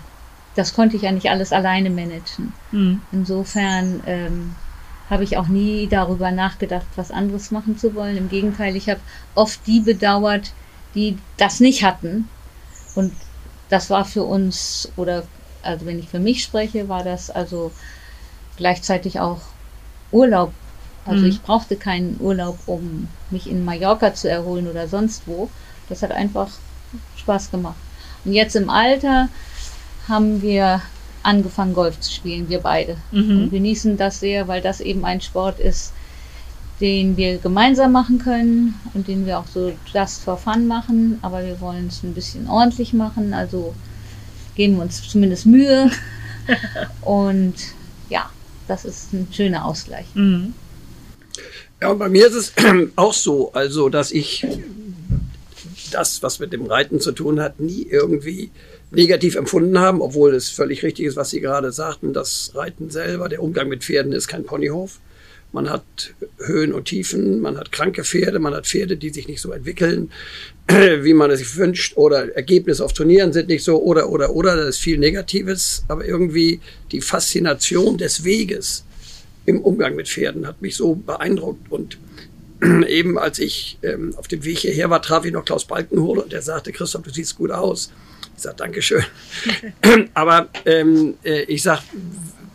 das 0.56 0.74
konnte 0.74 0.96
ich 0.96 1.04
ja 1.04 1.12
nicht 1.12 1.30
alles 1.30 1.52
alleine 1.52 1.90
managen. 1.90 2.54
Mhm. 2.72 3.02
Insofern 3.12 4.02
ähm, 4.06 4.56
habe 5.12 5.26
ich 5.26 5.38
auch 5.38 5.48
nie 5.48 5.88
darüber 5.88 6.32
nachgedacht, 6.32 6.88
was 6.96 7.12
anderes 7.12 7.52
machen 7.52 7.78
zu 7.78 7.94
wollen. 7.94 8.18
Im 8.18 8.30
Gegenteil, 8.30 8.76
ich 8.76 8.90
habe 8.90 9.02
oft 9.36 9.60
die 9.68 9.82
bedauert, 9.82 10.52
die 10.96 11.18
das 11.38 11.60
nicht 11.60 11.84
hatten. 11.84 12.30
Und 12.96 13.14
das 13.70 13.90
war 13.90 14.06
für 14.06 14.24
uns, 14.24 14.90
oder 14.98 15.24
also 15.64 15.86
wenn 15.86 16.00
ich 16.00 16.08
für 16.10 16.20
mich 16.20 16.44
spreche, 16.44 16.90
war 16.90 17.04
das 17.04 17.30
also 17.30 17.72
gleichzeitig 18.58 19.20
auch 19.20 19.42
Urlaub. 20.12 20.54
Also 21.06 21.24
Mhm. 21.24 21.30
ich 21.32 21.42
brauchte 21.42 21.76
keinen 21.76 22.18
Urlaub, 22.22 22.58
um 22.66 23.10
mich 23.32 23.50
in 23.50 23.66
Mallorca 23.66 24.14
zu 24.14 24.30
erholen 24.30 24.68
oder 24.68 24.88
sonst 24.88 25.24
wo. 25.26 25.50
Das 25.90 26.04
hat 26.04 26.12
einfach 26.12 26.48
Spaß 27.18 27.52
gemacht. 27.52 27.76
Und 28.24 28.34
jetzt 28.34 28.56
im 28.56 28.70
Alter 28.70 29.30
haben 30.08 30.42
wir 30.42 30.82
angefangen, 31.24 31.74
Golf 31.74 32.00
zu 32.00 32.12
spielen, 32.12 32.50
wir 32.50 32.60
beide. 32.60 32.98
Mhm. 33.12 33.44
Und 33.44 33.50
genießen 33.52 33.98
das 33.98 34.20
sehr, 34.20 34.48
weil 34.48 34.62
das 34.62 34.82
eben 34.82 35.06
ein 35.06 35.22
Sport 35.22 35.60
ist, 35.60 35.94
den 36.80 37.16
wir 37.16 37.38
gemeinsam 37.38 37.92
machen 37.92 38.20
können 38.20 38.74
und 38.94 39.08
den 39.08 39.26
wir 39.26 39.40
auch 39.40 39.48
so 39.48 39.72
just 39.94 40.24
for 40.24 40.38
fun 40.38 40.68
machen. 40.68 41.20
Aber 41.22 41.46
wir 41.46 41.62
wollen 41.62 41.88
es 41.88 42.04
ein 42.04 42.14
bisschen 42.14 42.48
ordentlich 42.48 42.94
machen, 42.94 43.34
also 43.34 43.76
geben 44.56 44.76
wir 44.76 44.84
uns 44.84 45.08
zumindest 45.08 45.46
Mühe. 45.46 45.92
und 47.02 47.54
ja, 48.10 48.30
das 48.68 48.86
ist 48.86 49.14
ein 49.14 49.28
schöner 49.32 49.66
Ausgleich. 49.66 50.08
Mhm. 50.16 50.54
Ja, 51.82 51.90
und 51.90 52.00
bei 52.00 52.10
mir 52.10 52.28
ist 52.28 52.36
es 52.36 52.54
auch 52.96 53.14
so, 53.14 53.52
also 53.54 53.90
dass 53.90 54.12
ich 54.12 54.46
das, 55.92 56.24
was 56.24 56.40
mit 56.40 56.54
dem 56.54 56.66
Reiten 56.66 57.00
zu 57.00 57.12
tun 57.12 57.40
hat, 57.40 57.60
nie 57.60 57.84
irgendwie 57.90 58.52
negativ 58.92 59.36
empfunden 59.36 59.80
haben, 59.80 60.02
obwohl 60.02 60.36
es 60.36 60.50
völlig 60.50 60.84
richtig 60.84 61.06
ist, 61.06 61.16
was 61.16 61.30
Sie 61.30 61.40
gerade 61.40 61.72
sagten, 61.72 62.14
das 62.14 62.52
Reiten 62.54 62.90
selber, 62.90 63.30
der 63.30 63.42
Umgang 63.42 63.70
mit 63.70 63.84
Pferden 63.84 64.12
ist 64.12 64.28
kein 64.28 64.44
Ponyhof. 64.44 65.00
Man 65.54 65.70
hat 65.70 66.14
Höhen 66.38 66.72
und 66.74 66.86
Tiefen, 66.86 67.42
man 67.42 67.58
hat 67.58 67.74
kranke 67.74 68.06
Pferde, 68.06 68.40
man 68.40 68.54
hat 68.54 68.68
Pferde, 68.68 68.96
die 68.96 69.10
sich 69.10 69.28
nicht 69.28 69.42
so 69.42 69.52
entwickeln, 69.52 70.12
wie 70.68 71.14
man 71.14 71.30
es 71.30 71.40
sich 71.40 71.58
wünscht, 71.58 71.98
oder 71.98 72.34
Ergebnisse 72.36 72.86
auf 72.86 72.94
Turnieren 72.94 73.34
sind 73.34 73.50
nicht 73.50 73.64
so, 73.64 73.82
oder, 73.82 74.10
oder, 74.10 74.34
oder, 74.34 74.56
das 74.56 74.76
ist 74.76 74.80
viel 74.80 74.98
Negatives, 74.98 75.84
aber 75.90 76.06
irgendwie 76.06 76.62
die 76.94 77.02
Faszination 77.02 77.98
des 77.98 78.24
Weges 78.24 78.86
im 79.46 79.62
Umgang 79.62 79.96
mit 79.96 80.08
Pferden 80.08 80.48
hat 80.48 80.62
mich 80.62 80.76
so 80.76 80.96
beeindruckt 80.96 81.70
und 81.70 81.98
eben 82.88 83.18
als 83.18 83.40
ich 83.40 83.78
ähm, 83.82 84.14
auf 84.16 84.30
dem 84.30 84.46
Weg 84.46 84.60
hierher 84.60 84.90
war, 84.90 85.02
traf 85.02 85.26
ich 85.26 85.34
noch 85.34 85.44
Klaus 85.44 85.66
Balkenhol 85.66 86.20
und 86.20 86.32
der 86.32 86.42
sagte, 86.42 86.72
Christoph, 86.72 87.02
du 87.02 87.10
siehst 87.10 87.36
gut 87.36 87.52
aus. 87.52 87.92
Ich 88.42 88.44
sage, 88.46 88.56
Dankeschön. 88.58 89.04
Aber 90.16 90.50
ähm, 90.66 91.14
äh, 91.24 91.44
ich 91.44 91.62
sag, 91.62 91.84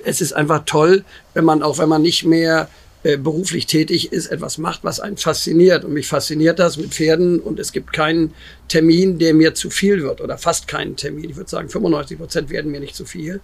es 0.02 0.20
ist 0.20 0.32
einfach 0.32 0.64
toll, 0.66 1.04
wenn 1.32 1.44
man 1.44 1.62
auch, 1.62 1.78
wenn 1.78 1.88
man 1.88 2.02
nicht 2.02 2.24
mehr 2.24 2.68
äh, 3.04 3.16
beruflich 3.16 3.66
tätig 3.66 4.12
ist, 4.12 4.26
etwas 4.26 4.58
macht, 4.58 4.82
was 4.82 4.98
einen 4.98 5.16
fasziniert. 5.16 5.84
Und 5.84 5.92
mich 5.92 6.08
fasziniert 6.08 6.58
das 6.58 6.76
mit 6.76 6.92
Pferden 6.92 7.38
und 7.38 7.60
es 7.60 7.70
gibt 7.70 7.92
keinen 7.92 8.34
Termin, 8.66 9.20
der 9.20 9.32
mir 9.32 9.54
zu 9.54 9.70
viel 9.70 10.02
wird 10.02 10.20
oder 10.20 10.38
fast 10.38 10.66
keinen 10.66 10.96
Termin. 10.96 11.30
Ich 11.30 11.36
würde 11.36 11.50
sagen, 11.50 11.68
95 11.68 12.18
Prozent 12.18 12.50
werden 12.50 12.72
mir 12.72 12.80
nicht 12.80 12.96
zu 12.96 13.04
viel 13.04 13.40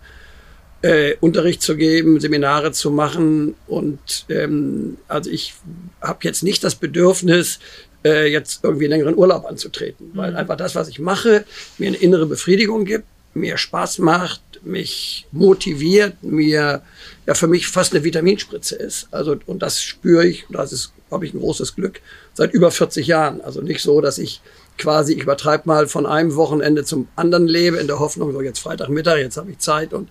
äh, 0.82 1.14
Unterricht 1.20 1.62
zu 1.62 1.76
geben, 1.76 2.18
Seminare 2.18 2.72
zu 2.72 2.90
machen. 2.90 3.54
Und 3.68 4.26
ähm, 4.28 4.98
also 5.06 5.30
ich 5.30 5.54
habe 6.00 6.18
jetzt 6.22 6.42
nicht 6.42 6.64
das 6.64 6.74
Bedürfnis, 6.74 7.60
äh, 8.04 8.26
jetzt 8.30 8.64
irgendwie 8.64 8.84
einen 8.86 8.92
längeren 8.92 9.16
Urlaub 9.16 9.46
anzutreten, 9.46 10.10
weil 10.14 10.36
einfach 10.36 10.56
das, 10.56 10.74
was 10.74 10.88
ich 10.88 10.98
mache, 10.98 11.44
mir 11.78 11.88
eine 11.88 11.96
innere 11.96 12.26
Befriedigung 12.26 12.84
gibt, 12.84 13.04
mir 13.34 13.56
Spaß 13.56 13.98
macht, 13.98 14.42
mich 14.62 15.26
motiviert, 15.32 16.22
mir 16.22 16.82
ja 17.26 17.34
für 17.34 17.46
mich 17.46 17.66
fast 17.66 17.94
eine 17.94 18.04
Vitaminspritze 18.04 18.76
ist. 18.76 19.08
Also 19.10 19.36
und 19.46 19.62
das 19.62 19.82
spüre 19.82 20.26
ich, 20.26 20.48
und 20.48 20.56
das 20.56 20.72
ist, 20.72 20.92
glaube 21.08 21.26
ich, 21.26 21.34
ein 21.34 21.40
großes 21.40 21.74
Glück 21.74 22.00
seit 22.34 22.52
über 22.52 22.70
40 22.70 23.06
Jahren. 23.06 23.40
Also 23.40 23.60
nicht 23.60 23.82
so, 23.82 24.00
dass 24.00 24.18
ich 24.18 24.40
quasi, 24.78 25.14
ich 25.14 25.22
übertreibe 25.22 25.64
mal 25.66 25.86
von 25.86 26.06
einem 26.06 26.34
Wochenende 26.36 26.84
zum 26.84 27.08
anderen 27.16 27.46
lebe, 27.46 27.78
in 27.78 27.86
der 27.86 27.98
Hoffnung, 27.98 28.32
so 28.32 28.40
jetzt 28.40 28.58
Freitagmittag, 28.58 29.18
jetzt 29.18 29.36
habe 29.36 29.50
ich 29.50 29.58
Zeit 29.58 29.92
und 29.92 30.08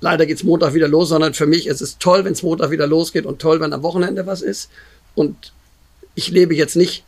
leider 0.00 0.26
geht's 0.26 0.42
Montag 0.42 0.74
wieder 0.74 0.88
los, 0.88 1.08
sondern 1.10 1.34
für 1.34 1.46
mich 1.46 1.66
ist 1.66 1.80
es 1.80 1.98
toll, 1.98 2.24
wenn 2.24 2.32
es 2.32 2.42
Montag 2.42 2.70
wieder 2.70 2.86
losgeht 2.86 3.26
und 3.26 3.40
toll, 3.40 3.60
wenn 3.60 3.72
am 3.72 3.82
Wochenende 3.82 4.26
was 4.26 4.42
ist. 4.42 4.70
Und 5.14 5.52
ich 6.14 6.28
lebe 6.28 6.54
jetzt 6.54 6.76
nicht 6.76 7.04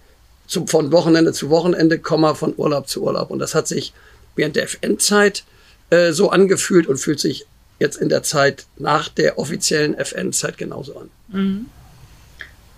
zum, 0.46 0.68
von 0.68 0.92
Wochenende 0.92 1.32
zu 1.32 1.50
Wochenende, 1.50 1.98
Komma 1.98 2.34
von 2.34 2.54
Urlaub 2.56 2.88
zu 2.88 3.02
Urlaub. 3.02 3.30
Und 3.30 3.38
das 3.38 3.54
hat 3.54 3.66
sich 3.66 3.92
während 4.36 4.56
der 4.56 4.64
FN-Zeit 4.64 5.44
äh, 5.90 6.12
so 6.12 6.30
angefühlt 6.30 6.86
und 6.86 6.98
fühlt 6.98 7.20
sich 7.20 7.46
jetzt 7.78 7.96
in 7.96 8.08
der 8.08 8.22
Zeit 8.22 8.66
nach 8.76 9.08
der 9.08 9.38
offiziellen 9.38 9.94
FN-Zeit 9.94 10.58
genauso 10.58 10.96
an. 10.96 11.10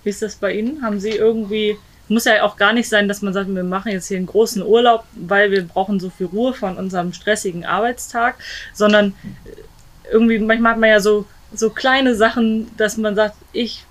Wie 0.05 0.11
ist 0.11 0.23
das 0.23 0.37
bei 0.37 0.53
Ihnen? 0.53 0.83
Haben 0.83 1.01
Sie 1.01 1.11
irgendwie, 1.11 1.77
muss 2.09 2.25
ja 2.25 2.43
auch 2.45 2.57
gar 2.57 2.73
nicht 2.73 2.89
sein, 2.89 3.09
dass 3.09 3.23
man 3.23 3.33
sagt, 3.33 3.55
wir 3.55 3.65
machen 3.65 3.93
jetzt 3.93 4.09
hier 4.09 4.17
einen 4.17 4.27
großen 4.27 4.63
Urlaub, 4.63 5.05
weil 5.15 5.51
wir 5.51 5.63
brauchen 5.65 6.01
so 6.01 6.11
viel 6.11 6.27
Ruhe 6.27 6.55
von 6.55 6.77
unserem 6.77 7.13
stressigen 7.13 7.65
Arbeitstag, 7.65 8.37
sondern 8.73 9.15
irgendwie, 10.11 10.39
manchmal 10.39 10.73
hat 10.73 10.81
man 10.81 10.91
ja 10.91 11.01
so, 11.01 11.27
so 11.53 11.71
kleine 11.71 12.15
Sachen, 12.15 12.71
dass 12.77 12.97
man 12.97 13.15
sagt, 13.15 13.37
ich 13.53 13.85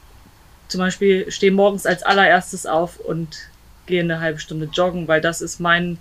zum 0.67 0.79
Beispiel 0.79 1.31
stehe 1.31 1.51
morgens 1.51 1.85
als 1.85 2.03
allererstes 2.03 2.65
auf 2.65 2.99
und 2.99 3.37
gehe 3.85 4.01
eine 4.01 4.19
halbe 4.19 4.39
Stunde 4.39 4.69
joggen, 4.71 5.07
weil 5.07 5.21
das 5.21 5.41
ist 5.41 5.59
mein, 5.59 5.99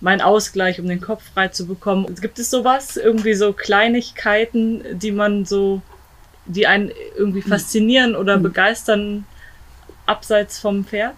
mein 0.00 0.20
Ausgleich, 0.20 0.80
um 0.80 0.88
den 0.88 1.00
Kopf 1.00 1.22
frei 1.34 1.48
zu 1.48 1.66
bekommen. 1.66 2.14
Gibt 2.20 2.38
es 2.38 2.50
sowas? 2.50 2.96
Irgendwie 2.96 3.34
so 3.34 3.52
Kleinigkeiten, 3.52 4.98
die 4.98 5.12
man 5.12 5.44
so, 5.44 5.82
die 6.46 6.66
einen 6.66 6.92
irgendwie 7.16 7.42
faszinieren 7.42 8.16
oder 8.16 8.38
begeistern, 8.38 9.26
abseits 10.06 10.58
vom 10.58 10.84
Pferd? 10.84 11.16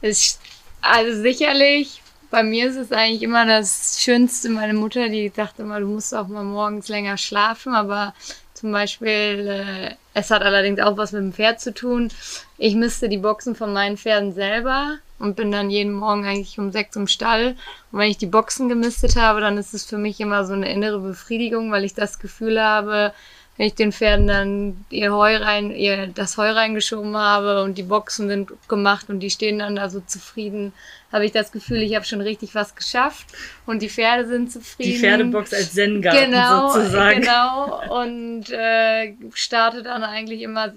Ich, 0.00 0.36
also 0.80 1.22
sicherlich, 1.22 2.02
bei 2.30 2.42
mir 2.42 2.68
ist 2.68 2.76
es 2.76 2.92
eigentlich 2.92 3.22
immer 3.22 3.46
das 3.46 4.00
Schönste. 4.00 4.50
Meine 4.50 4.74
Mutter, 4.74 5.08
die 5.08 5.30
dachte 5.30 5.62
immer, 5.62 5.80
du 5.80 5.86
musst 5.86 6.14
auch 6.14 6.28
mal 6.28 6.44
morgens 6.44 6.88
länger 6.88 7.16
schlafen, 7.16 7.74
aber 7.74 8.14
zum 8.52 8.72
Beispiel, 8.72 9.08
äh, 9.48 9.94
es 10.14 10.30
hat 10.30 10.42
allerdings 10.42 10.80
auch 10.80 10.96
was 10.96 11.12
mit 11.12 11.22
dem 11.22 11.32
Pferd 11.32 11.60
zu 11.60 11.74
tun. 11.74 12.08
Ich 12.56 12.76
misste 12.76 13.08
die 13.08 13.18
Boxen 13.18 13.56
von 13.56 13.72
meinen 13.72 13.96
Pferden 13.96 14.32
selber 14.32 14.98
und 15.18 15.36
bin 15.36 15.50
dann 15.50 15.70
jeden 15.70 15.92
Morgen 15.92 16.24
eigentlich 16.24 16.58
um 16.58 16.70
sechs 16.70 16.94
im 16.96 17.08
Stall. 17.08 17.56
Und 17.90 17.98
wenn 17.98 18.10
ich 18.10 18.18
die 18.18 18.26
Boxen 18.26 18.68
gemistet 18.68 19.16
habe, 19.16 19.40
dann 19.40 19.58
ist 19.58 19.74
es 19.74 19.84
für 19.84 19.98
mich 19.98 20.20
immer 20.20 20.44
so 20.44 20.52
eine 20.52 20.72
innere 20.72 21.00
Befriedigung, 21.00 21.72
weil 21.72 21.84
ich 21.84 21.94
das 21.94 22.20
Gefühl 22.20 22.62
habe, 22.62 23.12
wenn 23.56 23.66
ich 23.66 23.74
den 23.74 23.92
Pferden 23.92 24.26
dann 24.26 24.84
ihr 24.90 25.12
Heu 25.12 25.36
rein, 25.36 25.70
ihr 25.70 26.08
das 26.08 26.36
Heu 26.36 26.50
reingeschoben 26.50 27.16
habe 27.16 27.62
und 27.62 27.78
die 27.78 27.84
Boxen 27.84 28.28
sind 28.28 28.50
gemacht 28.68 29.08
und 29.08 29.20
die 29.20 29.30
stehen 29.30 29.60
dann 29.60 29.76
da 29.76 29.88
so 29.88 30.00
zufrieden, 30.00 30.72
habe 31.12 31.24
ich 31.24 31.32
das 31.32 31.52
Gefühl, 31.52 31.82
ich 31.82 31.94
habe 31.94 32.04
schon 32.04 32.20
richtig 32.20 32.56
was 32.56 32.74
geschafft 32.74 33.26
und 33.66 33.80
die 33.82 33.88
Pferde 33.88 34.26
sind 34.26 34.50
zufrieden. 34.50 34.90
Die 34.90 34.98
Pferdebox 34.98 35.54
als 35.54 35.72
Zen-Garten 35.72 36.32
genau, 36.32 36.70
sozusagen. 36.70 37.20
Genau, 37.20 38.02
und 38.02 38.50
äh, 38.50 39.14
starte 39.34 39.84
dann 39.84 40.02
eigentlich 40.02 40.42
immer 40.42 40.72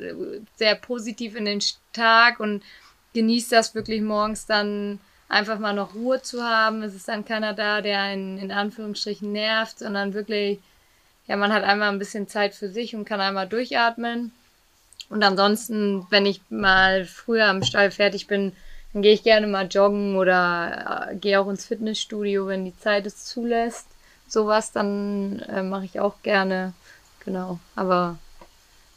sehr 0.56 0.76
positiv 0.76 1.36
in 1.36 1.46
den 1.46 1.60
Tag 1.94 2.40
und 2.40 2.62
genieße 3.16 3.56
das 3.56 3.74
wirklich 3.74 4.02
morgens 4.02 4.46
dann 4.46 5.00
einfach 5.28 5.58
mal 5.58 5.74
noch 5.74 5.96
Ruhe 5.96 6.22
zu 6.22 6.44
haben. 6.44 6.84
Es 6.84 6.94
ist 6.94 7.08
dann 7.08 7.26
keiner 7.26 7.54
da, 7.54 7.82
der 7.82 8.02
einen 8.02 8.38
in 8.38 8.52
Anführungsstrichen 8.52 9.32
nervt, 9.32 9.80
sondern 9.80 10.14
wirklich 10.14 10.60
ja, 11.28 11.36
man 11.36 11.52
hat 11.54 11.64
einmal 11.64 11.90
ein 11.90 12.00
bisschen 12.00 12.28
Zeit 12.28 12.56
für 12.56 12.70
sich 12.70 12.96
und 12.96 13.06
kann 13.06 13.20
einmal 13.20 13.48
durchatmen. 13.48 14.32
Und 15.10 15.24
ansonsten, 15.24 16.06
wenn 16.10 16.26
ich 16.26 16.42
mal 16.50 17.06
früher 17.06 17.48
am 17.48 17.64
Stall 17.64 17.92
fertig 17.92 18.28
bin, 18.28 18.54
dann 18.94 19.02
gehe 19.02 19.14
ich 19.14 19.24
gerne 19.24 19.48
mal 19.48 19.68
joggen 19.68 20.16
oder 20.16 21.10
äh, 21.12 21.16
gehe 21.16 21.40
auch 21.40 21.50
ins 21.50 21.66
Fitnessstudio, 21.66 22.48
wenn 22.48 22.66
die 22.66 22.78
Zeit 22.80 23.06
es 23.06 23.26
zulässt. 23.26 23.88
Sowas, 24.28 24.72
dann 24.72 25.40
äh, 25.40 25.64
mache 25.64 25.86
ich 25.86 26.00
auch 26.00 26.22
gerne. 26.24 26.74
genau. 27.24 27.60
Aber 27.76 28.18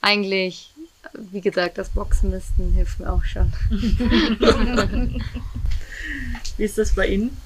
eigentlich, 0.00 0.72
wie 1.12 1.40
gesagt, 1.40 1.78
das 1.78 1.90
Boxenmisten 1.90 2.72
hilft 2.72 3.00
mir 3.00 3.12
auch 3.12 3.24
schon. 3.24 3.52
wie 6.56 6.64
ist 6.64 6.78
das 6.78 6.94
bei 6.94 7.06
Ihnen? 7.08 7.36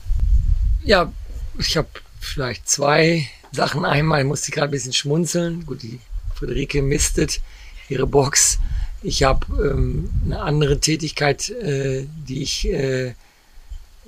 Ja, 0.83 1.13
ich 1.59 1.77
habe 1.77 1.89
vielleicht 2.21 2.69
zwei 2.69 3.29
Sachen. 3.55 3.85
Einmal 3.85 4.25
musste 4.25 4.49
ich 4.49 4.55
gerade 4.55 4.69
ein 4.69 4.73
bisschen 4.73 4.93
schmunzeln. 4.93 5.65
Gut, 5.67 5.83
die 5.83 6.01
Friederike 6.35 6.83
mistet 6.83 7.41
ihre 7.89 8.07
Box. 8.07 8.59
Ich 9.03 9.23
habe 9.23 9.47
ähm, 9.71 10.11
eine 10.25 10.41
andere 10.41 10.81
Tätigkeit, 10.81 11.49
äh, 11.51 12.07
die 12.27 12.43
ich 12.43 12.67
äh, 12.69 13.15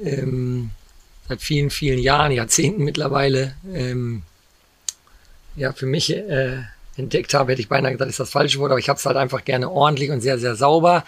ähm, 0.03 0.71
seit 1.29 1.43
vielen, 1.43 1.71
vielen 1.71 1.99
Jahren, 1.99 2.33
Jahrzehnten 2.33 2.85
mittlerweile, 2.85 3.55
ähm, 3.73 4.23
ja, 5.57 5.73
für 5.73 5.87
mich 5.87 6.15
äh, 6.15 6.59
entdeckt 6.97 7.35
habe, 7.35 7.53
hätte 7.53 7.63
ich 7.63 7.69
beinahe 7.69 7.93
gesagt, 7.93 8.11
ist 8.11 8.21
das 8.21 8.31
falsche 8.31 8.59
Wort, 8.59 8.71
aber 8.71 8.81
ich 8.81 8.89
habe 8.89 8.99
es 8.99 9.07
halt 9.07 9.17
einfach 9.17 9.45
gerne 9.45 9.71
ordentlich 9.71 10.11
und 10.11 10.21
sehr, 10.21 10.39
sehr 10.39 10.57
sauber. 10.57 11.05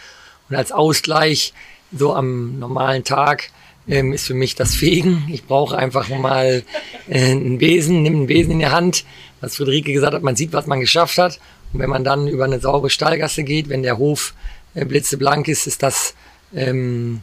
Und 0.49 0.57
als 0.57 0.73
Ausgleich, 0.73 1.53
so 1.93 2.15
am 2.15 2.59
normalen 2.59 3.05
Tag, 3.05 3.51
ähm, 3.89 4.13
ist 4.13 4.27
für 4.27 4.35
mich 4.35 4.55
das 4.55 4.75
Fegen. 4.75 5.29
Ich 5.33 5.45
brauche 5.45 5.77
einfach 5.77 6.09
mal 6.09 6.63
äh, 7.09 7.31
einen 7.31 7.59
Besen, 7.59 8.03
nimm 8.03 8.17
einen 8.17 8.27
Besen 8.27 8.53
in 8.53 8.59
die 8.61 8.67
Hand, 8.67 9.05
was 9.41 9.57
Friederike 9.57 9.93
gesagt 9.93 10.15
hat, 10.15 10.23
man 10.23 10.37
sieht, 10.37 10.53
was 10.53 10.67
man 10.67 10.81
geschafft 10.81 11.19
hat. 11.19 11.41
Und 11.73 11.81
wenn 11.81 11.91
man 11.91 12.05
dann 12.05 12.29
über 12.29 12.45
eine 12.45 12.61
saubere 12.61 12.91
Stallgasse 12.91 13.45
geht, 13.45 13.69
wenn 13.69 13.83
der 13.83 13.99
Hof 13.99 14.35
äh, 14.75 14.85
blitzeblank 14.85 15.49
ist, 15.49 15.67
ist 15.67 15.83
das 15.83 16.15
ähm, 16.55 17.23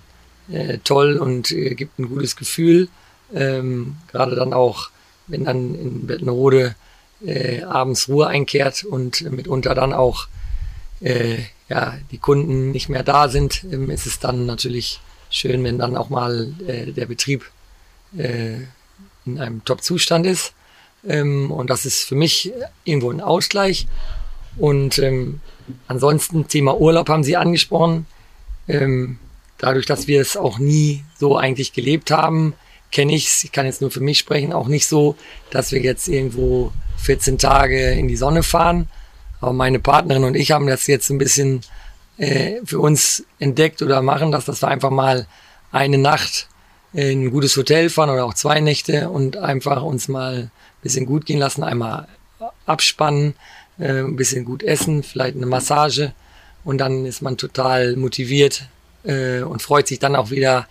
äh, 0.51 0.79
toll 0.83 1.17
und 1.17 1.51
äh, 1.51 1.75
gibt 1.75 1.99
ein 1.99 2.09
gutes 2.09 2.35
Gefühl. 2.35 2.89
Ähm, 3.33 3.97
Gerade 4.11 4.35
dann 4.35 4.53
auch, 4.53 4.89
wenn 5.27 5.45
dann 5.45 5.75
in 5.75 6.07
Bettenrode 6.07 6.75
äh, 7.25 7.63
abends 7.63 8.07
Ruhe 8.07 8.27
einkehrt 8.27 8.83
und 8.83 9.21
mitunter 9.31 9.73
dann 9.73 9.93
auch 9.93 10.27
äh, 11.01 11.37
ja, 11.69 11.97
die 12.11 12.19
Kunden 12.19 12.71
nicht 12.71 12.89
mehr 12.89 13.03
da 13.03 13.29
sind, 13.29 13.65
ähm, 13.71 13.89
ist 13.89 14.05
es 14.05 14.19
dann 14.19 14.45
natürlich 14.45 14.99
schön, 15.29 15.63
wenn 15.63 15.77
dann 15.77 15.97
auch 15.97 16.09
mal 16.09 16.53
äh, 16.67 16.91
der 16.91 17.05
Betrieb 17.05 17.45
äh, 18.17 18.57
in 19.25 19.39
einem 19.39 19.63
Top-Zustand 19.65 20.25
ist. 20.25 20.53
Ähm, 21.07 21.51
und 21.51 21.69
das 21.69 21.85
ist 21.85 22.03
für 22.03 22.15
mich 22.15 22.51
irgendwo 22.83 23.11
ein 23.11 23.21
Ausgleich. 23.21 23.87
Und 24.57 24.99
ähm, 24.99 25.41
ansonsten 25.87 26.47
Thema 26.47 26.79
Urlaub 26.79 27.09
haben 27.09 27.23
Sie 27.23 27.35
angesprochen. 27.35 28.05
Ähm, 28.67 29.19
dadurch, 29.57 29.85
dass 29.85 30.07
wir 30.07 30.21
es 30.21 30.37
auch 30.37 30.59
nie 30.59 31.03
so 31.19 31.37
eigentlich 31.37 31.73
gelebt 31.73 32.11
haben, 32.11 32.53
kenne 32.91 33.13
ich 33.13 33.27
es, 33.27 33.43
ich 33.43 33.51
kann 33.51 33.65
jetzt 33.65 33.81
nur 33.81 33.91
für 33.91 33.99
mich 33.99 34.19
sprechen, 34.19 34.53
auch 34.53 34.67
nicht 34.67 34.87
so, 34.87 35.15
dass 35.49 35.71
wir 35.71 35.81
jetzt 35.81 36.07
irgendwo 36.07 36.71
14 36.97 37.37
Tage 37.37 37.91
in 37.91 38.07
die 38.07 38.15
Sonne 38.15 38.43
fahren. 38.43 38.87
Aber 39.41 39.53
meine 39.53 39.79
Partnerin 39.79 40.23
und 40.23 40.35
ich 40.35 40.51
haben 40.51 40.67
das 40.67 40.87
jetzt 40.87 41.09
ein 41.09 41.17
bisschen 41.17 41.61
äh, 42.17 42.61
für 42.63 42.79
uns 42.79 43.23
entdeckt 43.39 43.81
oder 43.81 44.01
machen 44.01 44.31
das, 44.31 44.45
dass 44.45 44.61
wir 44.61 44.67
einfach 44.67 44.89
mal 44.89 45.27
eine 45.71 45.97
Nacht 45.97 46.47
in 46.93 47.23
ein 47.23 47.31
gutes 47.31 47.57
Hotel 47.57 47.89
fahren 47.89 48.09
oder 48.09 48.25
auch 48.25 48.33
zwei 48.33 48.61
Nächte 48.61 49.09
und 49.09 49.37
einfach 49.37 49.83
uns 49.83 50.07
mal 50.07 50.35
ein 50.35 50.51
bisschen 50.81 51.05
gut 51.05 51.25
gehen 51.25 51.39
lassen, 51.39 51.63
einmal 51.63 52.07
abspannen, 52.65 53.35
äh, 53.79 53.99
ein 53.99 54.15
bisschen 54.15 54.45
gut 54.45 54.63
essen, 54.63 55.03
vielleicht 55.03 55.35
eine 55.35 55.45
Massage 55.45 56.13
und 56.63 56.77
dann 56.77 57.05
ist 57.05 57.21
man 57.21 57.37
total 57.37 57.95
motiviert 57.97 58.63
äh, 59.03 59.41
und 59.41 59.61
freut 59.61 59.87
sich 59.87 59.99
dann 59.99 60.15
auch 60.15 60.31
wieder 60.31 60.67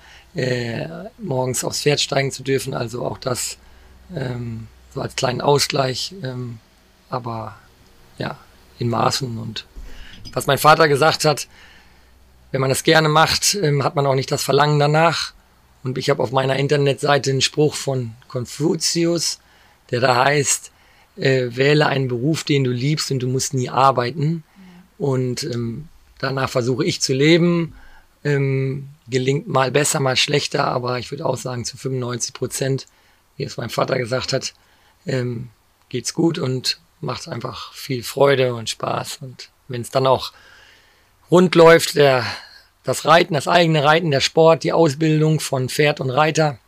morgens 1.18 1.62
aufs 1.62 1.82
Pferd 1.82 2.00
steigen 2.00 2.32
zu 2.32 2.42
dürfen. 2.42 2.74
Also 2.74 3.06
auch 3.06 3.18
das 3.18 3.56
ähm, 4.16 4.66
so 4.94 5.00
als 5.00 5.16
kleinen 5.16 5.40
Ausgleich, 5.40 6.14
ähm, 6.22 6.58
aber 7.10 7.56
ja, 8.18 8.38
in 8.78 8.88
Maßen 8.88 9.38
und 9.38 9.66
was 10.34 10.46
mein 10.46 10.58
Vater 10.58 10.88
gesagt 10.88 11.24
hat, 11.24 11.48
wenn 12.52 12.60
man 12.60 12.70
das 12.70 12.84
gerne 12.84 13.08
macht, 13.08 13.54
ähm, 13.54 13.82
hat 13.82 13.96
man 13.96 14.06
auch 14.06 14.14
nicht 14.14 14.30
das 14.30 14.44
Verlangen 14.44 14.78
danach. 14.78 15.32
Und 15.82 15.98
ich 15.98 16.10
habe 16.10 16.22
auf 16.22 16.30
meiner 16.30 16.56
Internetseite 16.56 17.30
einen 17.30 17.40
Spruch 17.40 17.74
von 17.74 18.12
Konfuzius, 18.28 19.40
der 19.90 20.00
da 20.00 20.24
heißt, 20.24 20.70
äh, 21.16 21.48
wähle 21.50 21.86
einen 21.86 22.08
Beruf, 22.08 22.44
den 22.44 22.64
du 22.64 22.70
liebst 22.70 23.10
und 23.10 23.20
du 23.20 23.28
musst 23.28 23.54
nie 23.54 23.68
arbeiten. 23.68 24.44
Und 24.98 25.42
ähm, 25.44 25.88
danach 26.18 26.50
versuche 26.50 26.84
ich 26.84 27.00
zu 27.00 27.12
leben. 27.12 27.74
Ähm, 28.22 28.88
gelingt 29.08 29.48
mal 29.48 29.70
besser, 29.70 30.00
mal 30.00 30.16
schlechter, 30.16 30.64
aber 30.64 30.98
ich 30.98 31.10
würde 31.10 31.26
auch 31.26 31.36
sagen, 31.36 31.64
zu 31.64 31.76
95 31.76 32.32
Prozent, 32.32 32.86
wie 33.36 33.44
es 33.44 33.56
mein 33.56 33.68
Vater 33.68 33.98
gesagt 33.98 34.32
hat, 34.32 34.54
ähm, 35.06 35.50
geht's 35.90 36.14
gut 36.14 36.38
und 36.38 36.80
macht 37.00 37.28
einfach 37.28 37.74
viel 37.74 38.02
Freude 38.02 38.54
und 38.54 38.70
Spaß. 38.70 39.18
Und 39.20 39.50
wenn 39.68 39.80
es 39.80 39.90
dann 39.90 40.06
auch 40.06 40.32
rund 41.30 41.54
läuft, 41.54 41.96
der, 41.96 42.24
das 42.82 43.04
Reiten, 43.04 43.34
das 43.34 43.48
eigene 43.48 43.84
Reiten, 43.84 44.10
der 44.10 44.20
Sport, 44.20 44.64
die 44.64 44.72
Ausbildung 44.72 45.40
von 45.40 45.68
Pferd 45.68 46.00
und 46.00 46.10
Reiter 46.10 46.58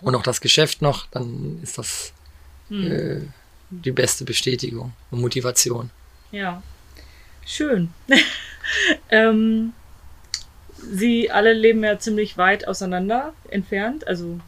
und 0.00 0.14
auch 0.14 0.22
das 0.22 0.40
Geschäft 0.40 0.82
noch, 0.82 1.06
dann 1.10 1.60
ist 1.62 1.78
das 1.78 2.12
hm. 2.68 2.92
äh, 2.92 3.20
die 3.70 3.92
beste 3.92 4.24
Bestätigung 4.24 4.92
und 5.10 5.20
Motivation. 5.20 5.90
Ja, 6.30 6.62
schön. 7.44 7.92
ähm, 9.10 9.72
Sie 10.80 11.30
alle 11.30 11.54
leben 11.54 11.82
ja 11.82 11.98
ziemlich 11.98 12.38
weit 12.38 12.68
auseinander 12.68 13.32
entfernt, 13.50 14.06
also 14.06 14.38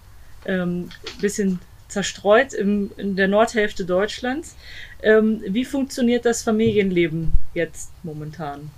ähm, 0.46 0.90
bisschen 1.20 1.58
zerstreut 1.91 2.53
im, 2.53 2.91
in 2.97 3.16
der 3.16 3.28
Nordhälfte 3.28 3.84
Deutschlands. 3.84 4.57
Ähm, 5.03 5.43
wie 5.47 5.64
funktioniert 5.64 6.24
das 6.24 6.43
Familienleben 6.43 7.32
jetzt 7.55 7.91
momentan? 8.03 8.70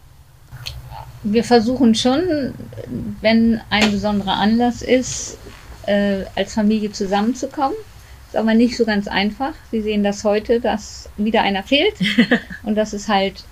Wir 1.23 1.45
versuchen 1.45 1.95
schon, 1.95 2.55
wenn 3.21 3.61
ein 3.71 3.91
besonderer 3.93 4.35
Anlass 4.35 4.83
ist, 4.83 5.39
äh, 5.87 6.25
als 6.35 6.55
Familie 6.55 6.93
zusammenzukommen. 6.93 7.77
Ist 8.29 8.37
aber 8.37 8.55
nicht 8.55 8.77
so 8.77 8.85
ganz 8.85 9.09
einfach. 9.09 9.53
Sie 9.71 9.83
sehen 9.83 10.03
das 10.03 10.25
heute, 10.25 10.61
dass 10.61 11.09
wieder 11.17 11.43
einer 11.43 11.63
fehlt. 11.63 11.95
Und 12.63 12.77
das 12.77 12.93
ist 12.93 13.09
halt 13.09 13.45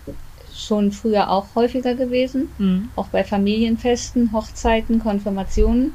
schon 0.55 0.93
früher 0.93 1.31
auch 1.31 1.55
häufiger 1.55 1.95
gewesen. 1.95 2.51
Mhm. 2.59 2.89
Auch 2.97 3.09
bei 3.09 3.25
Familienfesten, 3.25 4.33
Hochzeiten, 4.33 5.01
Konfirmationen 5.01 5.95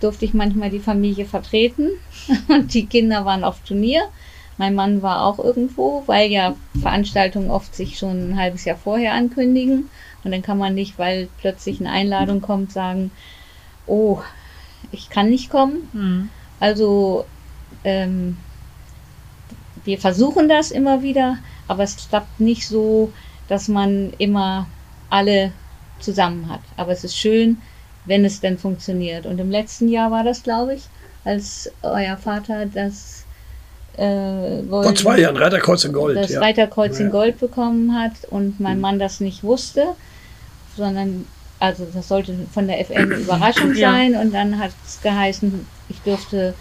durfte 0.00 0.24
ich 0.24 0.34
manchmal 0.34 0.70
die 0.70 0.80
Familie 0.80 1.24
vertreten. 1.24 1.90
Und 2.48 2.74
die 2.74 2.86
Kinder 2.86 3.24
waren 3.24 3.44
auf 3.44 3.60
Turnier. 3.60 4.02
Mein 4.58 4.74
Mann 4.74 5.02
war 5.02 5.24
auch 5.24 5.38
irgendwo, 5.38 6.02
weil 6.06 6.30
ja 6.30 6.54
Veranstaltungen 6.80 7.50
oft 7.50 7.74
sich 7.74 7.98
schon 7.98 8.30
ein 8.30 8.38
halbes 8.38 8.64
Jahr 8.64 8.76
vorher 8.76 9.14
ankündigen. 9.14 9.88
Und 10.22 10.32
dann 10.32 10.42
kann 10.42 10.58
man 10.58 10.74
nicht, 10.74 10.98
weil 10.98 11.28
plötzlich 11.38 11.80
eine 11.80 11.90
Einladung 11.90 12.42
kommt, 12.42 12.72
sagen, 12.72 13.10
oh, 13.86 14.20
ich 14.92 15.08
kann 15.08 15.30
nicht 15.30 15.50
kommen. 15.50 15.88
Mhm. 15.92 16.28
Also 16.58 17.24
ähm, 17.84 18.36
wir 19.84 19.98
versuchen 19.98 20.48
das 20.48 20.70
immer 20.70 21.02
wieder, 21.02 21.38
aber 21.68 21.82
es 21.82 21.96
klappt 22.08 22.40
nicht 22.40 22.66
so, 22.66 23.12
dass 23.48 23.68
man 23.68 24.12
immer 24.18 24.66
alle 25.08 25.52
zusammen 26.00 26.48
hat. 26.48 26.60
Aber 26.76 26.92
es 26.92 27.04
ist 27.04 27.16
schön, 27.16 27.62
wenn 28.04 28.24
es 28.24 28.40
denn 28.40 28.58
funktioniert. 28.58 29.26
Und 29.26 29.38
im 29.38 29.50
letzten 29.50 29.88
Jahr 29.88 30.10
war 30.10 30.24
das, 30.24 30.42
glaube 30.42 30.74
ich, 30.74 30.82
als 31.24 31.70
euer 31.82 32.16
Vater 32.16 32.66
das 32.66 33.24
äh, 33.96 34.62
Vor 34.68 34.94
zwei 34.94 35.20
Jahren 35.20 35.36
Reiterkreuz 35.36 35.84
in 35.84 35.92
Gold. 35.92 36.16
Das 36.16 36.30
ja. 36.30 36.40
Reiterkreuz 36.40 36.98
in 37.00 37.10
Gold 37.10 37.38
bekommen 37.38 37.94
hat 37.94 38.12
und 38.30 38.60
mein 38.60 38.76
mhm. 38.76 38.80
Mann 38.80 38.98
das 38.98 39.20
nicht 39.20 39.42
wusste, 39.42 39.88
sondern 40.76 41.26
also 41.58 41.86
das 41.92 42.08
sollte 42.08 42.34
von 42.52 42.66
der 42.66 42.80
FN 42.80 43.12
eine 43.12 43.14
Überraschung 43.22 43.74
sein 43.74 44.16
und 44.16 44.32
dann 44.32 44.58
hat 44.58 44.70
es 44.86 45.00
geheißen, 45.02 45.66
ich 45.88 46.00
dürfte 46.00 46.54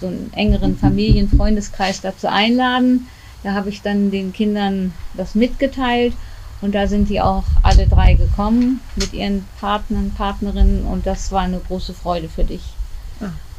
so 0.00 0.06
einen 0.06 0.30
engeren 0.34 0.76
Familien-Freundeskreis 0.76 2.00
dazu 2.00 2.28
einladen. 2.28 3.08
Da 3.42 3.54
habe 3.54 3.70
ich 3.70 3.82
dann 3.82 4.10
den 4.10 4.32
Kindern 4.32 4.92
das 5.14 5.34
mitgeteilt 5.34 6.12
und 6.60 6.74
da 6.74 6.86
sind 6.86 7.08
die 7.08 7.20
auch 7.20 7.44
alle 7.62 7.86
drei 7.86 8.14
gekommen 8.14 8.80
mit 8.96 9.12
ihren 9.12 9.46
Partnern, 9.60 10.12
Partnerinnen 10.16 10.84
und 10.84 11.06
das 11.06 11.32
war 11.32 11.40
eine 11.40 11.60
große 11.60 11.94
Freude 11.94 12.28
für 12.28 12.44
dich. 12.44 12.62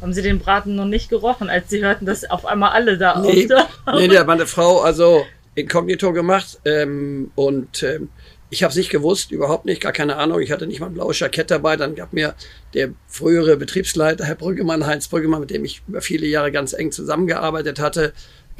Haben 0.00 0.12
Sie 0.12 0.22
den 0.22 0.40
Braten 0.40 0.74
noch 0.74 0.86
nicht 0.86 1.08
gerochen, 1.08 1.48
als 1.48 1.70
Sie 1.70 1.82
hörten, 1.82 2.04
dass 2.06 2.28
auf 2.28 2.44
einmal 2.44 2.70
alle 2.70 2.98
da 2.98 3.20
nee, 3.20 3.48
Nee, 3.94 4.08
der 4.08 4.20
hat 4.20 4.26
meine 4.26 4.46
Frau 4.46 4.80
also 4.80 5.24
inkognito 5.54 6.12
gemacht 6.12 6.58
ähm, 6.64 7.30
und 7.36 7.82
ähm, 7.84 8.08
ich 8.52 8.62
habe 8.62 8.70
es 8.70 8.76
nicht 8.76 8.90
gewusst, 8.90 9.30
überhaupt 9.30 9.64
nicht, 9.64 9.80
gar 9.80 9.92
keine 9.92 10.16
Ahnung. 10.16 10.40
Ich 10.40 10.52
hatte 10.52 10.66
nicht 10.66 10.78
mal 10.78 10.88
ein 10.88 10.92
blaues 10.92 11.18
Jackett 11.18 11.50
dabei. 11.50 11.76
Dann 11.76 11.94
gab 11.94 12.12
mir 12.12 12.34
der 12.74 12.90
frühere 13.08 13.56
Betriebsleiter, 13.56 14.26
Herr 14.26 14.34
Brüggemann, 14.34 14.84
Heinz 14.84 15.08
Brüggemann, 15.08 15.40
mit 15.40 15.50
dem 15.50 15.64
ich 15.64 15.80
über 15.88 16.02
viele 16.02 16.26
Jahre 16.26 16.52
ganz 16.52 16.74
eng 16.74 16.92
zusammengearbeitet 16.92 17.80
hatte, 17.80 18.12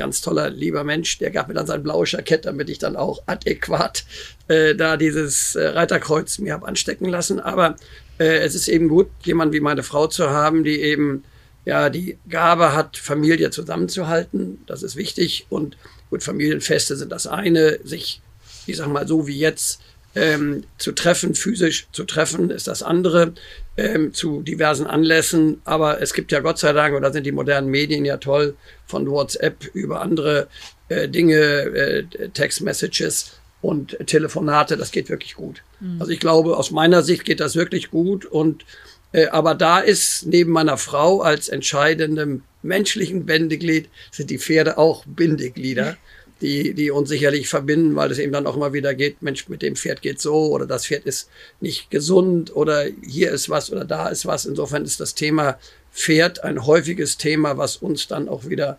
ganz 0.03 0.21
toller, 0.21 0.51
lieber 0.51 0.85
Mensch, 0.85 1.19
der 1.19 1.31
gab 1.31 1.49
mir 1.49 1.55
dann 1.55 1.67
sein 1.67 1.83
blaues 1.83 2.13
Jackett, 2.13 2.45
damit 2.45 2.69
ich 2.69 2.79
dann 2.79 2.97
auch 2.97 3.23
adäquat 3.27 4.05
äh, 4.49 4.75
da 4.75 4.97
dieses 4.97 5.55
äh, 5.55 5.69
Reiterkreuz 5.69 6.39
mir 6.39 6.53
habe 6.53 6.69
anstecken 6.69 7.09
lassen. 7.09 7.41
Aber 7.41 7.77
äh, 8.19 8.39
es 8.39 8.55
ist 8.55 8.69
eben 8.69 8.89
gut, 8.89 9.09
jemand 9.25 9.53
wie 9.53 9.61
meine 9.61 9.83
Frau 9.83 10.07
zu 10.07 10.31
haben, 10.31 10.65
die 10.65 10.81
eben 10.81 11.25
ja 11.65 11.89
die 11.89 12.19
Gabe 12.29 12.75
hat, 12.75 12.97
Familie 12.97 13.51
zusammenzuhalten. 13.51 14.63
Das 14.67 14.83
ist 14.83 14.97
wichtig 14.97 15.47
und 15.49 15.77
Gut, 16.13 16.23
Familienfeste 16.23 16.95
sind 16.95 17.11
das 17.11 17.27
eine, 17.27 17.79
sich, 17.85 18.21
ich 18.67 18.77
sag 18.77 18.89
mal 18.89 19.09
so 19.09 19.27
wie 19.27 19.39
jetzt, 19.39 19.81
ähm, 20.15 20.65
zu 20.77 20.93
treffen, 20.93 21.35
physisch 21.35 21.87
zu 21.91 22.05
treffen, 22.05 22.51
ist 22.51 22.67
das 22.69 22.83
andere, 22.83 23.33
ähm, 23.77 24.13
zu 24.13 24.43
diversen 24.43 24.87
Anlässen. 24.87 25.61
Aber 25.65 26.01
es 26.01 26.15
gibt 26.15 26.33
ja 26.33 26.41
Gott 26.41 26.59
sei 26.59 26.73
Dank, 26.73 26.95
oder 26.95 27.13
sind 27.13 27.25
die 27.25 27.33
modernen 27.33 27.69
Medien 27.69 28.05
ja 28.05 28.17
toll, 28.17 28.55
von 28.87 29.09
WhatsApp 29.11 29.65
über 29.75 30.01
andere 30.01 30.49
äh, 30.89 31.09
Dinge, 31.09 31.37
äh, 31.37 32.05
Text-Messages 32.33 33.33
und 33.63 33.97
Telefonate, 34.07 34.77
das 34.77 34.91
geht 34.91 35.09
wirklich 35.09 35.35
gut. 35.37 35.63
Mhm. 35.81 36.01
Also 36.01 36.13
ich 36.13 36.21
glaube, 36.21 36.57
aus 36.57 36.71
meiner 36.71 37.03
Sicht 37.03 37.25
geht 37.25 37.41
das 37.41 37.57
wirklich 37.57 37.91
gut 37.91 38.27
und 38.27 38.65
äh, 39.13 39.29
aber 39.29 39.55
da 39.55 39.79
ist 39.79 40.27
neben 40.27 40.51
meiner 40.51 40.77
Frau 40.77 41.21
als 41.21 41.49
entscheidendem 41.49 42.43
menschlichen 42.63 43.27
Bindeglied 43.27 43.89
sind 44.11 44.31
die 44.31 44.39
Pferde 44.39 44.79
auch 44.79 45.05
Bindeglieder, 45.07 45.97
die, 46.43 46.75
die 46.75 46.91
uns 46.91 47.09
sicherlich 47.09 47.49
verbinden, 47.49 47.97
weil 47.97 48.11
es 48.11 48.19
eben 48.19 48.33
dann 48.33 48.47
auch 48.47 48.57
immer 48.57 48.73
wieder 48.73 48.95
geht, 48.95 49.23
Mensch, 49.23 49.49
mit 49.49 49.63
dem 49.63 49.77
Pferd 49.77 50.03
geht 50.03 50.21
so 50.21 50.51
oder 50.51 50.67
das 50.67 50.87
Pferd 50.87 51.07
ist 51.07 51.31
nicht 51.61 51.91
gesund 51.91 52.55
oder 52.55 52.85
hier 53.07 53.31
ist 53.31 53.49
was 53.49 53.73
oder 53.73 53.85
da 53.85 54.09
ist 54.09 54.27
was. 54.27 54.45
Insofern 54.45 54.85
ist 54.85 55.01
das 55.01 55.15
Thema 55.15 55.59
Pferd 55.93 56.43
ein 56.43 56.67
häufiges 56.67 57.17
Thema, 57.17 57.57
was 57.57 57.77
uns 57.77 58.09
dann 58.09 58.29
auch 58.29 58.47
wieder 58.49 58.79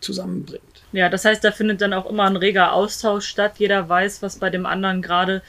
zusammenbringt. 0.00 0.62
Ja, 0.92 1.08
das 1.08 1.24
heißt, 1.24 1.42
da 1.42 1.50
findet 1.50 1.80
dann 1.80 1.92
auch 1.92 2.08
immer 2.08 2.24
ein 2.24 2.36
reger 2.36 2.72
Austausch 2.72 3.26
statt. 3.26 3.54
Jeder 3.58 3.88
weiß, 3.88 4.22
was 4.22 4.38
bei 4.38 4.50
dem 4.50 4.64
anderen 4.64 5.02
gerade 5.02 5.42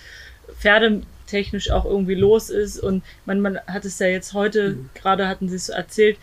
pferdetechnisch 0.60 1.70
auch 1.72 1.86
irgendwie 1.86 2.16
los 2.16 2.50
ist. 2.50 2.80
Und 2.80 3.04
man, 3.26 3.42
man 3.42 3.60
hat 3.68 3.86
es 3.86 4.00
ja 4.00 4.08
jetzt 4.08 4.34
heute, 4.34 4.72
mhm. 4.72 4.90
gerade 4.96 5.28
hatten 5.28 5.48
sie 5.48 5.56
es 5.56 5.70
erzählt, 5.70 6.18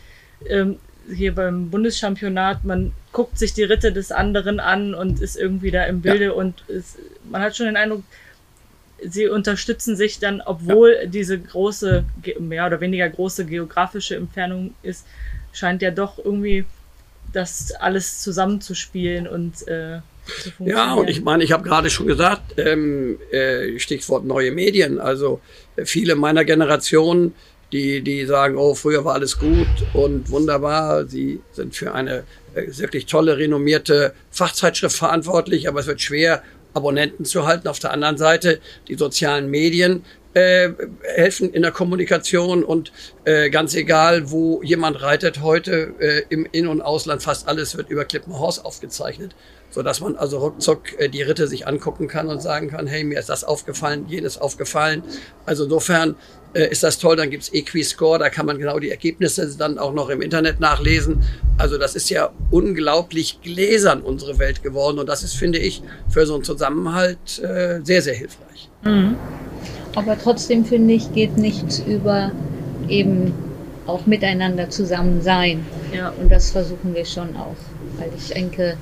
ähm, 0.48 0.78
hier 1.14 1.34
beim 1.34 1.70
Bundeschampionat, 1.70 2.64
man 2.64 2.92
guckt 3.12 3.38
sich 3.38 3.52
die 3.52 3.62
Ritte 3.62 3.92
des 3.92 4.12
anderen 4.12 4.60
an 4.60 4.94
und 4.94 5.20
ist 5.20 5.36
irgendwie 5.36 5.70
da 5.70 5.84
im 5.84 6.00
Bilde 6.00 6.26
ja. 6.26 6.32
und 6.32 6.62
ist, 6.68 6.98
man 7.30 7.42
hat 7.42 7.56
schon 7.56 7.66
den 7.66 7.76
Eindruck, 7.76 8.02
sie 9.04 9.28
unterstützen 9.28 9.96
sich 9.96 10.18
dann, 10.18 10.40
obwohl 10.40 10.96
ja. 11.02 11.06
diese 11.06 11.38
große, 11.38 12.04
mehr 12.38 12.66
oder 12.66 12.80
weniger 12.80 13.08
große 13.08 13.44
geografische 13.46 14.16
Entfernung 14.16 14.74
ist, 14.82 15.06
scheint 15.52 15.82
ja 15.82 15.90
doch 15.90 16.18
irgendwie 16.18 16.64
das 17.32 17.72
alles 17.72 18.20
zusammenzuspielen 18.20 19.26
und 19.26 19.66
äh, 19.68 20.00
ja, 20.60 20.94
und 20.94 21.10
ich 21.10 21.22
meine, 21.22 21.42
ich 21.42 21.50
habe 21.50 21.64
gerade 21.64 21.90
schon 21.90 22.06
gesagt, 22.06 22.54
ähm, 22.56 23.18
äh, 23.32 23.78
Stichwort 23.78 24.24
neue 24.24 24.52
Medien. 24.52 25.00
Also 25.00 25.40
äh, 25.74 25.84
viele 25.84 26.14
meiner 26.14 26.44
Generation, 26.44 27.34
die, 27.72 28.02
die 28.02 28.26
sagen, 28.26 28.56
oh, 28.56 28.74
früher 28.74 29.04
war 29.04 29.14
alles 29.14 29.38
gut 29.38 29.66
und 29.94 30.30
wunderbar. 30.30 31.06
Sie 31.06 31.40
sind 31.52 31.74
für 31.74 31.94
eine 31.94 32.24
äh, 32.54 32.66
wirklich 32.76 33.06
tolle, 33.06 33.38
renommierte 33.38 34.14
Fachzeitschrift 34.30 34.96
verantwortlich, 34.96 35.68
aber 35.68 35.80
es 35.80 35.86
wird 35.86 36.00
schwer, 36.00 36.42
Abonnenten 36.74 37.24
zu 37.24 37.46
halten. 37.46 37.68
Auf 37.68 37.78
der 37.78 37.92
anderen 37.92 38.16
Seite 38.16 38.60
die 38.88 38.94
sozialen 38.94 39.50
Medien 39.50 40.04
äh, 40.34 40.70
helfen 41.02 41.52
in 41.52 41.62
der 41.62 41.72
Kommunikation 41.72 42.64
und 42.64 42.92
äh, 43.24 43.50
ganz 43.50 43.74
egal, 43.74 44.30
wo 44.30 44.62
jemand 44.62 45.02
reitet 45.02 45.42
heute 45.42 45.94
äh, 45.98 46.22
im 46.30 46.46
In- 46.50 46.68
und 46.68 46.80
Ausland, 46.80 47.22
fast 47.22 47.48
alles 47.48 47.76
wird 47.76 47.90
über 47.90 48.06
Klippenhorst 48.06 48.64
aufgezeichnet, 48.64 49.34
so 49.68 49.82
dass 49.82 50.00
man 50.00 50.16
also 50.16 50.38
ruckzuck 50.38 50.98
äh, 50.98 51.10
die 51.10 51.20
Ritte 51.20 51.46
sich 51.48 51.66
angucken 51.66 52.08
kann 52.08 52.28
und 52.28 52.40
sagen 52.40 52.70
kann, 52.70 52.86
hey, 52.86 53.04
mir 53.04 53.18
ist 53.18 53.28
das 53.28 53.44
aufgefallen, 53.44 54.06
jenes 54.08 54.38
aufgefallen. 54.38 55.02
Also 55.44 55.64
insofern 55.64 56.16
äh, 56.54 56.68
ist 56.68 56.82
das 56.82 56.98
toll. 56.98 57.16
Dann 57.16 57.30
gibt's 57.30 57.52
Equiscore, 57.52 58.18
da 58.18 58.28
kann 58.28 58.46
man 58.46 58.58
genau 58.58 58.78
die 58.78 58.90
Ergebnisse 58.90 59.54
dann 59.56 59.78
auch 59.78 59.92
noch 59.92 60.08
im 60.08 60.22
Internet 60.22 60.60
nachlesen. 60.60 61.22
Also 61.58 61.78
das 61.78 61.94
ist 61.94 62.10
ja 62.10 62.30
unglaublich 62.50 63.40
gläsern 63.42 64.02
unsere 64.02 64.38
Welt 64.38 64.62
geworden 64.62 64.98
und 64.98 65.08
das 65.08 65.22
ist, 65.22 65.34
finde 65.34 65.58
ich, 65.58 65.82
für 66.08 66.26
so 66.26 66.34
einen 66.34 66.44
Zusammenhalt 66.44 67.38
äh, 67.38 67.80
sehr, 67.82 68.02
sehr 68.02 68.14
hilfreich. 68.14 68.68
Mhm. 68.84 69.16
Aber 69.94 70.18
trotzdem 70.18 70.64
finde 70.64 70.94
ich, 70.94 71.12
geht 71.12 71.36
nichts 71.36 71.82
über 71.86 72.32
eben 72.88 73.32
auch 73.86 74.06
miteinander 74.06 74.70
zusammen 74.70 75.20
sein. 75.22 75.64
Ja. 75.94 76.12
Und 76.20 76.30
das 76.30 76.50
versuchen 76.50 76.94
wir 76.94 77.04
schon 77.04 77.36
auch, 77.36 77.56
weil 77.98 78.10
ich 78.16 78.28
denke, 78.28 78.76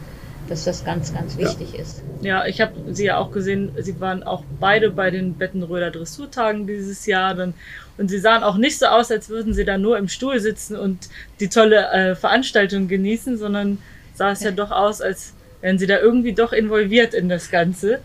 dass 0.51 0.65
das 0.65 0.85
ganz, 0.85 1.15
ganz 1.15 1.39
wichtig 1.39 1.75
ja. 1.75 1.81
ist. 1.81 2.03
Ja, 2.23 2.47
ich 2.47 2.61
habe 2.61 2.75
sie 2.93 3.05
ja 3.05 3.19
auch 3.19 3.31
gesehen, 3.31 3.71
sie 3.79 4.01
waren 4.01 4.25
auch 4.25 4.43
beide 4.59 4.91
bei 4.91 5.11
den 5.11 5.35
Bettenröder 5.35 5.91
Dressurtagen 5.91 6.67
dieses 6.67 7.07
Jahr 7.07 7.35
dann 7.35 7.55
und 7.97 8.09
sie 8.09 8.19
sahen 8.19 8.43
auch 8.43 8.57
nicht 8.57 8.79
so 8.79 8.87
aus, 8.87 9.11
als 9.11 9.29
würden 9.29 9.55
sie 9.55 9.65
da 9.65 9.79
nur 9.79 9.97
im 9.97 10.09
Stuhl 10.09 10.41
sitzen 10.41 10.77
und 10.77 11.09
die 11.39 11.49
tolle 11.49 11.91
äh, 11.93 12.15
Veranstaltung 12.17 12.89
genießen, 12.89 13.39
sondern 13.39 13.79
sah 14.15 14.33
es 14.33 14.41
ja. 14.41 14.51
ja 14.51 14.57
doch 14.57 14.73
aus, 14.73 15.01
als 15.01 15.35
wären 15.61 15.79
sie 15.79 15.87
da 15.87 16.01
irgendwie 16.01 16.33
doch 16.33 16.53
involviert 16.53 17.15
in 17.15 17.29
das 17.29 17.51
Ganze. 17.51 18.01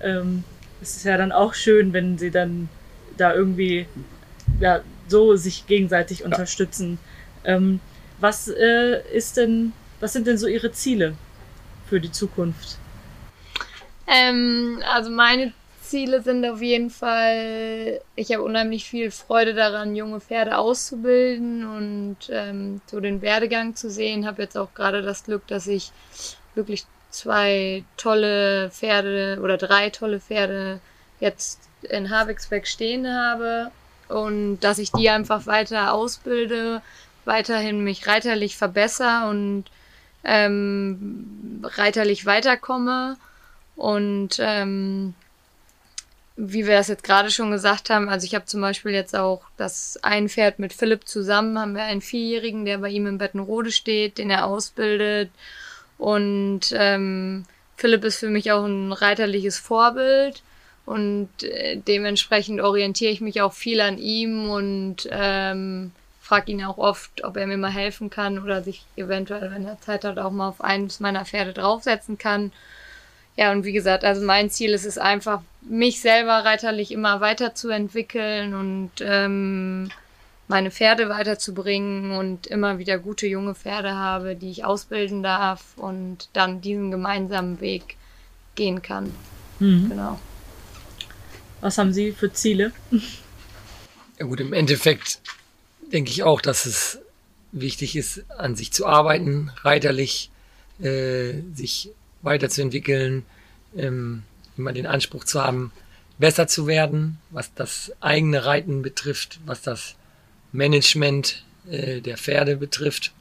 Ähm, 0.00 0.44
es 0.80 0.96
ist 0.96 1.04
ja 1.04 1.18
dann 1.18 1.32
auch 1.32 1.52
schön, 1.52 1.92
wenn 1.92 2.16
sie 2.16 2.30
dann 2.30 2.68
da 3.18 3.34
irgendwie 3.34 3.86
ja, 4.58 4.80
so 5.08 5.36
sich 5.36 5.66
gegenseitig 5.66 6.24
unterstützen. 6.24 6.98
Ja. 7.44 7.56
Ähm, 7.56 7.80
was 8.20 8.48
äh, 8.48 9.00
ist 9.12 9.36
denn, 9.36 9.72
was 9.98 10.12
sind 10.14 10.26
denn 10.26 10.38
so 10.38 10.46
Ihre 10.46 10.72
Ziele 10.72 11.14
für 11.90 12.00
die 12.00 12.12
Zukunft? 12.12 12.78
Ähm, 14.06 14.82
also 14.90 15.10
meine 15.10 15.52
Ziele 15.82 16.22
sind 16.22 16.46
auf 16.46 16.62
jeden 16.62 16.88
Fall, 16.88 18.00
ich 18.14 18.32
habe 18.32 18.44
unheimlich 18.44 18.84
viel 18.84 19.10
Freude 19.10 19.54
daran, 19.54 19.96
junge 19.96 20.20
Pferde 20.20 20.56
auszubilden 20.56 21.66
und 21.66 22.16
ähm, 22.30 22.80
so 22.86 23.00
den 23.00 23.22
Werdegang 23.22 23.74
zu 23.74 23.90
sehen. 23.90 24.24
Habe 24.24 24.42
jetzt 24.42 24.56
auch 24.56 24.72
gerade 24.72 25.02
das 25.02 25.24
Glück, 25.24 25.46
dass 25.48 25.66
ich 25.66 25.90
wirklich 26.54 26.84
zwei 27.10 27.82
tolle 27.96 28.70
Pferde 28.70 29.40
oder 29.42 29.56
drei 29.56 29.90
tolle 29.90 30.20
Pferde 30.20 30.78
jetzt 31.18 31.60
in 31.82 32.08
Havixbeck 32.08 32.68
stehen 32.68 33.08
habe 33.08 33.72
und 34.08 34.60
dass 34.60 34.78
ich 34.78 34.92
die 34.92 35.10
einfach 35.10 35.46
weiter 35.46 35.92
ausbilde, 35.92 36.82
weiterhin 37.24 37.82
mich 37.82 38.06
reiterlich 38.06 38.56
verbessere 38.56 39.28
und 39.28 39.64
ähm, 40.24 41.62
reiterlich 41.62 42.26
weiterkomme. 42.26 43.16
Und 43.76 44.38
ähm, 44.40 45.14
wie 46.36 46.66
wir 46.66 46.76
das 46.76 46.88
jetzt 46.88 47.04
gerade 47.04 47.30
schon 47.30 47.50
gesagt 47.50 47.90
haben, 47.90 48.08
also 48.08 48.24
ich 48.24 48.34
habe 48.34 48.46
zum 48.46 48.60
Beispiel 48.60 48.92
jetzt 48.92 49.14
auch 49.14 49.42
das 49.56 49.98
ein 50.02 50.28
Pferd 50.28 50.58
mit 50.58 50.72
Philipp 50.72 51.06
zusammen, 51.06 51.58
haben 51.58 51.74
wir 51.74 51.82
einen 51.82 52.00
Vierjährigen, 52.00 52.64
der 52.64 52.78
bei 52.78 52.88
ihm 52.88 53.06
in 53.06 53.18
Bettenrode 53.18 53.72
steht, 53.72 54.18
den 54.18 54.30
er 54.30 54.46
ausbildet. 54.46 55.30
Und 55.98 56.72
ähm, 56.72 57.44
Philipp 57.76 58.04
ist 58.04 58.18
für 58.18 58.30
mich 58.30 58.52
auch 58.52 58.64
ein 58.64 58.92
reiterliches 58.92 59.58
Vorbild. 59.58 60.42
Und 60.86 61.28
äh, 61.42 61.76
dementsprechend 61.76 62.60
orientiere 62.60 63.12
ich 63.12 63.20
mich 63.20 63.42
auch 63.42 63.52
viel 63.52 63.80
an 63.80 63.98
ihm 63.98 64.48
und 64.50 65.08
ähm, 65.10 65.92
frage 66.30 66.52
ihn 66.52 66.62
auch 66.62 66.78
oft, 66.78 67.24
ob 67.24 67.36
er 67.36 67.48
mir 67.48 67.56
mal 67.56 67.72
helfen 67.72 68.08
kann 68.08 68.38
oder 68.38 68.62
sich 68.62 68.84
eventuell, 68.94 69.50
wenn 69.50 69.66
er 69.66 69.80
Zeit 69.80 70.04
hat, 70.04 70.16
auch 70.20 70.30
mal 70.30 70.46
auf 70.46 70.60
eines 70.60 71.00
meiner 71.00 71.24
Pferde 71.24 71.52
draufsetzen 71.52 72.18
kann. 72.18 72.52
Ja, 73.34 73.50
und 73.50 73.64
wie 73.64 73.72
gesagt, 73.72 74.04
also 74.04 74.24
mein 74.24 74.48
Ziel 74.48 74.70
ist 74.72 74.84
es 74.84 74.96
einfach, 74.96 75.42
mich 75.60 76.00
selber 76.00 76.44
reiterlich 76.44 76.92
immer 76.92 77.20
weiterzuentwickeln 77.20 78.54
und 78.54 78.92
ähm, 79.00 79.90
meine 80.46 80.70
Pferde 80.70 81.08
weiterzubringen 81.08 82.12
und 82.12 82.46
immer 82.46 82.78
wieder 82.78 82.98
gute 82.98 83.26
junge 83.26 83.56
Pferde 83.56 83.96
habe, 83.96 84.36
die 84.36 84.52
ich 84.52 84.64
ausbilden 84.64 85.24
darf 85.24 85.76
und 85.76 86.28
dann 86.32 86.60
diesen 86.60 86.92
gemeinsamen 86.92 87.60
Weg 87.60 87.96
gehen 88.54 88.82
kann. 88.82 89.12
Mhm. 89.58 89.88
Genau. 89.88 90.20
Was 91.60 91.76
haben 91.76 91.92
Sie 91.92 92.12
für 92.12 92.32
Ziele? 92.32 92.70
Ja 94.20 94.26
gut, 94.26 94.38
im 94.38 94.52
Endeffekt 94.52 95.18
denke 95.92 96.10
ich 96.10 96.22
auch, 96.22 96.40
dass 96.40 96.66
es 96.66 96.98
wichtig 97.52 97.96
ist, 97.96 98.24
an 98.30 98.56
sich 98.56 98.72
zu 98.72 98.86
arbeiten, 98.86 99.50
reiterlich 99.62 100.30
äh, 100.80 101.34
sich 101.54 101.90
weiterzuentwickeln, 102.22 103.24
ähm, 103.76 104.22
immer 104.56 104.72
den 104.72 104.86
Anspruch 104.86 105.24
zu 105.24 105.42
haben, 105.42 105.72
besser 106.18 106.46
zu 106.46 106.66
werden, 106.66 107.18
was 107.30 107.52
das 107.54 107.92
eigene 108.00 108.44
Reiten 108.44 108.82
betrifft, 108.82 109.40
was 109.46 109.62
das 109.62 109.96
Management 110.52 111.44
äh, 111.70 112.00
der 112.00 112.18
Pferde 112.18 112.56
betrifft, 112.56 113.12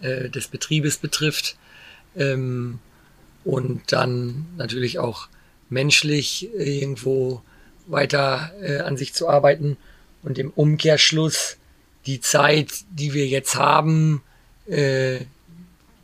äh, 0.00 0.30
des 0.30 0.48
Betriebes 0.48 0.98
betrifft 0.98 1.56
ähm, 2.16 2.78
und 3.44 3.92
dann 3.92 4.46
natürlich 4.56 4.98
auch 4.98 5.28
menschlich 5.68 6.48
irgendwo 6.54 7.42
weiter 7.86 8.52
äh, 8.62 8.78
an 8.78 8.96
sich 8.96 9.12
zu 9.12 9.28
arbeiten 9.28 9.76
und 10.22 10.38
im 10.38 10.50
Umkehrschluss 10.50 11.56
die 12.06 12.20
Zeit, 12.20 12.84
die 12.90 13.14
wir 13.14 13.26
jetzt 13.26 13.56
haben, 13.56 14.22
äh, 14.66 15.20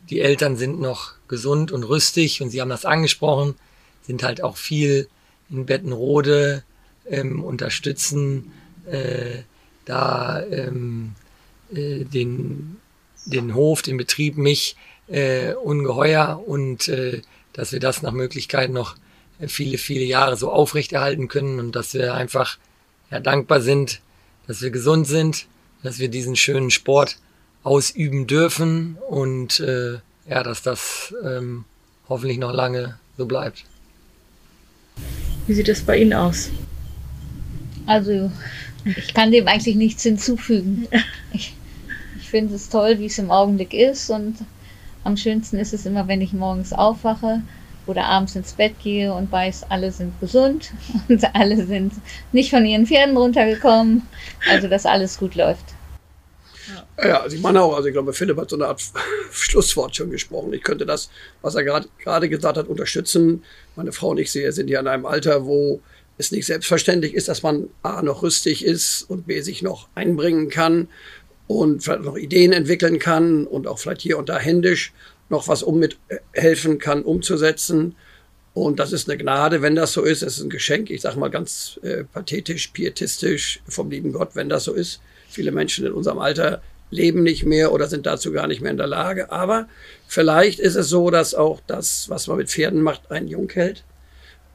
die 0.09 0.21
Eltern 0.21 0.57
sind 0.57 0.79
noch 0.79 1.13
gesund 1.27 1.71
und 1.71 1.83
rüstig 1.83 2.41
und 2.41 2.49
Sie 2.49 2.61
haben 2.61 2.69
das 2.69 2.85
angesprochen, 2.85 3.55
sind 4.01 4.23
halt 4.23 4.43
auch 4.43 4.57
viel 4.57 5.07
in 5.49 5.65
Bettenrode, 5.65 6.63
ähm, 7.09 7.43
unterstützen 7.43 8.51
äh, 8.85 9.43
da 9.85 10.43
ähm, 10.43 11.15
äh, 11.73 12.03
den, 12.03 12.77
den 13.25 13.55
Hof, 13.55 13.81
den 13.81 13.97
Betrieb, 13.97 14.37
mich 14.37 14.75
äh, 15.07 15.53
ungeheuer 15.53 16.41
und 16.45 16.87
äh, 16.87 17.21
dass 17.53 17.71
wir 17.71 17.79
das 17.79 18.01
nach 18.01 18.11
Möglichkeit 18.11 18.71
noch 18.71 18.95
viele, 19.47 19.77
viele 19.77 20.05
Jahre 20.05 20.37
so 20.37 20.51
aufrechterhalten 20.51 21.27
können 21.27 21.59
und 21.59 21.75
dass 21.75 21.93
wir 21.93 22.13
einfach 22.13 22.57
ja, 23.09 23.19
dankbar 23.19 23.61
sind, 23.61 24.01
dass 24.47 24.61
wir 24.61 24.71
gesund 24.71 25.07
sind, 25.07 25.47
dass 25.83 25.99
wir 25.99 26.09
diesen 26.09 26.35
schönen 26.35 26.71
Sport 26.71 27.17
ausüben 27.63 28.27
dürfen 28.27 28.97
und 29.09 29.59
äh, 29.59 29.99
ja, 30.29 30.43
dass 30.43 30.61
das 30.61 31.13
ähm, 31.23 31.65
hoffentlich 32.09 32.37
noch 32.37 32.53
lange 32.53 32.97
so 33.17 33.25
bleibt. 33.25 33.65
Wie 35.47 35.53
sieht 35.53 35.69
es 35.69 35.81
bei 35.81 35.97
Ihnen 35.97 36.13
aus? 36.13 36.49
Also, 37.85 38.31
ich 38.85 39.13
kann 39.13 39.31
dem 39.31 39.47
eigentlich 39.47 39.75
nichts 39.75 40.03
hinzufügen. 40.03 40.87
Ich, 41.33 41.55
ich 42.19 42.29
finde 42.29 42.55
es 42.55 42.69
toll, 42.69 42.99
wie 42.99 43.05
es 43.05 43.17
im 43.17 43.31
Augenblick 43.31 43.73
ist 43.73 44.09
und 44.09 44.37
am 45.03 45.17
schönsten 45.17 45.57
ist 45.57 45.73
es 45.73 45.85
immer, 45.85 46.07
wenn 46.07 46.21
ich 46.21 46.33
morgens 46.33 46.73
aufwache 46.73 47.41
oder 47.91 48.05
abends 48.05 48.35
ins 48.35 48.53
Bett 48.53 48.73
gehe 48.83 49.13
und 49.13 49.31
weiß, 49.31 49.65
alle 49.69 49.91
sind 49.91 50.19
gesund 50.19 50.71
und 51.09 51.23
alle 51.35 51.65
sind 51.65 51.93
nicht 52.31 52.49
von 52.49 52.65
ihren 52.65 52.87
Pferden 52.87 53.15
runtergekommen. 53.15 54.07
Also, 54.49 54.67
dass 54.67 54.85
alles 54.85 55.17
gut 55.17 55.35
läuft. 55.35 55.65
Ja, 57.03 57.21
also 57.21 57.35
ich 57.35 57.41
meine 57.41 57.61
auch, 57.61 57.75
also 57.75 57.87
ich 57.87 57.93
glaube, 57.93 58.13
Philipp 58.13 58.37
hat 58.37 58.49
so 58.49 58.55
eine 58.55 58.67
Art 58.67 58.81
Schlusswort 59.31 59.95
schon 59.95 60.11
gesprochen. 60.11 60.53
Ich 60.53 60.63
könnte 60.63 60.85
das, 60.85 61.09
was 61.41 61.55
er 61.55 61.63
gerade 61.63 62.29
gesagt 62.29 62.57
hat, 62.57 62.67
unterstützen. 62.67 63.43
Meine 63.75 63.91
Frau 63.91 64.09
und 64.09 64.19
ich 64.19 64.31
sind 64.31 64.69
ja 64.69 64.79
in 64.79 64.87
einem 64.87 65.05
Alter, 65.05 65.45
wo 65.45 65.81
es 66.17 66.31
nicht 66.31 66.45
selbstverständlich 66.45 67.13
ist, 67.13 67.27
dass 67.27 67.43
man 67.43 67.69
A 67.81 68.01
noch 68.01 68.21
rüstig 68.21 68.63
ist 68.63 69.03
und 69.03 69.27
B 69.27 69.41
sich 69.41 69.61
noch 69.61 69.87
einbringen 69.95 70.49
kann 70.49 70.87
und 71.47 71.83
vielleicht 71.83 72.03
noch 72.03 72.17
Ideen 72.17 72.53
entwickeln 72.53 72.99
kann 72.99 73.45
und 73.47 73.67
auch 73.67 73.79
vielleicht 73.79 74.01
hier 74.01 74.17
und 74.17 74.29
da 74.29 74.37
händisch 74.37 74.93
noch 75.31 75.47
was 75.47 75.63
um 75.63 75.79
mit 75.79 75.97
äh, 76.09 76.17
helfen 76.33 76.77
kann, 76.77 77.01
umzusetzen. 77.01 77.95
Und 78.53 78.79
das 78.79 78.91
ist 78.91 79.09
eine 79.09 79.17
Gnade, 79.17 79.61
wenn 79.61 79.75
das 79.75 79.93
so 79.93 80.03
ist. 80.03 80.21
Es 80.21 80.37
ist 80.37 80.43
ein 80.43 80.49
Geschenk, 80.49 80.89
ich 80.89 81.01
sage 81.01 81.17
mal 81.17 81.29
ganz 81.29 81.79
äh, 81.83 82.03
pathetisch, 82.03 82.67
pietistisch 82.67 83.61
vom 83.67 83.89
lieben 83.89 84.11
Gott, 84.11 84.31
wenn 84.35 84.49
das 84.49 84.65
so 84.65 84.73
ist. 84.73 85.01
Viele 85.29 85.51
Menschen 85.51 85.85
in 85.85 85.93
unserem 85.93 86.19
Alter 86.19 86.61
leben 86.89 87.23
nicht 87.23 87.45
mehr 87.45 87.71
oder 87.71 87.87
sind 87.87 88.05
dazu 88.05 88.33
gar 88.33 88.47
nicht 88.47 88.61
mehr 88.61 88.71
in 88.71 88.77
der 88.77 88.87
Lage. 88.87 89.31
Aber 89.31 89.67
vielleicht 90.07 90.59
ist 90.59 90.75
es 90.75 90.89
so, 90.89 91.09
dass 91.09 91.33
auch 91.33 91.61
das, 91.65 92.09
was 92.09 92.27
man 92.27 92.37
mit 92.37 92.49
Pferden 92.49 92.81
macht, 92.81 93.09
einen 93.09 93.29
jung 93.29 93.49
hält. 93.49 93.83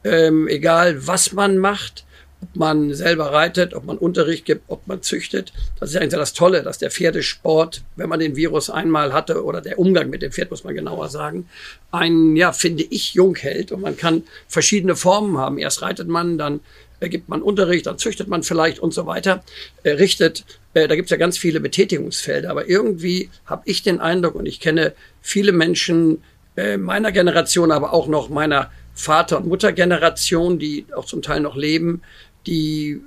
Ähm, 0.03 0.47
egal, 0.47 1.07
was 1.07 1.33
man 1.33 1.57
macht, 1.57 2.05
ob 2.41 2.55
man 2.55 2.93
selber 2.93 3.31
reitet, 3.31 3.73
ob 3.73 3.85
man 3.85 3.97
Unterricht 3.97 4.45
gibt, 4.45 4.63
ob 4.67 4.87
man 4.87 5.01
züchtet. 5.01 5.53
Das 5.79 5.89
ist 5.89 5.95
eigentlich 5.95 6.13
das 6.13 6.33
Tolle, 6.33 6.61
dass 6.61 6.77
der 6.77 6.91
Pferdesport, 6.91 7.83
wenn 7.95 8.09
man 8.09 8.19
den 8.19 8.35
Virus 8.35 8.69
einmal 8.69 9.13
hatte, 9.13 9.43
oder 9.43 9.61
der 9.61 9.79
Umgang 9.79 10.09
mit 10.09 10.21
dem 10.21 10.31
Pferd, 10.31 10.51
muss 10.51 10.63
man 10.63 10.75
genauer 10.75 11.09
sagen, 11.09 11.49
einen, 11.91 12.35
ja, 12.35 12.51
finde 12.51 12.83
ich, 12.83 13.13
jung 13.13 13.35
hält. 13.35 13.71
Und 13.71 13.81
man 13.81 13.97
kann 13.97 14.23
verschiedene 14.47 14.95
Formen 14.95 15.37
haben. 15.37 15.57
Erst 15.57 15.81
reitet 15.81 16.07
man, 16.07 16.37
dann 16.37 16.59
gibt 16.99 17.29
man 17.29 17.41
Unterricht, 17.41 17.85
dann 17.87 17.97
züchtet 17.97 18.27
man 18.27 18.43
vielleicht 18.43 18.79
und 18.79 18.93
so 18.93 19.05
weiter, 19.05 19.43
äh, 19.83 19.91
richtet. 19.91 20.45
Äh, 20.73 20.87
da 20.87 20.95
gibt 20.95 21.07
es 21.07 21.11
ja 21.11 21.17
ganz 21.17 21.37
viele 21.37 21.59
Betätigungsfelder. 21.59 22.49
Aber 22.49 22.69
irgendwie 22.69 23.29
habe 23.45 23.63
ich 23.65 23.83
den 23.83 23.99
Eindruck, 23.99 24.35
und 24.35 24.45
ich 24.45 24.59
kenne 24.59 24.93
viele 25.21 25.51
Menschen 25.51 26.23
äh, 26.55 26.77
meiner 26.77 27.11
Generation, 27.11 27.71
aber 27.71 27.93
auch 27.93 28.07
noch 28.07 28.29
meiner 28.29 28.71
Vater- 28.97 29.37
und 29.37 29.47
Muttergeneration, 29.47 30.57
die 30.57 30.87
auch 30.95 31.05
zum 31.05 31.21
Teil 31.21 31.39
noch 31.39 31.55
leben, 31.55 32.01
die 32.47 33.01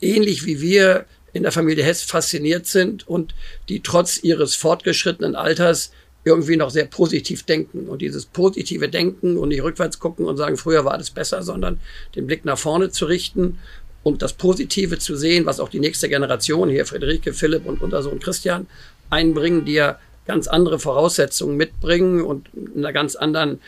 ähnlich 0.00 0.46
wie 0.46 0.60
wir 0.60 1.04
in 1.32 1.42
der 1.42 1.52
Familie 1.52 1.84
Hess 1.84 2.02
fasziniert 2.02 2.66
sind 2.66 3.06
und 3.06 3.34
die 3.68 3.80
trotz 3.80 4.22
ihres 4.22 4.54
fortgeschrittenen 4.56 5.36
Alters 5.36 5.92
irgendwie 6.24 6.56
noch 6.56 6.70
sehr 6.70 6.86
positiv 6.86 7.44
denken. 7.44 7.88
Und 7.88 8.02
dieses 8.02 8.26
positive 8.26 8.88
Denken 8.88 9.36
und 9.38 9.48
nicht 9.48 9.62
rückwärts 9.62 9.98
gucken 9.98 10.26
und 10.26 10.36
sagen, 10.36 10.56
früher 10.56 10.84
war 10.84 10.92
alles 10.92 11.10
besser, 11.10 11.42
sondern 11.42 11.80
den 12.14 12.26
Blick 12.26 12.44
nach 12.44 12.58
vorne 12.58 12.90
zu 12.90 13.06
richten 13.06 13.58
und 14.02 14.22
das 14.22 14.32
Positive 14.32 14.98
zu 14.98 15.16
sehen, 15.16 15.46
was 15.46 15.60
auch 15.60 15.68
die 15.68 15.80
nächste 15.80 16.08
Generation 16.08 16.68
hier, 16.68 16.86
Friederike, 16.86 17.32
Philipp 17.32 17.66
und 17.66 17.80
unser 17.80 18.02
Sohn 18.02 18.20
Christian, 18.20 18.66
einbringen, 19.08 19.64
die 19.64 19.74
ja 19.74 19.98
ganz 20.26 20.46
andere 20.46 20.78
Voraussetzungen 20.78 21.56
mitbringen 21.56 22.22
und 22.22 22.48
in 22.54 22.78
einer 22.78 22.92
ganz 22.92 23.16
anderen 23.16 23.60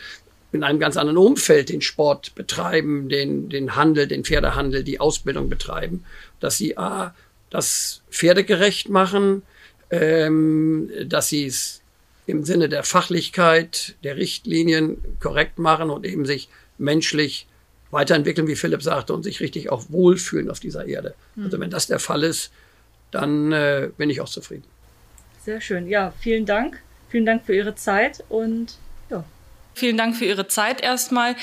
in 0.53 0.63
einem 0.63 0.79
ganz 0.79 0.97
anderen 0.97 1.17
Umfeld 1.17 1.69
den 1.69 1.81
Sport 1.81 2.35
betreiben, 2.35 3.09
den, 3.09 3.49
den 3.49 3.75
Handel, 3.75 4.07
den 4.07 4.23
Pferdehandel, 4.23 4.83
die 4.83 4.99
Ausbildung 4.99 5.49
betreiben, 5.49 6.05
dass 6.39 6.57
sie 6.57 6.77
A, 6.77 7.15
das 7.49 8.01
pferdegerecht 8.09 8.89
machen, 8.89 9.43
ähm, 9.89 10.89
dass 11.05 11.29
sie 11.29 11.45
es 11.45 11.81
im 12.25 12.43
Sinne 12.45 12.69
der 12.69 12.83
Fachlichkeit, 12.83 13.95
der 14.03 14.15
Richtlinien 14.17 14.97
korrekt 15.19 15.59
machen 15.59 15.89
und 15.89 16.05
eben 16.05 16.25
sich 16.25 16.49
menschlich 16.77 17.47
weiterentwickeln, 17.91 18.47
wie 18.47 18.55
Philipp 18.55 18.81
sagte, 18.81 19.13
und 19.13 19.23
sich 19.23 19.39
richtig 19.39 19.69
auch 19.69 19.85
wohlfühlen 19.89 20.49
auf 20.49 20.59
dieser 20.59 20.85
Erde. 20.85 21.15
Mhm. 21.35 21.45
Also 21.45 21.59
wenn 21.59 21.69
das 21.69 21.87
der 21.87 21.99
Fall 21.99 22.23
ist, 22.23 22.51
dann 23.11 23.51
äh, 23.51 23.89
bin 23.97 24.09
ich 24.09 24.21
auch 24.21 24.29
zufrieden. 24.29 24.63
Sehr 25.43 25.61
schön. 25.61 25.87
Ja, 25.87 26.13
vielen 26.19 26.45
Dank. 26.45 26.81
Vielen 27.09 27.25
Dank 27.25 27.45
für 27.45 27.55
Ihre 27.55 27.75
Zeit 27.75 28.23
und. 28.29 28.77
Vielen 29.75 29.97
Dank 29.97 30.15
für 30.15 30.25
Ihre 30.25 30.47
Zeit 30.47 30.81
erstmal. 30.81 31.35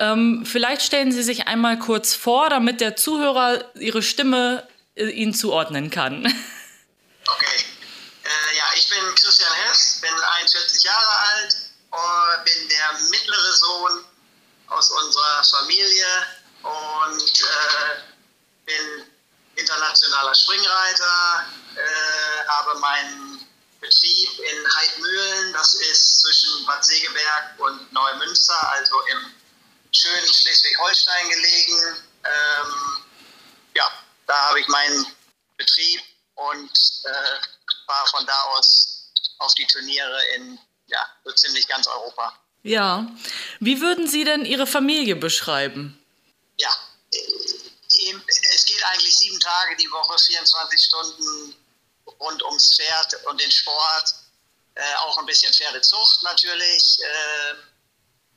Ähm, 0.00 0.44
vielleicht 0.44 0.82
stellen 0.82 1.12
Sie 1.12 1.22
sich 1.22 1.46
einmal 1.46 1.78
kurz 1.78 2.14
vor, 2.14 2.50
damit 2.50 2.80
der 2.80 2.96
Zuhörer 2.96 3.64
Ihre 3.74 4.02
Stimme 4.02 4.66
äh, 4.96 5.08
Ihnen 5.08 5.34
zuordnen 5.34 5.90
kann. 5.90 6.32
Okay. 7.28 7.64
Äh, 8.22 8.56
ja, 8.56 8.64
ich 8.76 8.88
bin 8.88 9.00
Christian 9.16 9.52
Hess, 9.52 9.98
bin 10.00 10.12
41 10.12 10.84
Jahre 10.84 11.18
alt, 11.34 11.56
bin 12.44 12.68
der 12.68 12.92
mittlere 13.10 13.52
Sohn 13.52 14.04
aus 14.68 14.90
unserer 14.92 15.42
Familie 15.42 16.06
und 16.62 17.40
äh, 17.40 18.00
bin 18.64 19.06
internationaler 19.56 20.34
Springreiter, 20.34 21.46
äh, 21.74 22.48
habe 22.48 22.78
meinen 22.78 23.45
Betrieb 23.86 24.28
in 24.40 24.76
Heidmühlen, 24.76 25.52
das 25.52 25.74
ist 25.74 26.20
zwischen 26.20 26.66
Bad 26.66 26.84
Segeberg 26.84 27.58
und 27.58 27.92
Neumünster, 27.92 28.70
also 28.70 29.00
im 29.12 29.32
schönen 29.92 30.26
Schleswig-Holstein 30.26 31.30
gelegen. 31.30 31.96
Ähm, 32.24 33.04
ja, 33.76 33.88
da 34.26 34.34
habe 34.48 34.60
ich 34.60 34.66
meinen 34.66 35.06
Betrieb 35.56 36.02
und 36.34 36.70
äh, 37.04 37.86
war 37.86 38.06
von 38.08 38.26
da 38.26 38.42
aus 38.56 39.12
auf 39.38 39.54
die 39.54 39.66
Turniere 39.66 40.20
in 40.34 40.58
ja, 40.86 41.06
so 41.24 41.32
ziemlich 41.32 41.68
ganz 41.68 41.86
Europa. 41.86 42.32
Ja. 42.62 43.06
Wie 43.60 43.80
würden 43.80 44.08
Sie 44.08 44.24
denn 44.24 44.44
Ihre 44.44 44.66
Familie 44.66 45.14
beschreiben? 45.14 46.04
Ja, 46.56 46.70
äh, 47.12 48.14
es 48.52 48.64
geht 48.64 48.82
eigentlich 48.84 49.16
sieben 49.16 49.38
Tage 49.38 49.76
die 49.76 49.90
Woche, 49.92 50.18
24 50.18 50.80
Stunden 50.80 51.65
rund 52.20 52.42
ums 52.42 52.76
Pferd 52.76 53.24
und 53.26 53.40
den 53.40 53.50
Sport. 53.50 54.14
Äh, 54.74 54.94
auch 54.98 55.18
ein 55.18 55.26
bisschen 55.26 55.52
Pferdezucht 55.52 56.22
natürlich. 56.22 56.98
Äh, 57.00 57.54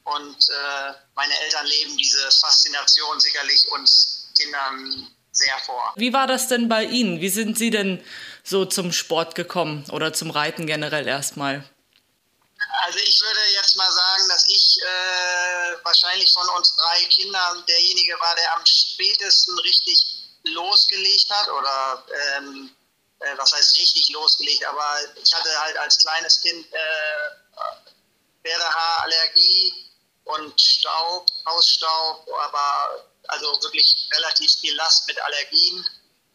und 0.06 0.38
äh, 0.50 0.94
meine 1.16 1.38
Eltern 1.42 1.66
leben 1.66 1.98
diese 1.98 2.32
Faszination 2.32 3.20
sicherlich 3.20 3.68
uns 3.72 4.32
Kindern 4.38 5.08
sehr 5.32 5.58
vor. 5.60 5.94
Wie 5.96 6.14
war 6.14 6.28
das 6.28 6.48
denn 6.48 6.70
bei 6.70 6.84
Ihnen? 6.86 7.22
Wie 7.22 7.30
sind 7.30 7.58
Sie 7.58 7.70
denn 7.70 8.04
so 8.44 8.66
zum 8.66 8.92
Sport 8.92 9.36
gekommen 9.36 9.86
oder 9.92 10.14
zum 10.14 10.32
Reiten 10.32 10.66
generell 10.66 11.08
erstmal? 11.08 11.64
Also 12.84 13.00
ich 13.00 13.22
würde 13.22 13.40
jetzt 13.54 13.76
mal 13.76 13.92
sagen, 13.92 14.30
dass 14.30 14.48
ich 14.48 14.78
äh, 14.82 15.76
wahrscheinlich 15.84 16.32
von 16.34 16.48
uns 16.58 16.76
drei 16.76 17.06
Kindern 17.06 17.64
derjenige 17.68 18.14
war, 18.14 18.36
der 18.36 18.56
am 18.58 18.66
spätesten 18.66 19.58
richtig 19.60 20.06
losgelegt 20.44 21.30
hat 21.30 21.50
oder 21.50 22.06
ähm, 22.38 22.72
äh, 23.20 23.38
was 23.38 23.54
heißt 23.54 23.78
richtig 23.78 24.10
losgelegt, 24.10 24.64
aber 24.66 24.98
ich 25.22 25.34
hatte 25.34 25.50
halt 25.62 25.78
als 25.78 25.98
kleines 26.00 26.42
Kind 26.42 26.66
äh, 26.72 27.40
Pferdehaarallergie 28.44 29.90
und 30.26 30.60
Staub, 30.60 31.28
Hausstaub, 31.46 32.28
aber 32.40 33.06
also 33.28 33.48
wirklich 33.62 34.08
relativ 34.16 34.52
viel 34.60 34.76
Last 34.76 35.08
mit 35.08 35.20
Allergien. 35.22 35.86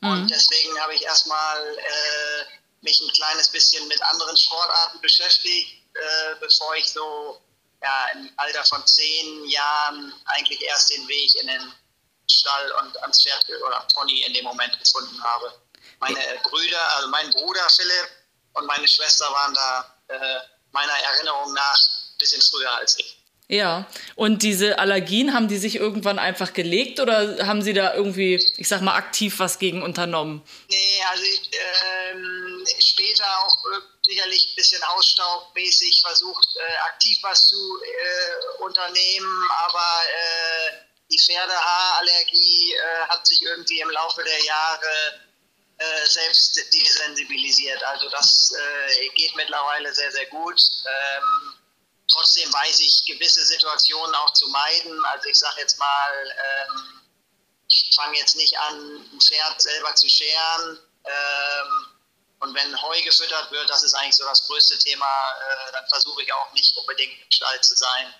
Mhm. 0.00 0.10
Und 0.10 0.30
deswegen 0.30 0.78
habe 0.80 0.94
ich 0.94 1.02
erstmal 1.02 1.78
äh, 1.78 2.44
mich 2.82 3.00
ein 3.00 3.12
kleines 3.12 3.48
bisschen 3.48 3.86
mit 3.88 4.02
anderen 4.02 4.36
Sportarten 4.36 5.00
beschäftigt, 5.00 5.82
äh, 5.94 6.34
bevor 6.40 6.74
ich 6.76 6.90
so 6.92 7.40
ja, 7.82 8.08
im 8.14 8.30
Alter 8.36 8.64
von 8.64 8.86
zehn 8.86 9.46
Jahren 9.46 10.12
eigentlich 10.26 10.60
erst 10.62 10.90
den 10.90 11.06
Weg 11.08 11.34
in 11.36 11.46
den 11.46 11.74
Stall 12.30 12.72
und 12.82 12.96
ans 13.02 13.22
Pferd 13.22 13.44
oder 13.66 13.86
Pony 13.92 14.22
in 14.22 14.34
dem 14.34 14.44
Moment 14.44 14.78
gefunden 14.78 15.22
habe. 15.22 15.52
Meine 16.00 16.18
Brüder, 16.42 16.96
also 16.96 17.08
mein 17.08 17.30
Bruder 17.30 17.68
Philipp 17.70 18.10
und 18.54 18.66
meine 18.66 18.86
Schwester 18.88 19.26
waren 19.26 19.54
da 19.54 19.96
äh, 20.08 20.40
meiner 20.72 20.92
Erinnerung 20.92 21.52
nach 21.54 21.78
ein 21.78 22.18
bisschen 22.18 22.42
früher 22.42 22.72
als 22.72 22.98
ich. 22.98 23.18
Ja, 23.46 23.86
und 24.14 24.42
diese 24.42 24.78
Allergien, 24.78 25.34
haben 25.34 25.48
die 25.48 25.58
sich 25.58 25.76
irgendwann 25.76 26.18
einfach 26.18 26.54
gelegt 26.54 26.98
oder 26.98 27.46
haben 27.46 27.60
Sie 27.60 27.74
da 27.74 27.94
irgendwie, 27.94 28.42
ich 28.56 28.68
sag 28.68 28.80
mal, 28.80 28.96
aktiv 28.96 29.38
was 29.38 29.58
gegen 29.58 29.82
unternommen? 29.82 30.42
Nee, 30.68 31.02
also 31.10 31.24
ähm, 31.24 32.64
später 32.80 33.26
auch 33.40 33.54
sicherlich 34.02 34.48
ein 34.50 34.56
bisschen 34.56 34.82
ausstaubmäßig 34.82 36.02
versucht, 36.06 36.48
äh, 36.56 36.76
aktiv 36.88 37.18
was 37.20 37.46
zu 37.46 37.56
äh, 37.56 38.62
unternehmen, 38.62 39.48
aber 39.66 40.00
äh, 40.08 40.84
die 41.10 41.18
Pferdehaarallergie 41.18 42.74
äh, 42.74 43.08
hat 43.08 43.26
sich 43.26 43.42
irgendwie 43.42 43.80
im 43.80 43.90
Laufe 43.90 44.22
der 44.24 44.42
Jahre 44.42 45.20
äh, 45.78 46.06
selbst 46.06 46.56
desensibilisiert. 46.72 47.82
Also 47.84 48.08
das 48.10 48.52
äh, 48.52 49.08
geht 49.10 49.34
mittlerweile 49.36 49.92
sehr, 49.94 50.12
sehr 50.12 50.26
gut. 50.26 50.60
Ähm, 50.86 51.54
Trotzdem 52.10 52.52
weiß 52.52 52.80
ich 52.80 53.04
gewisse 53.06 53.44
Situationen 53.44 54.14
auch 54.14 54.32
zu 54.34 54.46
meiden. 54.48 55.04
Also 55.06 55.28
ich 55.28 55.38
sage 55.38 55.60
jetzt 55.60 55.78
mal, 55.78 56.30
ähm, 56.30 57.00
ich 57.68 57.92
fange 57.96 58.18
jetzt 58.18 58.36
nicht 58.36 58.56
an, 58.58 59.08
ein 59.12 59.20
Pferd 59.20 59.60
selber 59.60 59.94
zu 59.94 60.08
scheren. 60.08 60.78
Ähm, 61.04 61.86
und 62.40 62.54
wenn 62.54 62.82
Heu 62.82 63.02
gefüttert 63.02 63.50
wird, 63.50 63.70
das 63.70 63.82
ist 63.82 63.94
eigentlich 63.94 64.16
so 64.16 64.24
das 64.24 64.46
größte 64.46 64.78
Thema, 64.80 65.06
äh, 65.06 65.72
dann 65.72 65.88
versuche 65.88 66.22
ich 66.22 66.32
auch 66.32 66.52
nicht 66.52 66.76
unbedingt 66.76 67.22
im 67.22 67.30
Stall 67.30 67.60
zu 67.62 67.74
sein, 67.74 68.14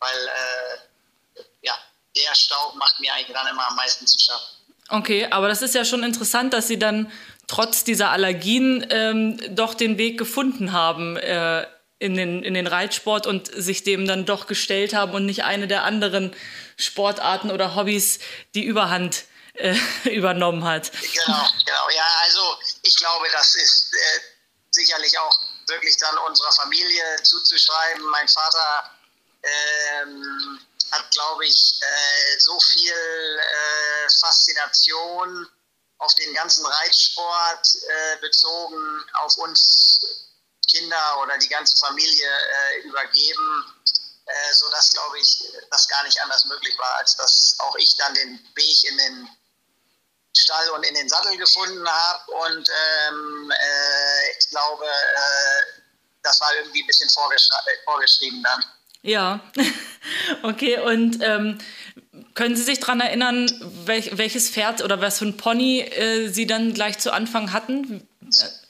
weil 0.00 0.28
äh, 0.28 1.42
ja, 1.62 1.78
der 2.14 2.34
Staub 2.34 2.74
macht 2.74 3.00
mir 3.00 3.14
eigentlich 3.14 3.34
dann 3.34 3.46
immer 3.46 3.66
am 3.68 3.76
meisten 3.76 4.06
zu 4.06 4.18
schaffen. 4.18 4.59
Okay, 4.90 5.28
aber 5.30 5.48
das 5.48 5.62
ist 5.62 5.74
ja 5.74 5.84
schon 5.84 6.02
interessant, 6.02 6.52
dass 6.52 6.66
Sie 6.66 6.78
dann 6.78 7.10
trotz 7.46 7.84
dieser 7.84 8.10
Allergien 8.10 8.86
ähm, 8.90 9.38
doch 9.54 9.74
den 9.74 9.98
Weg 9.98 10.18
gefunden 10.18 10.72
haben, 10.72 11.16
äh, 11.16 11.66
in 11.98 12.16
den, 12.16 12.42
in 12.42 12.54
den 12.54 12.66
Reitsport 12.66 13.26
und 13.26 13.50
sich 13.54 13.84
dem 13.84 14.06
dann 14.06 14.24
doch 14.24 14.46
gestellt 14.46 14.94
haben 14.94 15.12
und 15.12 15.26
nicht 15.26 15.44
eine 15.44 15.68
der 15.68 15.84
anderen 15.84 16.34
Sportarten 16.76 17.50
oder 17.50 17.76
Hobbys 17.76 18.20
die 18.54 18.64
Überhand 18.64 19.24
äh, 19.54 19.76
übernommen 20.04 20.64
hat. 20.64 20.90
Genau, 20.92 21.46
genau. 21.66 21.90
Ja, 21.94 22.06
also 22.24 22.58
ich 22.82 22.96
glaube, 22.96 23.26
das 23.32 23.54
ist 23.54 23.92
äh, 23.94 24.20
sicherlich 24.70 25.16
auch 25.18 25.38
wirklich 25.68 25.96
dann 25.98 26.16
unserer 26.18 26.52
Familie 26.52 27.04
zuzuschreiben. 27.22 28.04
Mein 28.08 28.28
Vater 28.28 28.90
ähm, 29.42 30.60
hat, 30.92 31.10
glaube 31.10 31.46
ich, 31.46 31.80
äh, 31.80 32.38
so 32.38 32.58
viel 32.60 32.92
äh, 32.92 34.08
Faszination 34.20 35.48
auf 35.98 36.14
den 36.14 36.34
ganzen 36.34 36.64
Reitsport 36.64 37.68
äh, 37.88 38.16
bezogen 38.20 39.04
auf 39.22 39.36
uns 39.36 40.28
Kinder 40.70 41.22
oder 41.22 41.36
die 41.38 41.48
ganze 41.48 41.76
Familie 41.76 42.28
äh, 42.28 42.78
übergeben, 42.82 43.64
äh, 44.26 44.54
sodass, 44.54 44.90
glaube 44.90 45.18
ich, 45.18 45.44
das 45.70 45.88
gar 45.88 46.02
nicht 46.04 46.20
anders 46.22 46.44
möglich 46.46 46.76
war, 46.78 46.96
als 46.96 47.16
dass 47.16 47.56
auch 47.58 47.76
ich 47.76 47.96
dann 47.96 48.14
den 48.14 48.38
Weg 48.54 48.84
in 48.84 48.98
den 48.98 49.28
Stall 50.36 50.70
und 50.70 50.84
in 50.84 50.94
den 50.94 51.08
Sattel 51.08 51.36
gefunden 51.36 51.86
habe. 51.88 52.32
Und 52.32 52.68
ähm, 52.68 53.50
äh, 53.50 54.38
ich 54.38 54.48
glaube, 54.48 54.86
äh, 54.86 55.82
das 56.22 56.40
war 56.40 56.54
irgendwie 56.54 56.82
ein 56.82 56.86
bisschen 56.86 57.10
vorgeschrieben 57.10 58.42
dann. 58.42 58.64
Ja, 59.02 59.40
okay. 60.42 60.78
Und 60.78 61.18
ähm, 61.22 61.58
können 62.34 62.56
Sie 62.56 62.62
sich 62.62 62.80
daran 62.80 63.00
erinnern, 63.00 63.50
welch, 63.86 64.16
welches 64.18 64.50
Pferd 64.50 64.82
oder 64.82 65.00
was 65.00 65.18
für 65.18 65.26
ein 65.26 65.36
Pony 65.36 65.80
äh, 65.80 66.28
Sie 66.28 66.46
dann 66.46 66.74
gleich 66.74 66.98
zu 66.98 67.12
Anfang 67.12 67.52
hatten? 67.52 68.06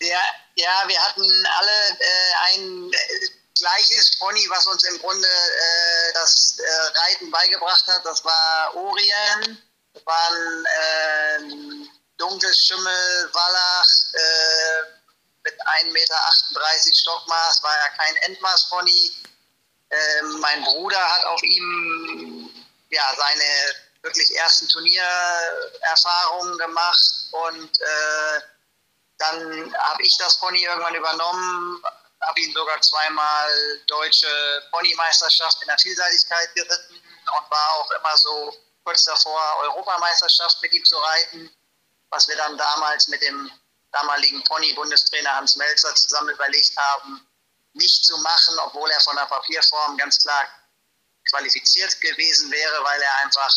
Ja, 0.00 0.22
ja, 0.56 0.84
wir 0.86 1.00
hatten 1.00 1.22
alle 1.22 1.98
äh, 1.98 2.54
ein 2.54 2.90
äh, 2.92 3.28
gleiches 3.58 4.18
Pony, 4.18 4.46
was 4.50 4.66
uns 4.66 4.84
im 4.84 4.98
Grunde 4.98 5.28
äh, 5.28 6.12
das 6.14 6.58
äh, 6.58 6.98
Reiten 6.98 7.30
beigebracht 7.30 7.86
hat. 7.86 8.04
Das 8.04 8.24
war 8.24 8.74
Orien. 8.74 9.62
Das 9.92 10.06
war 10.06 10.30
ein 10.30 10.64
äh, 10.64 11.88
dunkles 12.16 12.56
Schimmel, 12.56 13.30
Wallach 13.32 13.88
äh, 14.14 15.00
mit 15.42 15.54
1,38 15.84 15.92
Meter 15.92 16.16
Stockmaß. 16.92 17.62
War 17.62 17.72
ja 17.72 17.88
kein 17.96 18.16
Endmaßpony. 18.16 19.12
Ähm, 19.90 20.40
mein 20.40 20.62
Bruder 20.64 20.98
hat 20.98 21.24
auf 21.24 21.42
ihm 21.42 22.50
ja, 22.90 23.14
seine 23.16 23.74
wirklich 24.02 24.34
ersten 24.36 24.68
Turniererfahrungen 24.68 26.58
gemacht 26.58 27.00
und 27.32 27.80
äh, 27.80 28.40
dann 29.18 29.74
habe 29.76 30.02
ich 30.02 30.16
das 30.16 30.38
Pony 30.38 30.64
irgendwann 30.64 30.94
übernommen, 30.94 31.82
habe 32.22 32.40
ihn 32.40 32.52
sogar 32.54 32.80
zweimal 32.80 33.50
deutsche 33.86 34.62
Ponymeisterschaft 34.70 35.60
in 35.62 35.68
der 35.68 35.78
Vielseitigkeit 35.78 36.54
geritten 36.54 36.94
und 36.94 37.50
war 37.50 37.72
auch 37.74 37.90
immer 37.90 38.16
so 38.16 38.54
kurz 38.84 39.04
davor, 39.04 39.56
Europameisterschaft 39.60 40.62
mit 40.62 40.72
ihm 40.72 40.84
zu 40.84 40.96
reiten, 40.96 41.50
was 42.10 42.28
wir 42.28 42.36
dann 42.36 42.56
damals 42.56 43.08
mit 43.08 43.22
dem 43.22 43.50
damaligen 43.92 44.42
Pony-Bundestrainer 44.44 45.36
Hans 45.36 45.56
Melzer 45.56 45.94
zusammen 45.94 46.30
überlegt 46.30 46.76
haben, 46.76 47.26
nicht 47.74 48.04
zu 48.04 48.16
machen, 48.18 48.58
obwohl 48.60 48.90
er 48.90 49.00
von 49.00 49.16
der 49.16 49.26
Papierform 49.26 49.96
ganz 49.96 50.18
klar 50.22 50.46
qualifiziert 51.28 52.00
gewesen 52.00 52.50
wäre, 52.50 52.84
weil 52.84 53.00
er 53.02 53.18
einfach 53.18 53.50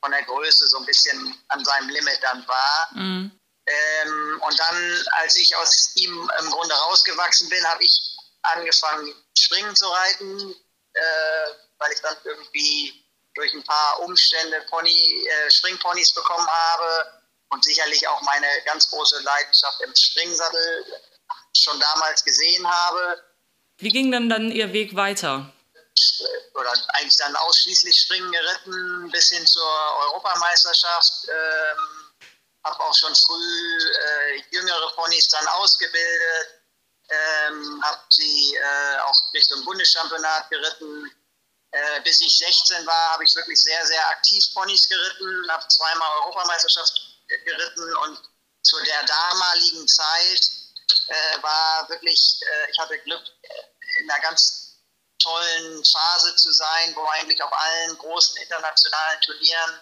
von 0.00 0.12
der 0.12 0.22
Größe 0.24 0.68
so 0.68 0.78
ein 0.78 0.86
bisschen 0.86 1.44
an 1.48 1.64
seinem 1.64 1.88
Limit 1.88 2.22
dann 2.22 2.46
war. 2.46 2.88
Mhm. 2.92 3.40
Ähm, 3.66 4.42
und 4.46 4.58
dann, 4.58 5.06
als 5.12 5.36
ich 5.36 5.54
aus 5.56 5.90
ihm 5.94 6.30
im 6.40 6.50
Grunde 6.50 6.74
rausgewachsen 6.74 7.48
bin, 7.48 7.64
habe 7.66 7.82
ich 7.84 8.16
angefangen, 8.42 9.14
Springen 9.36 9.74
zu 9.76 9.86
reiten, 9.88 10.54
äh, 10.94 11.50
weil 11.78 11.92
ich 11.92 12.00
dann 12.00 12.16
irgendwie 12.24 13.04
durch 13.34 13.52
ein 13.52 13.64
paar 13.64 14.00
Umstände 14.00 14.60
Pony, 14.70 15.26
äh, 15.26 15.50
Springponys 15.50 16.12
bekommen 16.12 16.48
habe 16.48 17.22
und 17.50 17.64
sicherlich 17.64 18.06
auch 18.08 18.20
meine 18.22 18.46
ganz 18.64 18.88
große 18.90 19.20
Leidenschaft 19.20 19.80
im 19.82 19.94
Springsattel 19.94 21.02
schon 21.56 21.78
damals 21.78 22.24
gesehen 22.24 22.68
habe. 22.68 23.22
Wie 23.78 23.90
ging 23.90 24.10
denn 24.10 24.28
dann 24.28 24.50
Ihr 24.50 24.72
Weg 24.72 24.96
weiter? 24.96 25.52
Oder 26.54 26.72
eigentlich 26.94 27.16
dann 27.16 27.34
ausschließlich 27.36 28.00
Springen 28.00 28.30
geritten 28.32 29.10
bis 29.10 29.30
hin 29.30 29.46
zur 29.46 29.70
Europameisterschaft. 30.02 31.28
Ähm, 31.28 32.08
habe 32.64 32.80
auch 32.80 32.94
schon 32.94 33.14
früh 33.14 33.78
äh, 33.78 34.42
jüngere 34.50 34.92
Ponys 34.94 35.28
dann 35.28 35.46
ausgebildet, 35.48 36.62
ähm, 37.08 37.80
habe 37.84 38.00
sie 38.10 38.56
äh, 38.56 38.98
auch 39.00 39.16
Richtung 39.32 39.64
Bundeschampionat 39.64 40.50
geritten. 40.50 41.10
Äh, 41.70 42.00
bis 42.00 42.20
ich 42.20 42.36
16 42.36 42.86
war, 42.86 43.12
habe 43.12 43.24
ich 43.24 43.34
wirklich 43.36 43.60
sehr, 43.60 43.86
sehr 43.86 44.08
aktiv 44.10 44.42
Ponys 44.54 44.88
geritten, 44.88 45.50
habe 45.50 45.66
zweimal 45.68 46.10
Europameisterschaft 46.22 47.00
geritten 47.44 47.96
und 47.96 48.22
zu 48.62 48.76
der 48.84 49.04
damaligen 49.04 49.86
Zeit 49.86 50.50
äh, 51.08 51.42
war 51.42 51.88
wirklich, 51.88 52.40
äh, 52.42 52.70
ich 52.70 52.78
hatte 52.78 52.98
Glück, 53.00 53.22
äh, 53.42 54.00
in 54.00 54.10
einer 54.10 54.22
ganz 54.22 54.68
tollen 55.18 55.84
Phase 55.84 56.36
zu 56.36 56.52
sein, 56.52 56.94
wo 56.94 57.04
eigentlich 57.06 57.42
auf 57.42 57.52
allen 57.52 57.98
großen 57.98 58.36
internationalen 58.36 59.20
Turnieren 59.22 59.80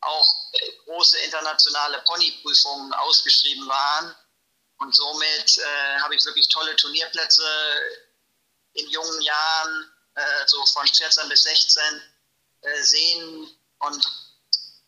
auch 0.00 0.34
äh, 0.52 0.72
große 0.84 1.18
internationale 1.18 2.00
Ponyprüfungen 2.02 2.92
ausgeschrieben 2.94 3.68
waren. 3.68 4.16
Und 4.78 4.94
somit 4.94 5.58
äh, 5.58 6.00
habe 6.00 6.14
ich 6.14 6.24
wirklich 6.24 6.48
tolle 6.48 6.74
Turnierplätze 6.76 7.42
in 8.74 8.88
jungen 8.90 9.20
Jahren, 9.22 9.92
äh, 10.14 10.46
so 10.46 10.64
von 10.66 10.86
14 10.86 11.28
bis 11.28 11.42
16, 11.42 11.82
äh, 12.60 12.82
sehen 12.82 13.58
und 13.80 14.28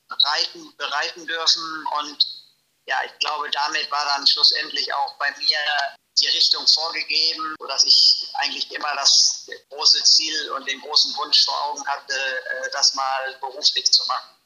reiten, 0.08 0.76
bereiten 0.76 1.26
dürfen. 1.26 1.86
Und 1.98 2.39
ja, 2.87 2.97
ich 3.05 3.18
glaube, 3.18 3.51
damit 3.51 3.91
war 3.91 4.05
dann 4.05 4.26
schlussendlich 4.26 4.93
auch 4.93 5.14
bei 5.18 5.31
mir 5.39 5.59
die 6.20 6.26
Richtung 6.28 6.66
vorgegeben, 6.66 7.55
sodass 7.59 7.85
ich 7.85 8.28
eigentlich 8.35 8.70
immer 8.70 8.95
das 8.97 9.49
große 9.70 10.03
Ziel 10.05 10.51
und 10.53 10.68
den 10.68 10.81
großen 10.81 11.16
Wunsch 11.16 11.45
vor 11.45 11.64
Augen 11.66 11.87
hatte, 11.87 12.14
äh, 12.14 12.70
das 12.72 12.95
mal 12.95 13.39
beruflich 13.41 13.91
zu 13.91 14.05
machen. 14.07 14.37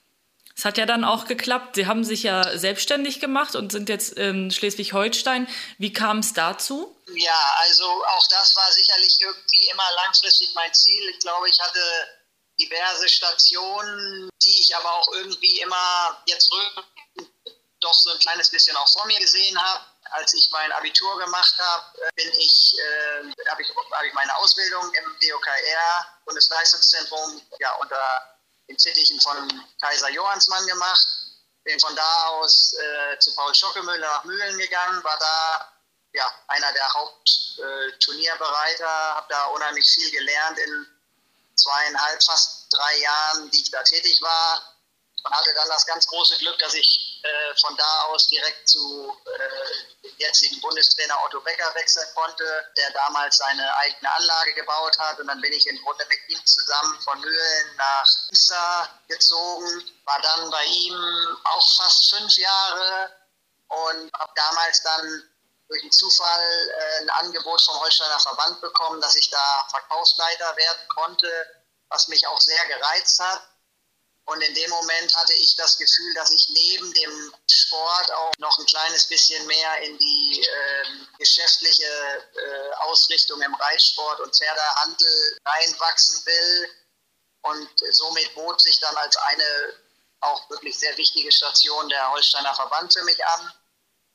Es 0.57 0.65
hat 0.65 0.79
ja 0.79 0.87
dann 0.87 1.05
auch 1.05 1.27
geklappt. 1.27 1.75
Sie 1.75 1.87
haben 1.87 2.05
sich 2.05 2.23
ja 2.23 2.57
selbstständig 2.57 3.19
gemacht 3.19 3.57
und 3.57 3.73
sind 3.73 3.89
jetzt 3.89 4.13
in 4.13 4.53
Schleswig-Holstein. 4.53 5.49
Wie 5.79 5.93
kam 5.93 6.19
es 6.21 6.33
dazu? 6.33 6.97
Ja, 7.09 7.55
also 7.59 7.85
auch 7.85 8.27
das 8.29 8.55
war 8.55 8.71
sicherlich 8.71 9.19
irgendwie 9.21 9.69
immer 9.73 9.87
langfristig 9.97 10.51
mein 10.55 10.73
Ziel. 10.73 11.09
Ich 11.11 11.19
glaube, 11.19 11.49
ich 11.49 11.59
hatte 11.59 11.81
diverse 12.61 13.09
Stationen, 13.09 14.31
die 14.43 14.61
ich 14.61 14.77
aber 14.77 14.95
auch 14.95 15.13
irgendwie 15.15 15.61
immer 15.61 16.23
jetzt 16.27 16.53
doch 17.85 17.95
so 17.95 18.11
ein 18.11 18.19
kleines 18.19 18.51
bisschen 18.51 18.77
auch 18.77 18.89
vor 18.89 19.07
mir 19.07 19.19
gesehen 19.21 19.57
habe. 19.61 19.85
Als 20.11 20.35
ich 20.35 20.49
mein 20.51 20.73
Abitur 20.73 21.19
gemacht 21.19 21.55
habe, 21.59 21.85
bin 22.15 22.31
ich, 22.33 22.75
äh, 22.79 23.51
habe 23.51 23.63
ich, 23.63 23.69
hab 23.69 24.05
ich 24.05 24.13
meine 24.13 24.37
Ausbildung 24.37 24.93
im 24.93 25.17
DOKR, 25.21 26.07
Bundesleistungszentrum, 26.25 27.41
ja, 27.59 27.73
unter 27.77 28.37
den 28.69 28.79
Fittichen 28.79 29.21
von 29.21 29.65
Kaiser 29.81 30.11
Johannsmann 30.11 30.67
gemacht. 30.67 31.07
Bin 31.65 31.81
von 31.81 31.97
da 31.97 32.27
aus 32.29 32.75
äh, 32.75 33.19
zu 33.19 33.35
Paul 33.35 33.55
Schockemüller 33.55 34.07
nach 34.07 34.25
Mühlen 34.25 34.59
gegangen, 34.59 35.03
war 35.03 35.19
da 35.19 35.73
ja, 36.15 36.31
einer 36.49 36.73
der 36.73 36.93
Hauptturnierbereiter, 36.93 38.85
äh, 38.85 39.15
habe 39.15 39.27
da 39.29 39.47
unheimlich 39.47 39.87
viel 39.91 40.11
gelernt 40.11 40.59
in 40.59 40.87
zweieinhalb, 41.57 42.23
fast 42.23 42.67
drei 42.73 42.99
Jahren, 42.99 43.51
die 43.51 43.63
ich 43.63 43.71
da 43.71 43.83
tätig 43.83 44.21
war. 44.21 44.74
Und 45.25 45.35
hatte 45.35 45.55
dann 45.55 45.69
das 45.69 45.87
ganz 45.87 46.07
große 46.07 46.37
Glück, 46.39 46.59
dass 46.59 46.75
ich 46.75 47.21
äh, 47.23 47.57
von 47.61 47.75
da 47.77 48.03
aus 48.09 48.29
direkt 48.29 48.69
zu 48.69 49.17
äh, 49.25 50.03
dem 50.03 50.19
jetzigen 50.19 50.61
Bundestrainer 50.61 51.19
Otto 51.25 51.41
Becker 51.41 51.75
wechseln 51.75 52.07
konnte, 52.15 52.45
der 52.77 52.91
damals 52.91 53.39
seine 53.39 53.75
eigene 53.79 54.13
Anlage 54.13 54.53
gebaut 54.53 54.99
hat. 54.99 55.19
Und 55.19 55.29
dann 55.29 55.41
bin 55.41 55.53
ich 55.53 55.67
im 55.67 55.81
Grunde 55.83 56.05
mit 56.07 56.19
ihm 56.29 56.45
zusammen 56.45 57.01
von 57.01 57.19
Mühlen 57.21 57.77
nach 57.77 58.07
Münster 58.27 59.01
gezogen, 59.09 59.93
war 60.05 60.21
dann 60.21 60.51
bei 60.51 60.65
ihm 60.65 61.37
auch 61.45 61.77
fast 61.77 62.11
fünf 62.11 62.37
Jahre 62.37 63.11
und 63.69 64.13
habe 64.13 64.33
damals 64.35 64.83
dann 64.83 65.31
durch 65.69 65.83
einen 65.83 65.93
Zufall 65.93 66.69
äh, 66.69 67.03
ein 67.03 67.11
Angebot 67.11 67.63
vom 67.63 67.81
Holsteiner 67.81 68.21
Verband 68.21 68.61
bekommen, 68.61 69.01
dass 69.01 69.17
ich 69.17 69.31
da 69.31 69.67
Verkaufsleiter 69.71 70.57
werden 70.57 70.89
konnte, 70.89 71.63
was 71.89 72.09
mich 72.09 72.27
auch 72.27 72.41
sehr 72.41 72.67
gereizt 72.67 73.19
hat. 73.21 73.43
Und 74.27 74.41
in 74.41 74.55
dem 74.55 74.71
Moment 74.71 75.15
hatte 75.17 75.35
ich 75.35 75.55
das 75.57 75.77
Gefühl, 75.77 76.15
dass 76.15 76.31
ich 76.31 76.49
neben 76.49 76.93
dem 76.95 77.35
Sport 77.51 78.11
auch 78.13 78.33
noch 78.39 78.59
ein 78.59 78.67
kleines 78.67 79.07
bisschen 79.07 79.47
mehr 79.47 79.79
in 79.83 79.99
die 79.99 80.41
äh, 80.41 80.85
geschäftliche 81.19 81.85
äh, 81.85 82.71
Ausrichtung 82.87 83.41
im 83.43 83.55
Reitsport 83.55 84.21
und 84.21 84.35
Pferdehandel 84.35 85.39
reinwachsen 85.45 86.25
will. 86.25 86.71
Und 87.43 87.69
somit 87.93 88.35
bot 88.35 88.63
sich 88.63 88.81
dann 88.81 88.97
als 88.97 89.15
eine 89.17 89.75
auch 90.21 90.49
wirklich 90.49 90.79
sehr 90.79 90.97
wichtige 90.97 91.31
Station 91.31 91.89
der 91.91 92.11
Holsteiner 92.11 92.55
Verband 92.55 92.93
für 92.95 93.05
mich 93.05 93.23
an. 93.27 93.53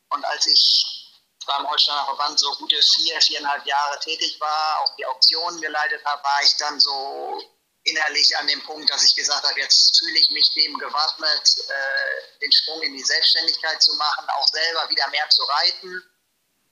Und 0.09 0.25
als 0.25 0.47
ich 0.47 1.13
beim 1.45 1.69
Holsteiner 1.69 2.05
Verband 2.05 2.39
so 2.39 2.51
gute 2.55 2.81
vier, 2.81 3.21
viereinhalb 3.21 3.65
Jahre 3.65 3.99
tätig 3.99 4.39
war, 4.39 4.79
auch 4.81 4.95
die 4.95 5.05
Auktionen 5.05 5.61
geleitet 5.61 6.03
habe, 6.03 6.23
war 6.23 6.43
ich 6.43 6.55
dann 6.57 6.79
so 6.79 7.58
innerlich 7.83 8.37
an 8.37 8.47
dem 8.47 8.61
Punkt, 8.63 8.89
dass 8.89 9.03
ich 9.03 9.15
gesagt 9.15 9.43
habe, 9.43 9.59
jetzt 9.59 9.97
fühle 9.99 10.19
ich 10.19 10.29
mich 10.31 10.53
dem 10.53 10.77
gewappnet, 10.77 11.55
äh, 11.69 12.39
den 12.39 12.51
Sprung 12.51 12.81
in 12.81 12.93
die 12.93 13.03
Selbstständigkeit 13.03 13.81
zu 13.81 13.93
machen, 13.95 14.27
auch 14.29 14.47
selber 14.47 14.89
wieder 14.89 15.07
mehr 15.09 15.27
zu 15.29 15.43
reiten. 15.43 16.03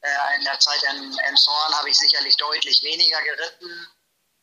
Äh, 0.01 0.35
in 0.37 0.43
der 0.43 0.59
Zeit 0.59 0.83
in 0.83 1.17
Emshorn 1.19 1.73
habe 1.75 1.89
ich 1.89 1.97
sicherlich 1.97 2.35
deutlich 2.37 2.83
weniger 2.83 3.21
geritten, 3.21 3.87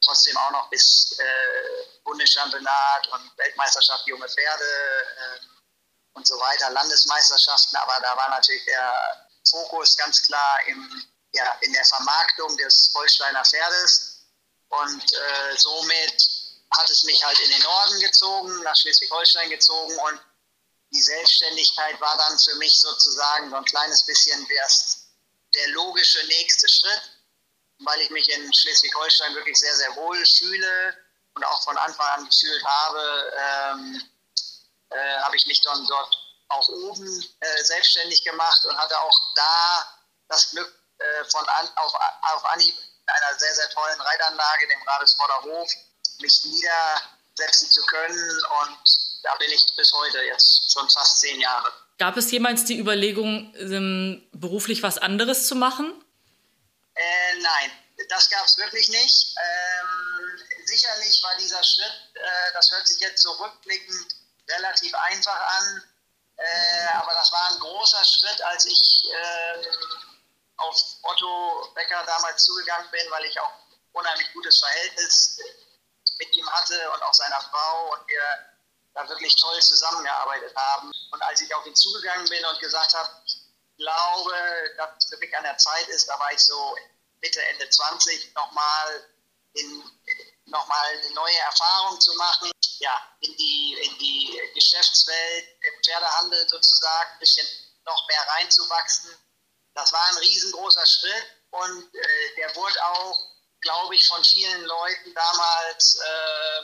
trotzdem 0.05 0.37
auch 0.37 0.51
noch 0.51 0.71
bis 0.71 1.17
äh, 1.19 1.85
Bundeschampionat 2.03 3.09
und 3.09 3.39
Weltmeisterschaft 3.39 4.07
junge 4.07 4.29
Pferde 4.29 4.65
äh, 4.65 5.41
und 6.15 6.27
so 6.27 6.39
weiter, 6.39 6.71
Landesmeisterschaften, 6.71 7.77
aber 7.77 8.01
da 8.01 8.17
war 8.17 8.31
natürlich 8.31 8.65
der 8.65 9.29
Fokus 9.49 9.97
ganz 9.97 10.23
klar 10.23 10.59
im, 10.67 11.07
ja, 11.33 11.59
in 11.61 11.73
der 11.73 11.85
Vermarktung 11.85 12.57
des 12.57 12.91
Holsteiner 12.95 13.45
Pferdes 13.45 14.27
und 14.69 15.12
äh, 15.12 15.57
somit 15.57 16.43
hat 16.79 16.91
es 16.91 17.05
mich 17.05 17.22
halt 17.25 17.39
in 17.41 17.51
den 17.51 17.62
Norden 17.62 18.01
gezogen, 18.01 18.62
nach 18.62 18.77
Schleswig-Holstein 18.77 19.51
gezogen 19.51 19.97
und 19.99 20.20
die 20.93 21.03
Selbstständigkeit 21.03 22.01
war 22.01 22.16
dann 22.16 22.39
für 22.39 22.55
mich 22.57 22.79
sozusagen 22.79 23.51
so 23.51 23.57
ein 23.57 23.64
kleines 23.64 24.05
bisschen 24.07 24.47
der 25.55 25.68
logische 25.68 26.25
nächste 26.27 26.68
Schritt, 26.68 27.03
weil 27.81 28.01
ich 28.01 28.11
mich 28.11 28.29
in 28.29 28.53
Schleswig-Holstein 28.53 29.35
wirklich 29.35 29.59
sehr, 29.59 29.75
sehr 29.77 29.97
wohl 29.97 30.25
fühle 30.25 30.97
und 31.35 31.45
auch 31.45 31.62
von 31.64 31.77
Anfang 31.79 32.07
an 32.07 32.25
gefühlt 32.25 32.64
habe, 32.64 33.33
ähm, 33.37 34.11
äh, 34.91 35.18
habe 35.20 35.37
ich 35.37 35.47
mich 35.47 35.61
dann 35.62 35.85
dort 35.87 36.16
auch 36.49 36.68
oben 36.68 37.35
äh, 37.41 37.64
selbstständig 37.64 38.22
gemacht 38.22 38.64
und 38.64 38.79
hatte 38.79 38.99
auch 39.01 39.35
da 39.35 39.99
das 40.29 40.51
Glück, 40.51 40.72
äh, 40.99 41.25
von 41.25 41.47
an, 41.49 41.68
auf, 41.77 41.93
auf 42.35 42.45
Anhieb 42.47 42.77
in 42.77 43.09
einer 43.09 43.39
sehr, 43.39 43.55
sehr 43.55 43.68
tollen 43.70 44.01
Reitanlage, 44.01 44.68
dem 44.68 44.83
Radesvorder 44.83 45.43
Hof, 45.43 45.70
mich 46.21 46.45
niedersetzen 46.45 47.71
zu 47.71 47.83
können. 47.87 48.31
Und 48.62 48.79
da 49.23 49.35
bin 49.37 49.51
ich 49.51 49.65
bis 49.77 49.93
heute 49.93 50.23
jetzt 50.23 50.73
schon 50.73 50.89
fast 50.91 51.21
zehn 51.21 51.41
Jahre. 51.41 51.73
Gab 51.99 52.17
es 52.17 52.31
jemals 52.31 52.65
die 52.65 52.79
Überlegung, 52.79 53.55
ähm, 53.57 54.27
beruflich 54.33 54.83
was 54.83 54.99
anderes 54.99 55.47
zu 55.47 55.55
machen? 55.55 56.05
Äh, 56.95 57.39
nein, 57.41 57.71
das 58.09 58.29
gab 58.31 58.45
es 58.45 58.59
wirklich 58.59 58.89
nicht. 58.89 59.35
Ähm, 59.37 60.41
sicherlich 60.65 61.23
war 61.23 61.37
dieser 61.37 61.62
Schritt, 61.62 62.11
äh, 62.15 62.53
das 62.53 62.71
hört 62.71 62.87
sich 62.87 63.01
jetzt 63.01 63.23
zurückblickend 63.23 64.15
relativ 64.49 64.95
einfach 64.95 65.41
an, 65.59 65.83
äh, 66.37 66.87
aber 66.95 67.15
das 67.15 67.31
war 67.33 67.51
ein 67.51 67.59
großer 67.61 68.05
Schritt, 68.05 68.43
als 68.43 68.67
ich 68.67 69.03
äh, 69.12 69.67
auf 70.57 70.77
Otto 71.03 71.73
Becker 71.75 72.05
damals 72.07 72.45
zugegangen 72.45 72.91
bin, 72.91 73.11
weil 73.11 73.25
ich 73.25 73.39
auch 73.41 73.53
unheimlich 73.93 74.33
gutes 74.33 74.59
Verhältnis 74.59 75.39
mit 76.19 76.35
ihm 76.35 76.49
hatte 76.51 76.91
und 76.93 77.03
auch 77.03 77.15
seiner 77.15 77.41
Frau 77.41 77.93
und 77.93 78.09
wir 78.09 78.23
da 78.95 79.09
wirklich 79.09 79.35
toll 79.37 79.61
zusammengearbeitet 79.61 80.55
haben. 80.57 80.93
Und 81.11 81.23
als 81.23 81.41
ich 81.41 81.55
auf 81.55 81.67
ihn 81.67 81.75
zugegangen 81.75 82.29
bin 82.29 82.45
und 82.45 82.61
gesagt 82.61 82.95
habe, 82.95 83.11
ich 83.27 83.37
glaube, 83.77 84.35
dass 84.77 84.91
es 84.99 85.09
für 85.09 85.19
mich 85.19 85.37
an 85.37 85.43
der 85.43 85.59
Zeit 85.59 85.89
ist, 85.89 86.09
da 86.09 86.19
war 86.19 86.33
ich 86.33 86.41
so 86.41 86.77
Mitte, 87.21 87.43
Ende 87.43 87.69
20, 87.69 88.35
nochmal 88.35 89.05
noch 90.47 90.69
eine 90.69 91.11
neue 91.15 91.39
Erfahrung 91.39 92.01
zu 92.01 92.12
machen, 92.15 92.51
ja, 92.79 93.17
in 93.21 93.37
die, 93.37 93.79
in 93.83 93.99
die 93.99 94.41
Geschäftswelt, 94.55 95.49
im 95.61 95.83
Pferdehandel 95.83 96.49
sozusagen 96.49 97.12
ein 97.12 97.19
bisschen 97.19 97.47
noch 97.85 98.09
mehr 98.09 98.27
reinzuwachsen. 98.29 99.17
Das 99.75 99.93
war 99.93 100.05
ein 100.09 100.17
riesengroßer 100.19 100.87
Schritt 100.87 101.27
und 101.51 101.95
äh, 101.95 102.35
der 102.37 102.55
wurde 102.57 102.85
auch 102.85 103.34
glaube 103.65 103.95
ich, 103.95 104.07
von 104.07 104.23
vielen 104.23 104.62
Leuten 104.65 105.15
damals 105.15 105.99
äh, 106.01 106.61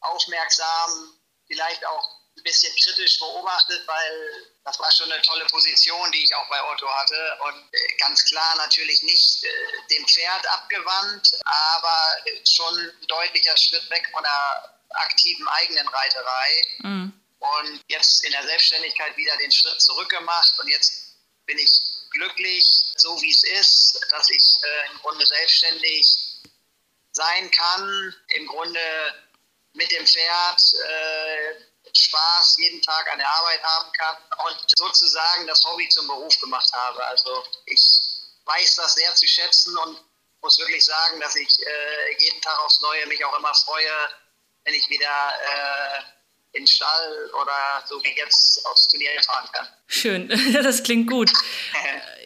aufmerksam, 0.00 1.20
vielleicht 1.46 1.84
auch 1.84 2.16
ein 2.36 2.42
bisschen 2.42 2.74
kritisch 2.76 3.18
beobachtet, 3.18 3.86
weil 3.86 4.52
das 4.64 4.78
war 4.78 4.90
schon 4.92 5.10
eine 5.10 5.22
tolle 5.22 5.44
Position, 5.46 6.10
die 6.12 6.24
ich 6.24 6.34
auch 6.34 6.48
bei 6.48 6.62
Otto 6.70 6.88
hatte 6.88 7.38
und 7.44 7.68
äh, 7.72 7.96
ganz 7.98 8.24
klar 8.24 8.56
natürlich 8.56 9.02
nicht 9.02 9.44
äh, 9.44 9.48
dem 9.90 10.06
Pferd 10.06 10.46
abgewandt, 10.48 11.30
aber 11.44 12.16
schon 12.44 12.78
ein 12.78 13.06
deutlicher 13.06 13.56
Schritt 13.56 13.88
weg 13.90 14.08
von 14.12 14.22
der 14.22 14.76
aktiven 14.90 15.46
eigenen 15.48 15.88
Reiterei. 15.88 16.64
Mhm. 16.78 17.12
Und 17.38 17.84
jetzt 17.88 18.24
in 18.24 18.32
der 18.32 18.42
Selbstständigkeit 18.44 19.16
wieder 19.16 19.36
den 19.36 19.52
Schritt 19.52 19.80
zurückgemacht 19.80 20.58
und 20.58 20.68
jetzt 20.68 21.05
bin 21.46 21.58
ich 21.58 21.80
glücklich, 22.10 22.66
so 22.96 23.20
wie 23.22 23.30
es 23.30 23.42
ist, 23.44 24.00
dass 24.10 24.28
ich 24.30 24.56
äh, 24.62 24.92
im 24.92 24.98
Grunde 24.98 25.26
selbstständig 25.26 26.42
sein 27.12 27.50
kann, 27.50 28.14
im 28.28 28.46
Grunde 28.46 28.80
mit 29.72 29.90
dem 29.90 30.06
Pferd 30.06 30.60
äh, 30.88 31.54
Spaß 31.92 32.56
jeden 32.58 32.82
Tag 32.82 33.10
an 33.12 33.18
der 33.18 33.28
Arbeit 33.28 33.62
haben 33.62 33.92
kann 33.92 34.16
und 34.46 34.64
sozusagen 34.76 35.46
das 35.46 35.62
Hobby 35.64 35.88
zum 35.88 36.06
Beruf 36.06 36.38
gemacht 36.40 36.70
habe. 36.72 37.04
Also 37.06 37.44
ich 37.66 37.80
weiß 38.44 38.76
das 38.76 38.94
sehr 38.94 39.14
zu 39.14 39.26
schätzen 39.26 39.76
und 39.78 40.04
muss 40.42 40.58
wirklich 40.58 40.84
sagen, 40.84 41.20
dass 41.20 41.36
ich 41.36 41.48
äh, 41.66 42.16
jeden 42.18 42.40
Tag 42.42 42.58
aufs 42.60 42.80
Neue 42.80 43.06
mich 43.06 43.24
auch 43.24 43.38
immer 43.38 43.54
freue, 43.54 44.08
wenn 44.64 44.74
ich 44.74 44.88
wieder 44.88 45.34
äh, 45.40 46.02
in 46.56 46.62
den 46.62 46.66
Stall 46.66 47.30
oder 47.40 47.84
so 47.86 48.02
wie 48.02 48.16
jetzt 48.16 48.64
aufs 48.66 48.88
Turnier 48.88 49.10
fahren 49.22 49.48
kann. 49.52 49.68
Schön, 49.86 50.28
das 50.52 50.82
klingt 50.82 51.10
gut. 51.10 51.30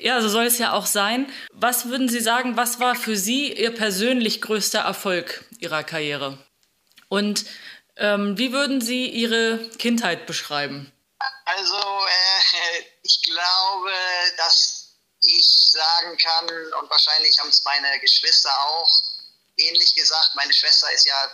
Ja, 0.03 0.23
so 0.23 0.31
soll 0.31 0.47
es 0.47 0.57
ja 0.57 0.73
auch 0.73 0.87
sein. 0.87 1.31
Was 1.53 1.91
würden 1.91 2.09
Sie 2.09 2.21
sagen, 2.21 2.57
was 2.57 2.81
war 2.81 2.95
für 2.95 3.19
Sie 3.19 3.53
Ihr 3.53 3.75
persönlich 3.75 4.41
größter 4.41 4.79
Erfolg 4.79 5.45
Ihrer 5.59 5.85
Karriere? 5.85 6.39
Und 7.11 7.45
ähm, 7.97 8.39
wie 8.39 8.51
würden 8.51 8.81
Sie 8.81 9.11
Ihre 9.11 9.59
Kindheit 9.77 10.27
beschreiben? 10.27 10.91
Also, 11.45 11.77
äh, 11.77 12.85
ich 13.03 13.21
glaube, 13.25 13.93
dass 14.39 14.97
ich 15.21 15.47
sagen 15.73 16.17
kann, 16.17 16.49
und 16.81 16.89
wahrscheinlich 16.89 17.39
haben 17.39 17.51
es 17.51 17.63
meine 17.65 18.01
Geschwister 18.01 18.51
auch 18.63 18.91
ähnlich 19.59 19.95
gesagt, 19.95 20.31
meine 20.35 20.53
Schwester 20.55 20.91
ist 20.93 21.05
ja 21.05 21.31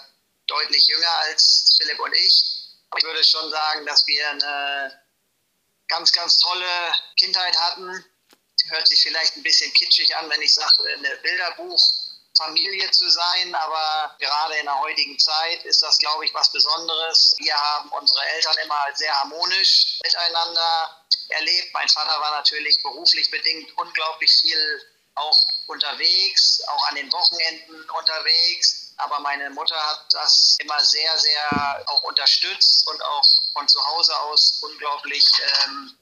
deutlich 0.47 0.87
jünger 0.87 1.11
als 1.29 1.77
Philipp 1.79 2.01
und 2.01 2.13
ich 2.15 2.56
ich 2.99 3.05
würde 3.05 3.25
schon 3.25 3.51
sagen, 3.51 3.87
dass 3.87 4.07
wir 4.07 4.31
eine 4.31 5.03
ganz, 5.89 6.13
ganz 6.13 6.39
tolle 6.39 6.95
Kindheit 7.19 7.57
hatten. 7.57 8.05
Hört 8.69 8.89
sich 8.89 9.03
vielleicht 9.03 9.37
ein 9.37 9.43
bisschen 9.43 9.73
kitschig 9.75 10.15
an, 10.17 10.29
wenn 10.31 10.43
ich 10.43 10.53
sage, 10.53 10.93
eine 10.97 11.17
Bilderbuchfamilie 11.19 12.91
zu 12.91 13.09
sein, 13.09 13.55
aber 13.55 14.17
gerade 14.19 14.57
in 14.57 14.65
der 14.65 14.79
heutigen 14.81 15.19
Zeit 15.19 15.65
ist 15.65 15.83
das, 15.83 15.99
glaube 15.99 16.25
ich, 16.25 16.35
was 16.35 16.51
Besonderes. 16.51 17.35
Wir 17.39 17.55
haben 17.55 17.91
unsere 17.91 18.25
Eltern 18.31 18.57
immer 18.65 18.81
sehr 18.95 19.15
harmonisch 19.21 19.99
miteinander 20.03 21.05
erlebt. 21.29 21.73
Mein 21.75 21.89
Vater 21.89 22.21
war 22.21 22.33
natürlich 22.33 22.83
beruflich 22.83 23.31
bedingt 23.31 23.77
unglaublich 23.77 24.33
viel 24.41 24.93
auch 25.15 25.49
unterwegs, 25.69 26.61
auch 26.69 26.89
an 26.89 26.97
den 26.97 27.11
Wochenenden 27.13 27.91
unterwegs 27.91 28.86
aber 28.99 29.21
meine 29.21 29.51
Mutter 29.51 29.77
hat 29.77 30.07
das 30.11 30.57
immer 30.61 30.79
sehr, 30.81 31.19
sehr 31.19 31.85
auch 31.87 32.03
unterstützt 32.05 32.87
und 32.89 33.03
auch 33.05 33.25
von 33.53 33.69
zu 33.69 33.85
Hause 33.87 34.19
aus 34.23 34.63
unglaublich 34.63 35.25
ähm, 35.65 35.97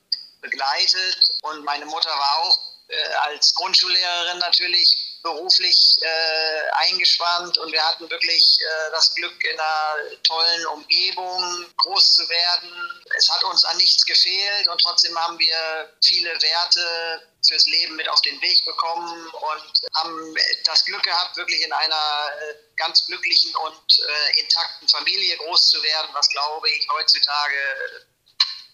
begleitet. 0.44 1.16
Und 1.42 1.64
meine 1.64 1.86
Mutter 1.86 2.10
war 2.10 2.38
auch 2.42 2.58
äh, 2.88 3.14
als 3.24 3.54
Grundschullehrerin 3.54 4.38
natürlich 4.38 5.14
beruflich 5.22 5.96
äh, 6.02 6.70
eingespannt 6.86 7.56
und 7.56 7.72
wir 7.72 7.82
hatten 7.82 8.08
wirklich 8.10 8.58
äh, 8.60 8.90
das 8.90 9.14
Glück, 9.14 9.42
in 9.42 9.58
einer 9.58 9.96
tollen 10.22 10.66
Umgebung 10.66 11.66
groß 11.78 12.14
zu 12.16 12.28
werden. 12.28 12.70
Es 13.16 13.30
hat 13.30 13.42
uns 13.44 13.64
an 13.64 13.78
nichts 13.78 14.04
gefehlt 14.04 14.68
und 14.68 14.78
trotzdem 14.82 15.18
haben 15.18 15.38
wir 15.38 15.96
viele 16.02 16.30
Werte 16.42 17.26
fürs 17.48 17.64
Leben 17.66 17.96
mit 17.96 18.08
auf 18.08 18.20
den 18.20 18.40
Weg 18.42 18.64
bekommen 18.66 19.28
und 19.28 19.80
haben 19.94 20.34
das 20.66 20.84
Glück 20.84 21.02
gehabt, 21.02 21.36
wirklich 21.38 21.62
in 21.62 21.72
einer 21.72 22.30
äh, 22.42 22.54
ganz 22.76 23.06
glücklichen 23.06 23.54
und 23.56 23.98
äh, 24.06 24.40
intakten 24.40 24.88
Familie 24.88 25.38
groß 25.38 25.70
zu 25.70 25.82
werden, 25.82 26.10
was 26.12 26.28
glaube 26.28 26.68
ich 26.68 26.86
heutzutage 26.90 28.06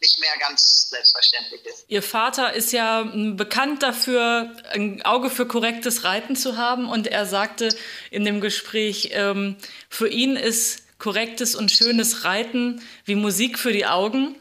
nicht 0.00 0.18
mehr 0.20 0.32
ganz 0.38 0.88
selbstverständlich 0.88 1.64
ist. 1.64 1.84
Ihr 1.88 2.02
Vater 2.02 2.52
ist 2.54 2.72
ja 2.72 3.02
hm, 3.02 3.36
bekannt 3.36 3.82
dafür, 3.82 4.54
ein 4.72 5.02
Auge 5.02 5.30
für 5.30 5.46
korrektes 5.46 6.04
Reiten 6.04 6.36
zu 6.36 6.56
haben 6.56 6.88
und 6.88 7.06
er 7.06 7.26
sagte 7.26 7.68
in 8.10 8.24
dem 8.24 8.40
Gespräch, 8.40 9.10
ähm, 9.12 9.56
für 9.88 10.08
ihn 10.08 10.36
ist 10.36 10.82
korrektes 10.98 11.54
und 11.54 11.70
schönes 11.70 12.24
Reiten 12.24 12.82
wie 13.04 13.14
Musik 13.14 13.58
für 13.58 13.72
die 13.72 13.86
Augen. 13.86 14.36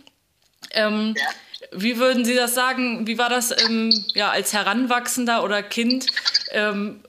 Ähm, 0.72 1.16
ja. 1.18 1.28
Wie 1.72 1.98
würden 1.98 2.26
Sie 2.26 2.36
das 2.36 2.54
sagen? 2.54 3.06
Wie 3.06 3.18
war 3.18 3.30
das 3.30 3.52
ähm, 3.64 3.92
ja, 4.14 4.30
als 4.30 4.54
Heranwachsender 4.54 5.44
oder 5.44 5.62
Kind? 5.62 6.08
Ähm, 6.52 7.04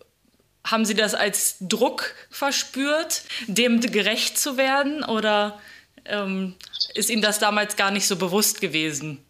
haben 0.64 0.84
Sie 0.84 0.94
das 0.94 1.14
als 1.14 1.56
Druck 1.60 2.14
verspürt, 2.30 3.22
dem 3.46 3.80
gerecht 3.80 4.38
zu 4.38 4.56
werden? 4.56 5.02
Oder 5.02 5.58
ähm, 6.10 6.58
ist 6.94 7.10
Ihnen 7.10 7.22
das 7.22 7.38
damals 7.38 7.76
gar 7.76 7.90
nicht 7.90 8.06
so 8.06 8.16
bewusst 8.16 8.60
gewesen? 8.60 9.26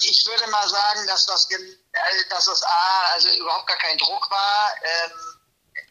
Ich 0.00 0.26
würde 0.26 0.50
mal 0.50 0.68
sagen, 0.68 1.06
dass 1.06 1.26
das, 1.26 1.48
äh, 1.50 1.58
dass 2.30 2.46
das 2.46 2.62
A, 2.62 3.06
also 3.12 3.28
überhaupt 3.30 3.66
gar 3.66 3.78
kein 3.78 3.98
Druck 3.98 4.30
war. 4.30 4.72
Ähm, 4.82 5.12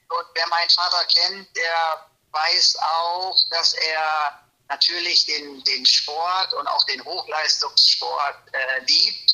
und 0.10 0.28
wer 0.34 0.48
meinen 0.48 0.70
Vater 0.70 1.06
kennt, 1.06 1.56
der 1.56 2.08
weiß 2.32 2.78
auch, 2.80 3.36
dass 3.50 3.74
er 3.74 4.40
natürlich 4.68 5.26
den, 5.26 5.64
den 5.64 5.86
Sport 5.86 6.54
und 6.54 6.68
auch 6.68 6.84
den 6.86 7.04
Hochleistungssport 7.04 8.38
äh, 8.54 8.80
liebt. 8.86 9.34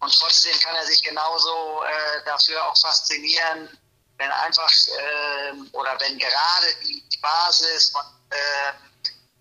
Und 0.00 0.12
trotzdem 0.20 0.58
kann 0.60 0.76
er 0.76 0.86
sich 0.86 1.02
genauso 1.02 1.82
äh, 1.82 2.24
dafür 2.24 2.64
auch 2.66 2.78
faszinieren, 2.80 3.68
wenn 4.18 4.30
einfach 4.30 4.70
äh, 4.70 5.52
oder 5.72 5.98
wenn 6.00 6.18
gerade 6.18 6.74
die, 6.82 7.02
Basis 7.22 7.90
von 7.90 8.04
äh, 8.30 8.72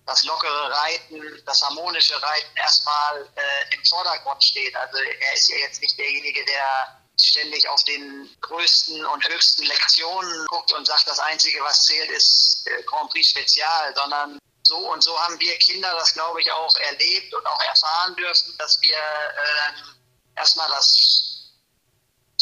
das 0.06 0.24
lockere 0.24 0.72
Reiten, 0.72 1.43
das 1.45 1.62
harmonische 1.62 2.22
Reiten 2.22 2.58
erstmal 2.58 3.28
äh, 3.36 3.76
im 3.76 3.84
Vordergrund 3.86 4.43
steht. 4.43 4.76
Also 4.76 4.97
er 4.97 5.34
ist 5.34 5.49
ja 5.49 5.58
jetzt 5.58 5.82
nicht 5.82 5.97
derjenige, 5.97 6.45
der 6.45 7.01
ständig 7.20 7.68
auf 7.70 7.84
den 7.86 8.30
größten 8.41 9.06
und 9.06 9.28
höchsten 9.28 9.64
Lektionen 9.66 10.45
guckt 10.47 10.74
und 10.74 10.86
sagt, 10.86 11.08
das 11.08 11.20
Einzige, 11.20 11.64
was 11.64 11.86
zählt, 11.86 12.10
ist 12.12 12.68
äh, 12.68 12.84
Grand 12.84 13.10
Prix 13.10 13.30
Spezial, 13.30 13.95
sondern 13.95 14.39
so 14.64 14.78
und 14.91 15.01
so 15.01 15.18
haben 15.20 15.39
wir 15.39 15.58
Kinder 15.60 15.93
das, 15.93 16.14
glaube 16.14 16.41
ich, 16.41 16.51
auch 16.51 16.76
erlebt 16.78 17.34
und 17.34 17.45
auch 17.45 17.62
erfahren 17.62 18.16
dürfen, 18.16 18.56
dass 18.58 18.82
wir 18.82 18.97
äh, 18.97 20.38
erstmal 20.38 20.68
das 20.70 21.53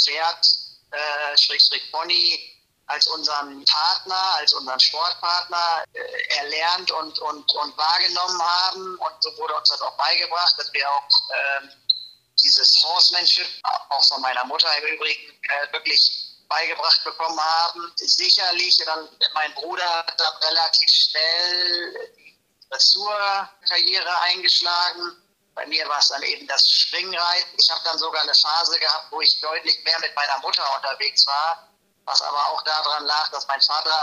Pferd, 0.02 0.46
äh, 0.92 1.38
Schrägstrich 1.38 1.92
Pony, 1.92 2.53
als 2.94 3.08
unseren 3.08 3.66
Partner, 3.66 4.36
als 4.36 4.54
unseren 4.54 4.80
Sportpartner 4.80 5.84
äh, 5.94 6.36
erlernt 6.38 6.92
und, 6.92 7.20
und, 7.20 7.52
und 7.54 7.78
wahrgenommen 7.78 8.42
haben. 8.42 8.98
Und 8.98 9.14
so 9.20 9.36
wurde 9.38 9.56
uns 9.56 9.70
das 9.70 9.82
auch 9.82 9.98
beigebracht, 9.98 10.54
dass 10.58 10.72
wir 10.74 10.90
auch 10.90 11.08
äh, 11.30 11.68
dieses 12.44 12.84
Horsemanship, 12.84 13.48
auch 13.64 14.06
von 14.06 14.22
meiner 14.22 14.46
Mutter 14.46 14.70
im 14.78 14.96
Übrigen, 14.96 15.32
äh, 15.42 15.74
wirklich 15.74 16.36
beigebracht 16.48 17.04
bekommen 17.04 17.40
haben. 17.40 17.92
Sicherlich, 17.96 18.78
dann 18.86 19.10
mein 19.34 19.54
Bruder 19.56 19.90
hat 20.06 20.20
dann 20.20 20.50
relativ 20.50 20.90
schnell 20.90 22.14
die 22.18 22.38
Dressurkarriere 22.70 24.22
eingeschlagen. 24.22 25.18
Bei 25.56 25.66
mir 25.66 25.88
war 25.88 26.00
es 26.00 26.10
dann 26.10 26.22
eben 26.24 26.48
das 26.48 26.68
Springreiten. 26.70 27.58
Ich 27.58 27.70
habe 27.72 27.82
dann 27.86 27.98
sogar 27.98 28.22
eine 28.22 28.36
Phase 28.36 28.78
gehabt, 28.78 29.12
wo 29.12 29.22
ich 29.22 29.40
deutlich 29.40 29.84
mehr 29.84 30.00
mit 30.00 30.14
meiner 30.16 30.38
Mutter 30.40 30.64
unterwegs 30.76 31.26
war 31.26 31.73
was 32.06 32.22
aber 32.22 32.48
auch 32.48 32.64
daran 32.64 33.06
lag, 33.06 33.30
dass 33.30 33.48
mein 33.48 33.62
Vater 33.62 33.96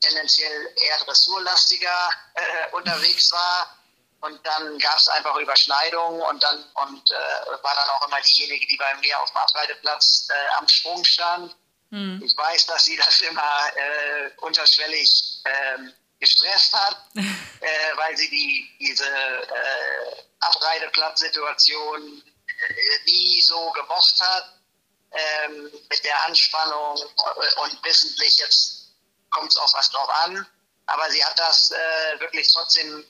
tendenziell 0.00 0.72
eher 0.76 0.98
dressurlastiger 0.98 2.10
äh, 2.34 2.74
unterwegs 2.74 3.30
war. 3.32 3.76
Und 4.20 4.38
dann 4.46 4.78
gab 4.78 4.98
es 4.98 5.08
einfach 5.08 5.34
Überschneidungen 5.36 6.20
und 6.20 6.42
dann 6.42 6.62
und 6.74 7.10
äh, 7.10 7.62
war 7.62 7.74
dann 7.74 7.88
auch 7.90 8.06
immer 8.06 8.20
diejenige, 8.20 8.66
die 8.66 8.76
bei 8.76 8.94
mir 8.96 9.18
auf 9.18 9.30
dem 9.30 9.38
Abreiteplatz 9.38 10.28
äh, 10.28 10.58
am 10.58 10.68
Sprung 10.68 11.04
stand. 11.04 11.56
Mhm. 11.88 12.20
Ich 12.22 12.36
weiß, 12.36 12.66
dass 12.66 12.84
sie 12.84 12.96
das 12.96 13.20
immer 13.20 13.70
äh, 13.74 14.30
unterschwellig 14.42 15.42
ähm, 15.44 15.94
gestresst 16.18 16.74
hat, 16.74 16.98
äh, 17.14 17.96
weil 17.96 18.14
sie 18.16 18.28
die, 18.28 18.76
diese 18.78 19.08
äh, 19.08 20.22
Abreiteplatzsituation 20.40 22.22
äh, 22.68 23.10
nie 23.10 23.40
so 23.40 23.70
gemocht 23.70 24.20
hat 24.20 24.59
ähm, 25.12 25.70
mit 25.88 26.04
der 26.04 26.26
Anspannung 26.26 26.98
und 27.62 27.84
wissentlich, 27.84 28.36
jetzt 28.36 28.92
kommt 29.30 29.50
es 29.50 29.56
auf 29.56 29.72
was 29.74 29.90
drauf 29.90 30.08
an. 30.24 30.46
Aber 30.86 31.10
sie 31.10 31.24
hat 31.24 31.38
das 31.38 31.70
äh, 31.70 32.20
wirklich 32.20 32.52
trotzdem 32.52 33.04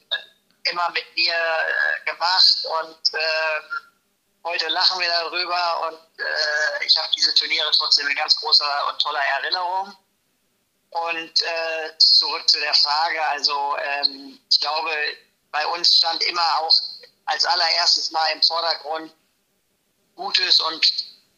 immer 0.64 0.90
mit 0.90 1.04
mir 1.16 1.34
äh, 1.34 2.10
gemacht 2.10 2.64
und 2.82 3.14
äh, 3.14 3.60
heute 4.44 4.68
lachen 4.68 5.00
wir 5.00 5.08
darüber 5.08 5.88
und 5.88 6.18
äh, 6.18 6.84
ich 6.84 6.96
habe 6.96 7.08
diese 7.16 7.34
Turniere 7.34 7.70
trotzdem 7.72 8.06
in 8.08 8.16
ganz 8.16 8.36
großer 8.36 8.88
und 8.88 9.00
toller 9.00 9.24
Erinnerung. 9.24 9.96
Und 10.90 11.42
äh, 11.42 11.98
zurück 11.98 12.48
zu 12.48 12.58
der 12.58 12.74
Frage, 12.74 13.24
also 13.28 13.76
ähm, 13.78 14.40
ich 14.50 14.60
glaube, 14.60 14.90
bei 15.52 15.64
uns 15.68 15.96
stand 15.96 16.22
immer 16.24 16.58
auch 16.58 16.74
als 17.26 17.44
allererstes 17.44 18.10
mal 18.10 18.26
im 18.32 18.42
Vordergrund 18.42 19.14
Gutes 20.16 20.58
und 20.60 20.84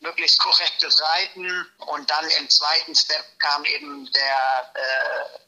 möglichst 0.03 0.39
korrektes 0.39 1.01
Reiten. 1.01 1.67
Und 1.79 2.11
dann 2.11 2.29
im 2.39 2.51
zweiten 2.51 2.95
Step 2.95 3.25
kam 3.39 3.65
eben 3.65 4.11
der 4.13 4.73
äh, 4.75 5.39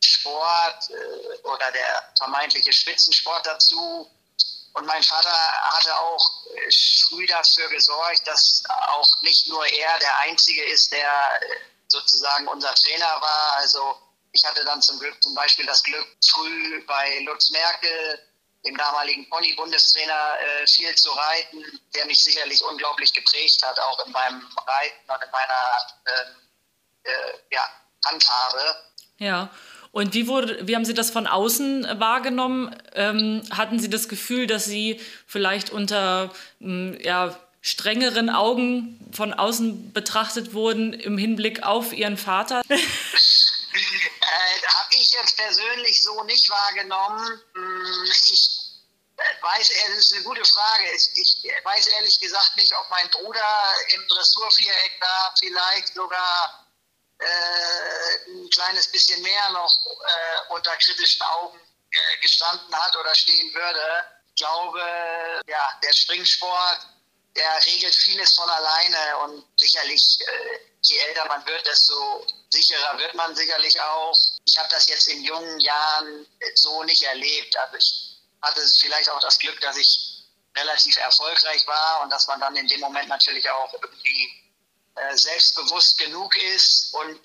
Sport 0.00 0.90
äh, 0.90 1.46
oder 1.46 1.70
der 1.72 2.12
vermeintliche 2.18 2.72
Spitzensport 2.72 3.46
dazu. 3.46 4.10
Und 4.74 4.86
mein 4.86 5.02
Vater 5.02 5.30
hatte 5.72 5.96
auch 5.96 6.46
äh, 6.54 6.70
früh 7.08 7.26
dafür 7.26 7.68
gesorgt, 7.70 8.26
dass 8.26 8.62
auch 8.68 9.22
nicht 9.22 9.48
nur 9.48 9.64
er 9.66 9.98
der 9.98 10.18
Einzige 10.20 10.64
ist, 10.64 10.92
der 10.92 11.40
äh, 11.40 11.56
sozusagen 11.88 12.48
unser 12.48 12.74
Trainer 12.74 13.20
war. 13.20 13.52
Also 13.56 13.96
ich 14.32 14.44
hatte 14.44 14.64
dann 14.64 14.82
zum 14.82 14.98
Glück 14.98 15.22
zum 15.22 15.34
Beispiel 15.34 15.66
das 15.66 15.82
Glück, 15.82 16.06
früh 16.26 16.84
bei 16.86 17.20
Lutz 17.20 17.50
Merkel 17.50 18.18
dem 18.64 18.76
damaligen 18.76 19.28
Pony-Bundestrainer, 19.28 20.34
äh, 20.62 20.66
viel 20.66 20.94
zu 20.94 21.10
reiten, 21.10 21.80
der 21.94 22.06
mich 22.06 22.22
sicherlich 22.22 22.62
unglaublich 22.62 23.12
geprägt 23.12 23.60
hat, 23.64 23.78
auch 23.80 24.06
in 24.06 24.12
meinem 24.12 24.40
Reiten 24.56 25.10
und 25.10 25.22
in 25.22 25.30
meiner 25.30 26.34
äh, 27.04 27.10
äh, 27.10 27.32
ja, 27.50 27.62
Handhabe. 28.04 28.76
Ja. 29.18 29.50
Und 29.90 30.14
wie, 30.14 30.26
wurde, 30.26 30.66
wie 30.66 30.74
haben 30.74 30.86
Sie 30.86 30.94
das 30.94 31.10
von 31.10 31.26
außen 31.26 32.00
wahrgenommen? 32.00 32.74
Ähm, 32.94 33.42
hatten 33.50 33.78
Sie 33.78 33.90
das 33.90 34.08
Gefühl, 34.08 34.46
dass 34.46 34.64
Sie 34.64 35.00
vielleicht 35.26 35.70
unter 35.70 36.32
mh, 36.60 36.94
hm, 36.94 37.00
ja, 37.02 37.38
strengeren 37.60 38.30
Augen 38.30 38.98
von 39.12 39.34
außen 39.34 39.92
betrachtet 39.92 40.54
wurden 40.54 40.94
im 40.94 41.18
Hinblick 41.18 41.62
auf 41.62 41.92
Ihren 41.92 42.16
Vater? 42.16 42.62
äh, 42.70 44.66
Habe 44.66 44.94
ich 44.94 45.12
jetzt 45.12 45.36
persönlich 45.36 46.02
so 46.02 46.22
nicht 46.24 46.48
wahrgenommen. 46.48 47.42
Hm, 47.54 48.10
ich 48.32 48.51
weiß, 49.40 49.70
es 49.70 49.96
ist 49.96 50.14
eine 50.14 50.24
gute 50.24 50.44
Frage. 50.44 50.84
Ich 50.92 51.44
weiß 51.64 51.86
ehrlich 51.88 52.18
gesagt 52.20 52.56
nicht, 52.56 52.72
ob 52.74 52.88
mein 52.90 53.08
Bruder 53.10 53.74
im 53.88 54.08
Dressurviereck 54.08 55.00
da 55.00 55.34
vielleicht 55.38 55.94
sogar 55.94 56.66
äh, 57.18 58.30
ein 58.30 58.50
kleines 58.50 58.90
bisschen 58.90 59.22
mehr 59.22 59.50
noch 59.50 59.86
äh, 59.86 60.52
unter 60.54 60.74
kritischen 60.76 61.22
Augen 61.22 61.60
äh, 61.90 62.20
gestanden 62.20 62.74
hat 62.74 62.96
oder 62.96 63.14
stehen 63.14 63.52
würde. 63.54 64.04
Ich 64.28 64.42
glaube, 64.42 64.80
ja, 65.46 65.80
der 65.82 65.92
Springsport, 65.92 66.86
der 67.36 67.64
regelt 67.64 67.94
vieles 67.94 68.34
von 68.34 68.48
alleine 68.48 69.18
und 69.18 69.44
sicherlich, 69.56 70.18
äh, 70.20 70.58
je 70.80 70.98
älter 70.98 71.26
man 71.26 71.44
wird, 71.46 71.66
desto 71.66 72.26
sicherer 72.50 72.98
wird 72.98 73.14
man 73.14 73.36
sicherlich 73.36 73.80
auch. 73.80 74.18
Ich 74.44 74.56
habe 74.58 74.68
das 74.70 74.86
jetzt 74.88 75.08
in 75.08 75.22
jungen 75.22 75.60
Jahren 75.60 76.26
so 76.54 76.82
nicht 76.84 77.02
erlebt. 77.02 77.56
Also 77.56 77.76
ich 77.76 78.11
hatte 78.42 78.60
vielleicht 78.80 79.08
auch 79.10 79.20
das 79.20 79.38
Glück, 79.38 79.60
dass 79.60 79.76
ich 79.76 80.24
relativ 80.56 80.96
erfolgreich 80.96 81.66
war 81.66 82.02
und 82.02 82.10
dass 82.10 82.26
man 82.26 82.40
dann 82.40 82.56
in 82.56 82.68
dem 82.68 82.80
Moment 82.80 83.08
natürlich 83.08 83.48
auch 83.48 83.72
irgendwie 83.72 84.52
äh, 84.96 85.16
selbstbewusst 85.16 85.98
genug 85.98 86.34
ist. 86.36 86.94
Und 86.94 87.20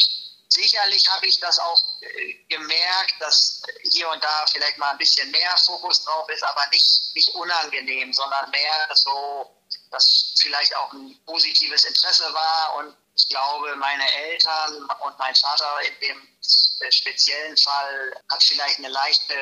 sicherlich 0.49 1.07
habe 1.09 1.25
ich 1.25 1.39
das 1.39 1.59
auch 1.59 1.81
äh, 2.01 2.33
gemerkt, 2.47 3.15
dass 3.19 3.61
hier 3.91 4.09
und 4.09 4.23
da 4.23 4.45
vielleicht 4.47 4.77
mal 4.77 4.91
ein 4.91 4.97
bisschen 4.97 5.29
mehr 5.31 5.57
Fokus 5.57 6.03
drauf 6.03 6.29
ist, 6.29 6.43
aber 6.43 6.65
nicht, 6.71 7.15
nicht 7.15 7.29
unangenehm, 7.35 8.13
sondern 8.13 8.49
mehr 8.51 8.89
so 8.95 9.53
das 9.91 10.33
vielleicht 10.41 10.75
auch 10.75 10.93
ein 10.93 11.19
positives 11.25 11.83
Interesse 11.83 12.33
war. 12.33 12.75
Und 12.77 12.95
ich 13.17 13.29
glaube, 13.29 13.75
meine 13.77 14.13
Eltern 14.13 14.87
und 14.99 15.17
mein 15.17 15.35
Vater 15.35 15.81
in 15.81 15.99
dem 16.01 16.27
speziellen 16.91 17.57
Fall 17.57 18.21
hat 18.29 18.43
vielleicht 18.43 18.77
eine 18.77 18.89
leichte, 18.89 19.33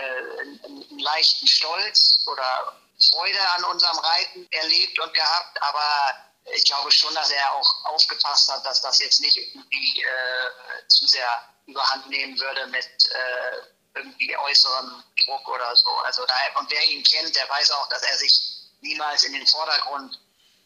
einen 0.64 1.00
leichten 1.00 1.48
Stolz 1.48 2.24
oder 2.26 2.82
Freude 3.10 3.50
an 3.58 3.66
unserem 3.66 4.00
Reiten 4.00 4.48
erlebt 4.52 4.98
und 5.00 5.14
gehabt, 5.14 5.62
aber 5.62 6.16
ich 6.54 6.64
glaube 6.64 6.92
schon, 6.92 7.14
dass 7.16 7.30
er 7.32 7.52
auch 7.54 7.86
aufgepasst 7.86 8.50
hat, 8.50 8.66
dass 8.66 8.82
das 8.82 9.00
jetzt 9.00 9.20
nicht 9.20 9.36
irgendwie 9.36 10.04
äh, 10.04 10.88
zu 10.88 11.06
sehr 11.08 11.50
überhand 11.66 12.08
nehmen 12.08 12.40
würde 12.40 12.68
mit 12.68 12.86
äh, 12.86 13.58
irgendwie 13.96 14.38
äußerem 14.38 15.04
Druck 15.26 15.48
oder 15.50 15.76
so. 15.76 15.90
Also 16.06 16.26
da, 16.26 16.60
und 16.60 16.70
wer 16.70 16.84
ihn 16.86 17.04
kennt, 17.04 17.36
der 17.36 17.50
weiß 17.50 17.72
auch, 17.72 17.90
dass 17.90 18.04
er 18.04 18.18
sich 18.18 18.40
niemals 18.82 19.24
in 19.24 19.34
den 19.34 19.48
Vordergrund 19.48 20.20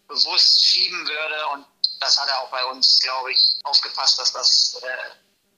bewusst 0.07 0.65
schieben 0.65 1.07
würde 1.07 1.47
und 1.49 1.65
das 1.99 2.19
hat 2.19 2.27
er 2.27 2.39
auch 2.39 2.49
bei 2.49 2.63
uns, 2.65 2.99
glaube 3.01 3.31
ich, 3.31 3.59
aufgepasst, 3.63 4.19
dass 4.19 4.33
das 4.33 4.79
äh, 4.81 5.09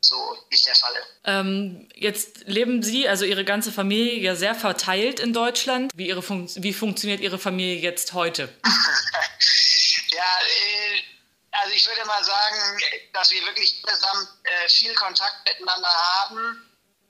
so 0.01 0.37
nicht 0.49 0.65
der 0.65 0.75
Fall 0.75 0.93
ist. 0.95 1.07
Ähm, 1.25 1.89
jetzt 1.95 2.39
leben 2.45 2.81
Sie, 2.81 3.07
also 3.07 3.25
Ihre 3.25 3.45
ganze 3.45 3.71
Familie, 3.71 4.19
ja 4.19 4.35
sehr 4.35 4.55
verteilt 4.55 5.19
in 5.19 5.33
Deutschland. 5.33 5.91
Wie, 5.95 6.07
ihre 6.07 6.23
Fun 6.23 6.49
wie 6.55 6.73
funktioniert 6.73 7.21
Ihre 7.21 7.37
Familie 7.39 7.79
jetzt 7.79 8.13
heute? 8.13 8.43
ja, 10.11 10.39
äh, 10.41 11.01
also 11.51 11.73
ich 11.73 11.85
würde 11.85 12.05
mal 12.05 12.23
sagen, 12.23 12.81
dass 13.13 13.31
wir 13.31 13.45
wirklich 13.45 13.81
insgesamt 13.83 14.29
äh, 14.43 14.69
viel 14.69 14.93
Kontakt 14.95 15.47
miteinander 15.47 15.89
haben. 15.89 16.67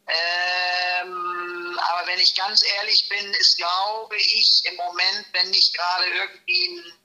Ähm, 0.08 1.80
aber 1.80 2.08
wenn 2.08 2.20
ich 2.20 2.36
ganz 2.36 2.64
ehrlich 2.64 3.08
bin, 3.08 3.34
ist, 3.36 3.58
glaube 3.58 4.18
ich, 4.18 4.64
im 4.66 4.76
Moment, 4.76 5.26
wenn 5.32 5.50
nicht 5.52 5.74
gerade 5.74 6.06
irgendwie 6.06 6.68
ein 6.68 7.01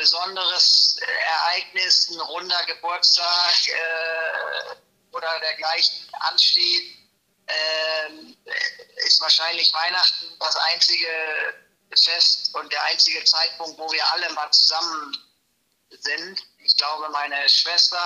besonderes 0.00 0.96
Ereignis, 0.98 2.08
ein 2.10 2.20
runder 2.20 2.64
Geburtstag 2.64 3.68
äh, 3.68 4.76
oder 5.12 5.28
dergleichen 5.40 6.08
ansteht, 6.30 6.96
äh, 7.46 9.04
ist 9.04 9.20
wahrscheinlich 9.20 9.72
Weihnachten 9.74 10.26
das 10.38 10.56
einzige 10.56 11.06
Fest 12.02 12.54
und 12.54 12.72
der 12.72 12.82
einzige 12.84 13.22
Zeitpunkt, 13.24 13.78
wo 13.78 13.92
wir 13.92 14.12
alle 14.12 14.32
mal 14.32 14.50
zusammen 14.52 15.16
sind. 15.90 16.40
Ich 16.64 16.76
glaube, 16.76 17.08
meine 17.10 17.48
Schwester, 17.48 17.98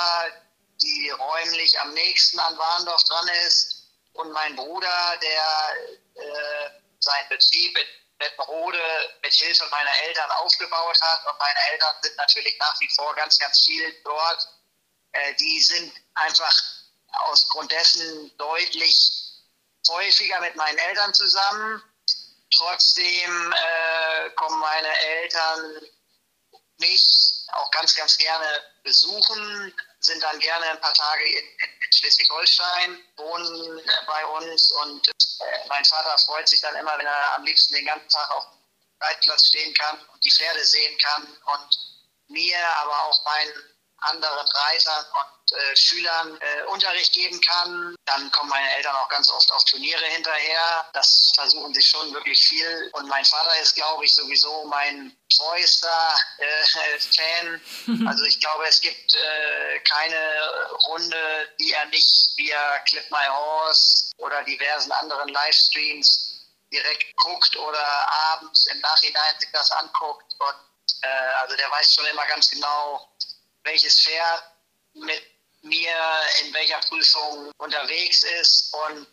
die 0.82 1.10
räumlich 1.10 1.78
am 1.80 1.92
nächsten 1.94 2.40
an 2.40 2.58
Warndorf 2.58 3.04
dran 3.04 3.28
ist, 3.46 3.84
und 4.14 4.30
mein 4.32 4.56
Bruder, 4.56 5.18
der 5.20 6.22
äh, 6.22 6.70
seinen 7.00 7.28
Betrieb 7.28 7.76
in 7.76 8.03
Bettenrode 8.18 8.80
mit 9.22 9.32
Hilfe 9.32 9.66
meiner 9.70 9.96
Eltern 10.02 10.30
aufgebaut 10.32 11.00
hat. 11.00 11.26
Und 11.26 11.38
meine 11.38 11.58
Eltern 11.72 11.94
sind 12.02 12.16
natürlich 12.16 12.56
nach 12.58 12.80
wie 12.80 12.88
vor 12.94 13.14
ganz, 13.14 13.38
ganz 13.38 13.64
viel 13.64 14.02
dort. 14.04 14.48
Äh, 15.12 15.34
die 15.34 15.60
sind 15.60 15.92
einfach 16.14 16.54
aus 17.26 17.48
Grund 17.50 17.70
dessen 17.70 18.36
deutlich 18.36 19.24
häufiger 19.88 20.40
mit 20.40 20.56
meinen 20.56 20.78
Eltern 20.78 21.12
zusammen. 21.14 21.82
Trotzdem 22.56 23.52
äh, 23.52 24.30
kommen 24.30 24.58
meine 24.60 24.98
Eltern 24.98 25.80
mich 26.78 27.46
auch 27.52 27.70
ganz, 27.70 27.94
ganz 27.94 28.16
gerne 28.18 28.46
besuchen, 28.82 29.74
sind 30.05 30.22
dann 30.22 30.39
gerne 30.39 30.70
ein 30.70 30.81
paar 30.81 30.94
Tage 30.94 31.24
in, 31.24 31.44
in 31.59 31.93
Schleswig-Holstein, 31.93 33.05
wohnen 33.16 33.81
bei 34.06 34.26
uns 34.26 34.70
und 34.82 35.09
äh, 35.09 35.68
mein 35.68 35.85
Vater 35.85 36.16
freut 36.18 36.48
sich 36.48 36.60
dann 36.60 36.76
immer, 36.76 36.97
wenn 36.98 37.06
er 37.06 37.35
am 37.36 37.44
liebsten 37.44 37.74
den 37.74 37.86
ganzen 37.86 38.09
Tag 38.09 38.31
auf 38.31 38.44
dem 38.44 38.59
Reitplatz 39.01 39.47
stehen 39.47 39.74
kann 39.74 39.98
und 40.12 40.24
die 40.24 40.31
Pferde 40.31 40.64
sehen 40.64 40.98
kann 40.98 41.36
und 41.55 41.78
mir, 42.28 42.59
aber 42.59 43.05
auch 43.05 43.24
meinen 43.24 43.73
anderen 44.05 44.47
Reitern 44.47 45.05
und 45.12 45.52
äh, 45.52 45.76
Schülern 45.76 46.39
äh, 46.40 46.62
Unterricht 46.64 47.12
geben 47.12 47.40
kann. 47.40 47.94
Dann 48.06 48.31
kommen 48.31 48.51
meine 48.51 48.76
Eltern 48.76 48.97
auch 48.97 49.09
ganz 49.09 49.28
oft 49.31 49.51
auf 49.52 49.64
Turniere 49.64 50.05
hinterher. 50.06 50.86
Das 50.93 51.32
versuchen 51.35 51.74
sie 51.74 51.82
schon 51.82 52.12
wirklich 52.14 52.43
viel. 52.43 52.90
Und 52.94 53.09
mein 53.09 53.24
Vater 53.24 53.59
ist, 53.60 53.74
glaube 53.74 54.05
ich, 54.05 54.14
sowieso 54.14 54.64
mein 54.64 55.16
treuester 55.36 56.18
äh, 56.39 56.98
Fan. 57.16 57.60
Also 58.06 58.24
ich 58.24 58.39
glaube, 58.40 58.66
es 58.66 58.81
gibt 58.81 59.14
äh, 59.14 59.81
keine 59.81 60.70
Runde, 60.86 61.48
die 61.59 61.72
er 61.72 61.86
nicht 61.86 62.32
via 62.36 62.78
Clip 62.81 63.10
My 63.10 63.26
Horse 63.28 64.10
oder 64.18 64.43
diversen 64.44 64.93
anderen 64.93 65.28
Livestreams 65.28 66.35
direkt 66.72 67.16
guckt 67.16 67.56
oder 67.56 68.12
abends 68.32 68.66
im 68.66 68.81
Nachhinein 68.81 69.39
sich 69.39 69.48
das 69.52 69.70
anguckt. 69.70 70.35
Und 70.39 71.02
äh, 71.02 71.09
also 71.40 71.56
der 71.56 71.70
weiß 71.70 71.94
schon 71.94 72.06
immer 72.06 72.26
ganz 72.26 72.51
genau, 72.51 73.09
welches 73.64 74.00
Pferd 74.00 74.44
mit 74.94 75.22
mir 75.62 75.96
in 76.42 76.54
welcher 76.54 76.78
Prüfung 76.80 77.50
unterwegs 77.58 78.22
ist. 78.22 78.74
Und 78.74 79.08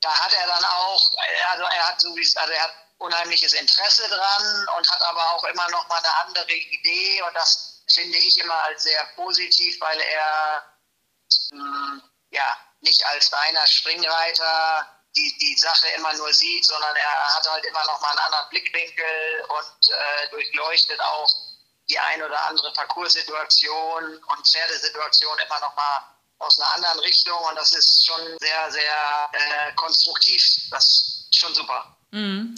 da 0.00 0.10
hat 0.10 0.32
er 0.32 0.46
dann 0.46 0.64
auch, 0.64 1.10
also 1.50 1.64
er 1.64 1.88
hat 1.88 2.00
sowieso, 2.00 2.38
also 2.40 2.52
er 2.52 2.62
hat 2.62 2.74
unheimliches 2.98 3.52
Interesse 3.52 4.08
dran 4.08 4.66
und 4.76 4.90
hat 4.90 5.02
aber 5.02 5.30
auch 5.32 5.44
immer 5.44 5.68
noch 5.70 5.86
mal 5.88 5.98
eine 5.98 6.26
andere 6.26 6.52
Idee 6.52 7.22
und 7.22 7.34
das 7.34 7.82
finde 7.92 8.18
ich 8.18 8.38
immer 8.38 8.58
als 8.64 8.82
sehr 8.82 9.04
positiv, 9.14 9.80
weil 9.80 10.00
er 10.00 10.64
mh, 11.50 11.60
hm, 11.60 12.02
ja 12.30 12.56
nicht 12.80 13.04
als 13.06 13.32
reiner 13.32 13.66
Springreiter 13.66 14.88
die, 15.14 15.36
die 15.38 15.56
Sache 15.56 15.88
immer 15.96 16.12
nur 16.14 16.32
sieht, 16.32 16.64
sondern 16.66 16.94
er 16.94 17.34
hat 17.34 17.48
halt 17.48 17.64
immer 17.64 17.84
noch 17.86 18.00
mal 18.00 18.10
einen 18.10 18.18
anderen 18.18 18.48
Blickwinkel 18.50 19.44
und 19.48 19.94
äh, 19.94 20.28
durchleuchtet 20.30 21.00
auch 21.00 21.30
die 21.88 21.98
ein 21.98 22.22
oder 22.22 22.48
andere 22.48 22.72
Parcourssituation 22.72 24.04
und 24.04 24.48
Pferdesituation 24.48 25.38
immer 25.46 25.60
noch 25.60 25.74
mal 25.76 26.16
aus 26.38 26.60
einer 26.60 26.74
anderen 26.74 26.98
Richtung 27.00 27.38
und 27.48 27.56
das 27.56 27.72
ist 27.72 28.04
schon 28.06 28.20
sehr, 28.38 28.70
sehr 28.70 29.30
äh, 29.32 29.72
konstruktiv. 29.74 30.42
Das 30.70 30.84
ist 31.30 31.36
schon 31.38 31.54
super. 31.54 31.96
Mhm. 32.10 32.54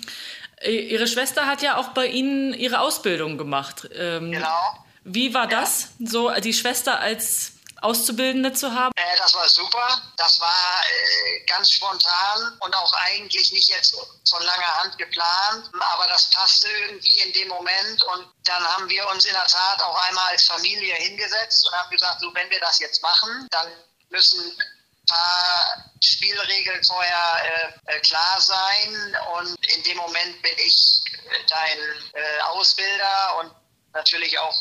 Ihre 0.65 1.07
Schwester 1.07 1.47
hat 1.47 1.63
ja 1.63 1.77
auch 1.77 1.89
bei 1.91 2.07
Ihnen 2.07 2.53
ihre 2.53 2.81
Ausbildung 2.81 3.39
gemacht. 3.39 3.89
Ähm, 3.93 4.33
genau. 4.33 4.85
Wie 5.05 5.33
war 5.33 5.47
das, 5.47 5.91
so 6.01 6.31
die 6.41 6.53
Schwester 6.53 6.99
als 6.99 7.53
Auszubildende 7.83 8.53
zu 8.53 8.73
haben? 8.73 8.93
Äh, 8.97 9.17
das 9.17 9.35
war 9.35 9.49
super. 9.49 10.03
Das 10.17 10.41
war 10.41 10.83
äh, 10.85 11.45
ganz 11.47 11.71
spontan 11.71 12.57
und 12.61 12.75
auch 12.77 12.93
eigentlich 12.93 13.53
nicht 13.53 13.69
jetzt 13.69 13.97
von 14.29 14.43
langer 14.43 14.77
Hand 14.81 14.99
geplant, 14.99 15.71
aber 15.95 16.07
das 16.09 16.31
passte 16.31 16.69
irgendwie 16.69 17.21
in 17.21 17.33
dem 17.33 17.49
Moment 17.49 18.03
und 18.05 18.29
dann 18.45 18.65
haben 18.65 18.89
wir 18.89 19.09
uns 19.09 19.25
in 19.25 19.33
der 19.33 19.47
Tat 19.47 19.81
auch 19.83 19.97
einmal 20.09 20.31
als 20.31 20.45
Familie 20.45 20.95
hingesetzt 20.95 21.67
und 21.67 21.79
haben 21.79 21.91
gesagt, 21.91 22.21
so 22.21 22.35
wenn 22.35 22.51
wir 22.51 22.61
das 22.61 22.79
jetzt 22.79 23.03
machen, 23.03 23.47
dann 23.51 23.67
müssen 24.11 24.41
ein 24.41 25.07
paar 25.09 25.91
Spielregeln 26.03 26.83
vorher 26.85 27.73
äh, 27.87 27.97
äh 27.97 28.01
klar 28.01 28.41
sein 28.41 29.17
und 29.37 29.57
in 29.75 29.83
dem 29.85 29.97
Moment 29.99 30.43
bin 30.43 30.57
ich 30.59 31.03
äh, 31.15 31.47
dein 31.49 31.79
äh, 32.15 32.41
Ausbilder 32.43 33.39
und 33.41 33.53
natürlich 33.93 34.39
auch 34.39 34.55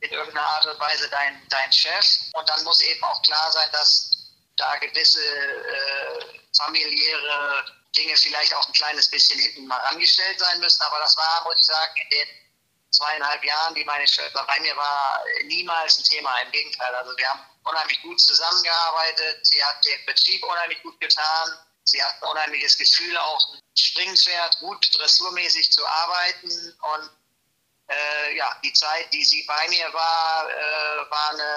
in 0.00 0.10
irgendeiner 0.10 0.46
Art 0.46 0.66
und 0.66 0.78
Weise 0.78 1.08
dein, 1.08 1.46
dein 1.48 1.72
Chef. 1.72 2.06
Und 2.34 2.48
dann 2.48 2.62
muss 2.64 2.80
eben 2.80 3.02
auch 3.04 3.22
klar 3.22 3.50
sein, 3.52 3.68
dass 3.72 4.18
da 4.56 4.76
gewisse 4.76 5.24
äh, 5.24 6.40
familiäre 6.56 7.64
Dinge 7.96 8.16
vielleicht 8.16 8.54
auch 8.54 8.66
ein 8.66 8.72
kleines 8.72 9.08
bisschen 9.10 9.38
hinten 9.38 9.66
mal 9.66 9.80
angestellt 9.90 10.38
sein 10.38 10.60
müssen. 10.60 10.82
Aber 10.82 10.98
das 11.00 11.16
war, 11.16 11.44
muss 11.44 11.56
ich 11.58 11.66
sagen, 11.66 11.92
in 12.02 12.10
den 12.10 12.28
zweieinhalb 12.90 13.44
Jahren, 13.44 13.74
die 13.74 13.84
meine 13.84 14.06
Schwester 14.06 14.44
bei 14.46 14.60
mir 14.60 14.76
war, 14.76 15.24
niemals 15.44 15.98
ein 15.98 16.04
Thema. 16.04 16.40
Im 16.42 16.50
Gegenteil. 16.52 16.94
Also 16.94 17.16
wir 17.16 17.28
haben 17.28 17.40
unheimlich 17.64 18.00
gut 18.02 18.20
zusammengearbeitet. 18.20 19.46
Sie 19.46 19.62
hat 19.62 19.84
den 19.84 20.06
Betrieb 20.06 20.44
unheimlich 20.44 20.82
gut 20.82 21.00
getan. 21.00 21.58
Sie 21.84 22.02
hat 22.02 22.22
ein 22.22 22.28
unheimliches 22.28 22.76
Gefühl, 22.76 23.16
auch 23.16 23.54
ein 23.54 23.62
Springpferd 23.74 24.58
gut 24.60 24.86
dressurmäßig 24.94 25.72
zu 25.72 25.86
arbeiten. 25.86 26.78
Und 26.94 27.10
äh, 27.88 28.36
ja, 28.36 28.54
die 28.62 28.72
Zeit, 28.72 29.12
die 29.12 29.24
sie 29.24 29.44
bei 29.46 29.68
mir 29.68 29.92
war, 29.92 30.48
äh, 30.50 31.10
war 31.10 31.30
eine 31.30 31.54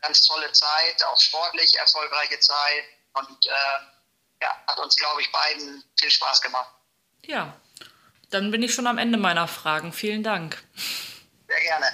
ganz 0.00 0.24
tolle 0.26 0.50
Zeit, 0.52 1.04
auch 1.04 1.20
sportlich 1.20 1.76
erfolgreiche 1.76 2.38
Zeit 2.38 2.84
und 3.14 3.46
äh, 3.46 4.42
ja, 4.42 4.56
hat 4.66 4.78
uns, 4.78 4.96
glaube 4.96 5.20
ich, 5.20 5.30
beiden 5.32 5.82
viel 5.98 6.10
Spaß 6.10 6.40
gemacht. 6.40 6.70
Ja, 7.26 7.54
dann 8.30 8.50
bin 8.50 8.62
ich 8.62 8.74
schon 8.74 8.86
am 8.86 8.98
Ende 8.98 9.18
meiner 9.18 9.48
Fragen. 9.48 9.92
Vielen 9.92 10.22
Dank. 10.22 10.62
Sehr 11.48 11.60
gerne. 11.60 11.86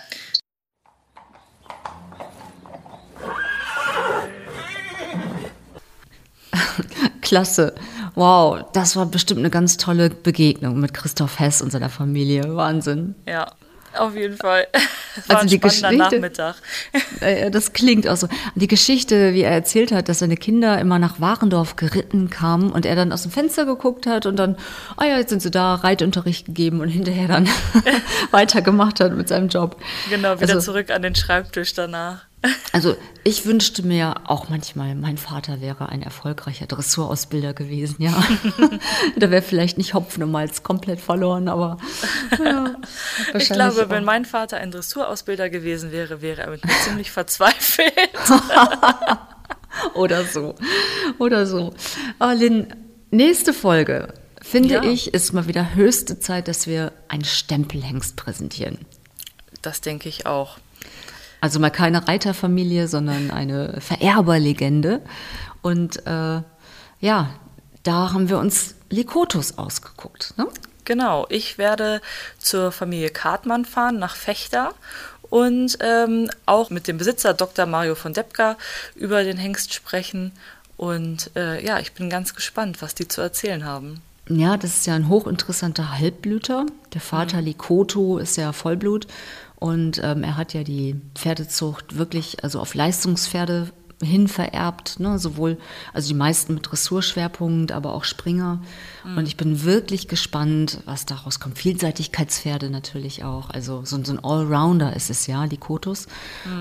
Klasse. 7.22 7.74
Wow, 8.14 8.70
das 8.72 8.96
war 8.96 9.06
bestimmt 9.06 9.40
eine 9.40 9.50
ganz 9.50 9.76
tolle 9.76 10.10
Begegnung 10.10 10.78
mit 10.80 10.94
Christoph 10.94 11.38
Hess 11.38 11.60
und 11.60 11.70
seiner 11.70 11.90
Familie. 11.90 12.56
Wahnsinn. 12.56 13.14
Ja, 13.26 13.54
Auf 13.98 14.14
jeden 14.14 14.36
Fall. 14.36 14.66
Das 15.16 15.28
war 15.30 15.36
Also 15.38 15.46
ein 15.46 15.50
die 15.50 15.58
Geschichte- 15.60 15.96
Nachmittag. 15.96 16.54
Äh, 17.20 17.50
Das 17.50 17.72
klingt 17.72 18.06
auch 18.06 18.16
so. 18.16 18.28
Die 18.54 18.68
Geschichte, 18.68 19.34
wie 19.34 19.40
er 19.42 19.50
erzählt 19.50 19.90
hat, 19.90 20.08
dass 20.08 20.20
seine 20.20 20.36
Kinder 20.36 20.78
immer 20.78 21.00
nach 21.00 21.18
Warendorf 21.20 21.74
geritten 21.74 22.30
kamen 22.30 22.70
und 22.70 22.86
er 22.86 22.94
dann 22.94 23.10
aus 23.10 23.22
dem 23.22 23.32
Fenster 23.32 23.66
geguckt 23.66 24.06
hat 24.06 24.26
und 24.26 24.36
dann, 24.36 24.56
ah 24.96 25.06
ja, 25.06 25.18
jetzt 25.18 25.30
sind 25.30 25.42
sie 25.42 25.50
da, 25.50 25.74
Reitunterricht 25.74 26.46
gegeben 26.46 26.80
und 26.80 26.88
hinterher 26.88 27.26
dann 27.26 27.48
weitergemacht 28.30 29.00
hat 29.00 29.12
mit 29.16 29.26
seinem 29.28 29.48
Job. 29.48 29.76
Genau, 30.08 30.40
wieder 30.40 30.54
Also- 30.54 30.70
zurück 30.72 30.90
an 30.90 31.02
den 31.02 31.16
Schreibtisch 31.16 31.74
danach. 31.74 32.27
Also 32.72 32.96
ich 33.24 33.46
wünschte 33.46 33.82
mir 33.82 34.14
auch 34.26 34.48
manchmal, 34.48 34.94
mein 34.94 35.18
Vater 35.18 35.60
wäre 35.60 35.88
ein 35.88 36.02
erfolgreicher 36.02 36.66
Dressurausbilder 36.66 37.52
gewesen, 37.52 37.96
ja. 38.00 38.14
da 39.16 39.30
wäre 39.30 39.42
vielleicht 39.42 39.76
nicht 39.76 39.94
Hopfen 39.94 40.22
und 40.22 40.30
Malz 40.30 40.62
komplett 40.62 41.00
verloren, 41.00 41.48
aber 41.48 41.78
ja, 42.42 42.76
Ich 43.34 43.48
glaube, 43.48 43.90
wenn 43.90 44.02
auch. 44.02 44.06
mein 44.06 44.24
Vater 44.24 44.58
ein 44.58 44.70
Dressurausbilder 44.70 45.50
gewesen 45.50 45.90
wäre, 45.90 46.22
wäre 46.22 46.42
er 46.42 46.50
mit 46.50 46.64
mir 46.64 46.72
ziemlich 46.84 47.10
verzweifelt. 47.10 47.92
Oder 49.94 50.24
so. 50.24 50.54
Oder 51.18 51.46
so. 51.46 51.74
Aber 52.18 52.34
Lynn, 52.34 52.68
nächste 53.10 53.52
Folge, 53.52 54.14
finde 54.40 54.74
Ja. 54.74 54.82
ich, 54.84 55.12
ist 55.14 55.32
mal 55.32 55.46
wieder 55.48 55.74
höchste 55.74 56.20
Zeit, 56.20 56.46
dass 56.48 56.66
wir 56.66 56.92
einen 57.08 57.24
Stempelhengst 57.24 58.16
präsentieren. 58.16 58.78
Das 59.62 59.80
denke 59.80 60.08
ich 60.08 60.26
auch. 60.26 60.58
Also 61.40 61.60
mal 61.60 61.70
keine 61.70 62.08
Reiterfamilie, 62.08 62.88
sondern 62.88 63.30
eine 63.30 63.80
Vererberlegende. 63.80 65.00
Und 65.62 66.04
äh, 66.06 66.42
ja, 67.00 67.30
da 67.82 68.12
haben 68.12 68.28
wir 68.28 68.38
uns 68.38 68.74
Likotus 68.90 69.58
ausgeguckt. 69.58 70.34
Ne? 70.36 70.46
Genau, 70.84 71.26
ich 71.28 71.58
werde 71.58 72.00
zur 72.38 72.72
Familie 72.72 73.10
Kartmann 73.10 73.64
fahren 73.64 73.98
nach 73.98 74.16
Fechter 74.16 74.72
und 75.30 75.78
ähm, 75.80 76.30
auch 76.46 76.70
mit 76.70 76.88
dem 76.88 76.98
Besitzer 76.98 77.34
Dr. 77.34 77.66
Mario 77.66 77.94
von 77.94 78.14
Deppka 78.14 78.56
über 78.94 79.22
den 79.22 79.36
Hengst 79.36 79.74
sprechen. 79.74 80.32
Und 80.76 81.30
äh, 81.36 81.64
ja, 81.64 81.78
ich 81.80 81.92
bin 81.92 82.08
ganz 82.08 82.34
gespannt, 82.34 82.80
was 82.80 82.94
die 82.94 83.08
zu 83.08 83.20
erzählen 83.20 83.64
haben. 83.64 84.00
Ja, 84.28 84.56
das 84.56 84.78
ist 84.78 84.86
ja 84.86 84.94
ein 84.94 85.08
hochinteressanter 85.08 85.98
Halbblüter. 85.98 86.66
Der 86.94 87.00
Vater 87.00 87.40
Likoto 87.40 88.18
ist 88.18 88.36
ja 88.36 88.52
Vollblut 88.52 89.06
und 89.58 90.00
ähm, 90.02 90.22
er 90.22 90.36
hat 90.36 90.54
ja 90.54 90.62
die 90.62 91.00
Pferdezucht 91.14 91.96
wirklich 91.96 92.44
also 92.44 92.60
auf 92.60 92.74
Leistungspferde 92.74 93.70
hin 94.00 94.28
vererbt, 94.28 95.00
ne? 95.00 95.18
sowohl 95.18 95.58
also 95.92 96.06
die 96.08 96.14
meisten 96.14 96.54
mit 96.54 96.70
Dressurschwerpunkt, 96.70 97.72
aber 97.72 97.94
auch 97.94 98.04
Springer. 98.04 98.62
Und 99.16 99.26
ich 99.26 99.36
bin 99.36 99.64
wirklich 99.64 100.06
gespannt, 100.06 100.80
was 100.84 101.04
daraus 101.04 101.40
kommt. 101.40 101.58
Vielseitigkeitspferde 101.58 102.70
natürlich 102.70 103.24
auch, 103.24 103.50
also 103.50 103.84
so, 103.84 104.02
so 104.04 104.12
ein 104.12 104.22
Allrounder 104.22 104.94
ist 104.94 105.10
es 105.10 105.26
ja, 105.26 105.44
Likotus. 105.44 106.06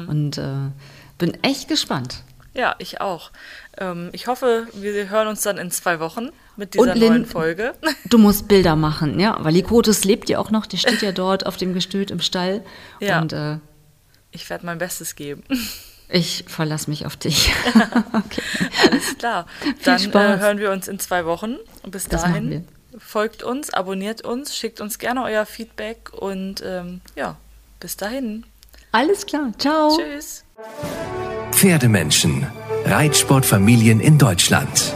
Und 0.08 0.40
äh, 0.40 0.72
bin 1.18 1.36
echt 1.44 1.68
gespannt. 1.68 2.24
Ja, 2.54 2.76
ich 2.80 3.02
auch. 3.02 3.32
Ähm, 3.80 4.10
ich 4.12 4.28
hoffe, 4.28 4.68
wir 4.74 5.10
hören 5.10 5.28
uns 5.28 5.42
dann 5.42 5.58
in 5.58 5.70
zwei 5.72 6.00
Wochen 6.00 6.30
mit 6.56 6.74
dieser 6.74 6.96
Lynn- 6.96 7.10
neuen 7.10 7.26
Folge. 7.26 7.74
Du 8.06 8.18
musst 8.18 8.48
Bilder 8.48 8.76
machen, 8.76 9.20
ja, 9.20 9.38
weil 9.44 9.54
Likotus 9.54 10.04
lebt 10.04 10.30
ja 10.30 10.40
auch 10.40 10.50
noch, 10.52 10.66
der 10.66 10.78
steht 10.78 11.02
ja 11.02 11.12
dort 11.14 11.46
auf 11.46 11.58
dem 11.58 11.74
Gestüt 11.74 12.10
im 12.12 12.20
Stall. 12.20 12.64
Ja. 13.00 13.22
Und 13.22 13.34
äh, 13.34 13.58
Ich 14.32 14.50
werde 14.50 14.66
mein 14.66 14.78
Bestes 14.80 15.16
geben. 15.16 15.44
ich 16.10 16.46
verlasse 16.48 16.90
mich 16.90 17.06
auf 17.06 17.16
dich. 17.18 17.52
okay. 18.14 18.42
Alles 18.90 19.18
klar. 19.18 19.46
Dann 19.84 20.12
äh, 20.12 20.40
hören 20.40 20.58
wir 20.60 20.72
uns 20.72 20.88
in 20.88 21.00
zwei 21.00 21.26
Wochen. 21.26 21.58
Bis 21.86 22.08
Das 22.08 22.24
dahin 22.24 22.68
folgt 22.98 23.44
uns, 23.44 23.70
abonniert 23.72 24.24
uns, 24.24 24.56
schickt 24.56 24.82
uns 24.82 24.98
gerne 24.98 25.22
euer 25.24 25.46
Feedback 25.46 26.12
und 26.14 26.64
ähm, 26.66 27.02
ja, 27.16 27.36
bis 27.80 27.96
dahin. 27.96 28.44
Alles 28.92 29.26
klar, 29.28 29.52
ciao. 29.60 29.96
Tschüss. 29.96 30.44
Pferdemenschen. 31.52 32.48
Reitsportfamilien 32.86 34.00
in 34.00 34.18
Deutschland. 34.18 34.96